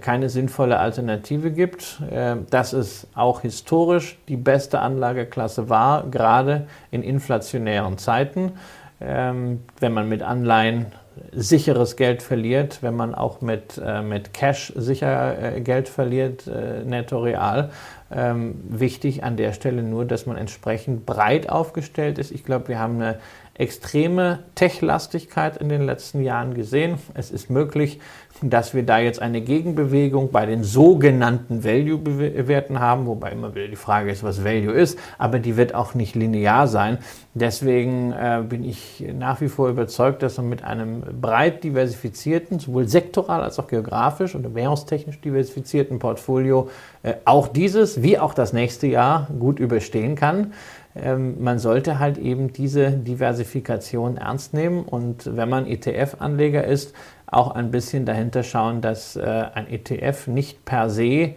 keine 0.00 0.28
sinnvolle 0.28 0.78
Alternative 0.78 1.50
gibt, 1.50 2.00
äh, 2.10 2.36
dass 2.50 2.72
es 2.72 3.08
auch 3.14 3.40
historisch 3.40 4.16
die 4.28 4.36
beste 4.36 4.78
Anlageklasse 4.78 5.68
war, 5.68 6.06
gerade 6.08 6.68
in 6.92 7.02
inflationären 7.02 7.98
Zeiten. 7.98 8.52
Ähm, 9.00 9.62
wenn 9.80 9.92
man 9.92 10.08
mit 10.08 10.22
Anleihen 10.22 10.86
sicheres 11.32 11.96
Geld 11.96 12.22
verliert, 12.22 12.82
wenn 12.82 12.94
man 12.94 13.14
auch 13.14 13.40
mit, 13.40 13.80
äh, 13.84 14.02
mit 14.02 14.32
Cash 14.34 14.72
sicher 14.76 15.60
Geld 15.60 15.88
verliert, 15.88 16.46
netto 16.46 17.18
real. 17.18 17.70
Ähm, 18.08 18.62
wichtig 18.68 19.24
an 19.24 19.36
der 19.36 19.52
Stelle 19.52 19.82
nur, 19.82 20.04
dass 20.04 20.26
man 20.26 20.36
entsprechend 20.36 21.06
breit 21.06 21.48
aufgestellt 21.48 22.18
ist. 22.18 22.30
Ich 22.30 22.44
glaube, 22.44 22.68
wir 22.68 22.78
haben 22.78 22.96
eine 22.96 23.18
extreme 23.54 24.40
Tech-Lastigkeit 24.54 25.56
in 25.56 25.68
den 25.68 25.82
letzten 25.82 26.22
Jahren 26.22 26.54
gesehen. 26.54 26.98
Es 27.14 27.30
ist 27.30 27.50
möglich, 27.50 27.98
dass 28.42 28.74
wir 28.74 28.82
da 28.82 28.98
jetzt 28.98 29.22
eine 29.22 29.40
Gegenbewegung 29.40 30.30
bei 30.30 30.46
den 30.46 30.62
sogenannten 30.62 31.64
Value-Werten 31.64 32.80
haben, 32.80 33.06
wobei 33.06 33.30
immer 33.30 33.54
wieder 33.54 33.68
die 33.68 33.76
Frage 33.76 34.10
ist, 34.10 34.22
was 34.22 34.44
Value 34.44 34.72
ist, 34.72 34.98
aber 35.18 35.38
die 35.38 35.56
wird 35.56 35.74
auch 35.74 35.94
nicht 35.94 36.14
linear 36.14 36.68
sein. 36.68 36.98
Deswegen 37.34 38.12
äh, 38.12 38.42
bin 38.46 38.64
ich 38.64 39.04
nach 39.18 39.40
wie 39.40 39.48
vor 39.48 39.68
überzeugt, 39.68 40.22
dass 40.22 40.36
man 40.36 40.48
mit 40.48 40.64
einem 40.64 41.02
breit 41.20 41.64
diversifizierten, 41.64 42.58
sowohl 42.58 42.88
sektoral 42.88 43.42
als 43.42 43.58
auch 43.58 43.68
geografisch 43.68 44.34
und 44.34 44.54
währungstechnisch 44.54 45.20
diversifizierten 45.20 45.98
Portfolio 45.98 46.68
äh, 47.02 47.14
auch 47.24 47.48
dieses 47.48 48.02
wie 48.02 48.18
auch 48.18 48.34
das 48.34 48.52
nächste 48.52 48.86
Jahr 48.86 49.28
gut 49.38 49.58
überstehen 49.58 50.14
kann. 50.14 50.52
Ähm, 50.94 51.42
man 51.42 51.58
sollte 51.58 51.98
halt 51.98 52.16
eben 52.16 52.52
diese 52.52 52.90
Diversifikation 52.90 54.16
ernst 54.16 54.54
nehmen 54.54 54.82
und 54.84 55.36
wenn 55.36 55.48
man 55.48 55.66
ETF-Anleger 55.66 56.64
ist, 56.64 56.94
auch 57.26 57.54
ein 57.54 57.70
bisschen 57.70 58.06
dahinter 58.06 58.42
schauen, 58.42 58.80
dass 58.80 59.16
äh, 59.16 59.22
ein 59.54 59.68
ETF 59.68 60.28
nicht 60.28 60.64
per 60.64 60.90
se 60.90 61.34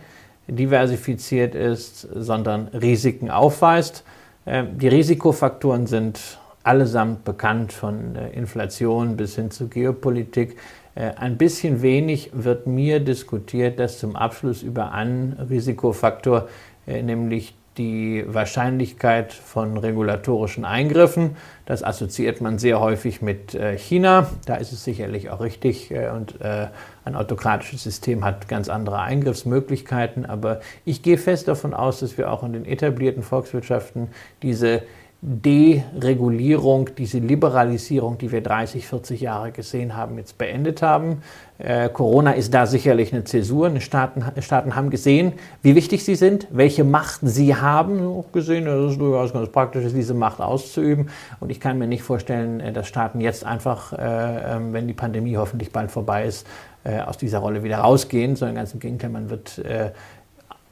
diversifiziert 0.48 1.56
ist, 1.56 2.02
sondern 2.14 2.68
Risiken 2.68 3.30
aufweist. 3.30 4.04
Ähm, 4.46 4.78
die 4.78 4.88
Risikofaktoren 4.88 5.88
sind 5.88 6.40
allesamt 6.64 7.24
bekannt, 7.24 7.74
von 7.74 8.16
äh, 8.16 8.30
Inflation 8.32 9.18
bis 9.18 9.36
hin 9.36 9.52
zu 9.52 9.68
Geopolitik. 9.68 10.58
Äh, 10.96 11.12
ein 11.16 11.38
bisschen 11.38 11.82
wenig 11.82 12.32
wird 12.34 12.68
mir 12.68 13.00
diskutiert, 13.00 13.80
dass 13.80 14.00
zum 14.00 14.16
Abschluss 14.16 14.62
über 14.62 14.92
einen 14.92 15.34
Risikofaktor, 15.34 16.48
nämlich 16.86 17.54
die 17.80 18.26
Wahrscheinlichkeit 18.28 19.34
von 19.34 19.78
regulatorischen 19.78 20.66
Eingriffen. 20.66 21.38
Das 21.66 21.82
assoziiert 21.82 22.42
man 22.42 22.60
sehr 22.60 22.80
häufig 22.80 23.22
mit 23.22 23.56
äh, 23.56 23.78
China. 23.78 24.30
Da 24.46 24.56
ist 24.56 24.74
es 24.74 24.84
sicherlich 24.84 25.30
auch 25.30 25.40
richtig. 25.40 25.90
Äh, 25.90 26.10
und 26.10 26.42
äh, 26.42 26.68
ein 27.06 27.16
autokratisches 27.16 27.82
System 27.82 28.26
hat 28.26 28.48
ganz 28.50 28.70
andere 28.70 29.00
Eingriffsmöglichkeiten. 29.00 30.26
Aber 30.26 30.60
ich 30.84 31.02
gehe 31.02 31.18
fest 31.18 31.48
davon 31.48 31.74
aus, 31.74 32.02
dass 32.02 32.18
wir 32.18 32.32
auch 32.32 32.44
in 32.44 32.54
den 32.54 32.66
etablierten 32.66 33.24
Volkswirtschaften 33.24 34.10
diese 34.44 34.84
Deregulierung, 35.22 36.92
diese 36.98 37.20
Liberalisierung, 37.20 38.18
die 38.18 38.32
wir 38.32 38.42
30, 38.42 38.88
40 38.88 39.20
Jahre 39.20 39.52
gesehen 39.52 39.98
haben, 39.98 40.18
jetzt 40.18 40.38
beendet 40.38 40.82
haben. 40.82 41.24
Äh, 41.58 41.90
Corona 41.90 42.32
ist 42.32 42.54
da 42.54 42.66
sicherlich 42.66 43.12
eine 43.12 43.26
Zäsur. 43.26 43.70
Die 43.70 43.82
Staaten, 43.82 44.24
Staaten 44.42 44.78
haben 44.78 44.90
gesehen, 44.90 45.34
wie 45.62 45.76
wichtig 45.76 46.06
sie 46.06 46.16
sind, 46.16 46.48
welche 46.52 46.86
Macht 46.86 47.20
sie 47.24 47.54
haben. 47.54 48.00
Auch 48.08 48.32
gesehen, 48.32 48.64
dass 48.64 48.92
es 48.92 48.98
durchaus 48.98 49.34
ganz 49.34 49.50
praktisch 49.50 49.92
diese 49.94 50.14
Macht 50.14 50.40
auszuüben. 50.40 51.10
Und 51.42 51.50
ich 51.50 51.60
kann 51.60 51.78
mir 51.78 51.88
nicht 51.88 52.04
vorstellen, 52.04 52.62
äh, 52.62 52.72
dass 52.72 52.88
Staaten 52.88 53.20
jetzt 53.20 53.46
einfach, 53.46 53.92
äh, 53.92 54.56
ähm, 54.56 54.72
wenn 54.72 54.88
die 54.88 54.94
Pandemie 54.94 55.36
hoffentlich 55.36 55.74
bald 55.74 55.92
vorbei 55.92 56.24
ist, 56.24 56.48
äh, 56.86 57.02
aus 57.02 57.18
dieser 57.18 57.40
Rolle 57.40 57.62
wieder 57.62 57.80
rausgehen, 57.80 58.38
sondern 58.38 58.56
ganz 58.56 58.74
im 58.74 58.80
Gegenteil, 58.80 59.10
man 59.10 59.30
wird 59.30 59.58
äh, 59.60 59.92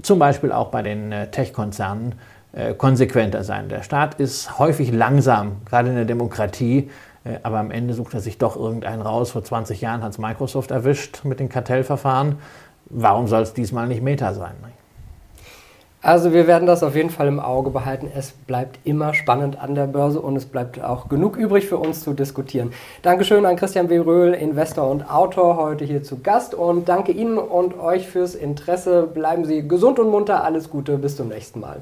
zum 0.01 0.19
Beispiel 0.19 0.53
auch 0.53 0.69
bei 0.69 0.83
den 0.83 1.11
äh, 1.11 1.29
Tech-Konzernen 1.31 2.15
konsequenter 2.73 3.43
sein. 3.43 3.69
Der 3.69 3.83
Staat 3.83 4.19
ist 4.19 4.57
häufig 4.59 4.91
langsam, 4.91 5.57
gerade 5.65 5.89
in 5.89 5.95
der 5.95 6.05
Demokratie, 6.05 6.89
äh, 7.23 7.39
aber 7.43 7.59
am 7.59 7.71
Ende 7.71 7.93
sucht 7.93 8.13
er 8.13 8.19
sich 8.19 8.37
doch 8.37 8.55
irgendeinen 8.55 9.01
raus. 9.01 9.31
Vor 9.31 9.43
20 9.43 9.81
Jahren 9.81 10.03
hat 10.03 10.11
es 10.11 10.17
Microsoft 10.17 10.71
erwischt 10.71 11.23
mit 11.23 11.39
den 11.39 11.49
Kartellverfahren. 11.49 12.37
Warum 12.89 13.27
soll 13.27 13.41
es 13.41 13.53
diesmal 13.53 13.87
nicht 13.87 14.01
Meta 14.01 14.33
sein? 14.33 14.55
Also 16.01 16.31
wir 16.31 16.47
werden 16.47 16.67
das 16.67 16.83
auf 16.83 16.95
jeden 16.95 17.09
Fall 17.09 17.27
im 17.27 17.39
Auge 17.39 17.69
behalten. 17.69 18.09
Es 18.15 18.31
bleibt 18.31 18.79
immer 18.85 19.13
spannend 19.13 19.61
an 19.61 19.75
der 19.75 19.87
Börse 19.87 20.21
und 20.21 20.37
es 20.37 20.45
bleibt 20.45 20.81
auch 20.81 21.09
genug 21.09 21.35
übrig 21.35 21.67
für 21.67 21.77
uns 21.77 22.01
zu 22.01 22.13
diskutieren. 22.13 22.71
Dankeschön 23.01 23.45
an 23.45 23.57
Christian 23.57 23.89
W. 23.89 23.97
Röhl, 23.97 24.33
Investor 24.33 24.89
und 24.89 25.11
Autor, 25.11 25.57
heute 25.57 25.83
hier 25.83 26.03
zu 26.03 26.19
Gast 26.19 26.53
und 26.53 26.87
danke 26.87 27.11
Ihnen 27.11 27.37
und 27.37 27.77
euch 27.77 28.07
fürs 28.07 28.35
Interesse. 28.35 29.03
Bleiben 29.03 29.43
Sie 29.43 29.67
gesund 29.67 29.99
und 29.99 30.09
munter. 30.09 30.43
Alles 30.43 30.69
Gute. 30.69 30.97
Bis 30.97 31.17
zum 31.17 31.27
nächsten 31.27 31.59
Mal. 31.59 31.81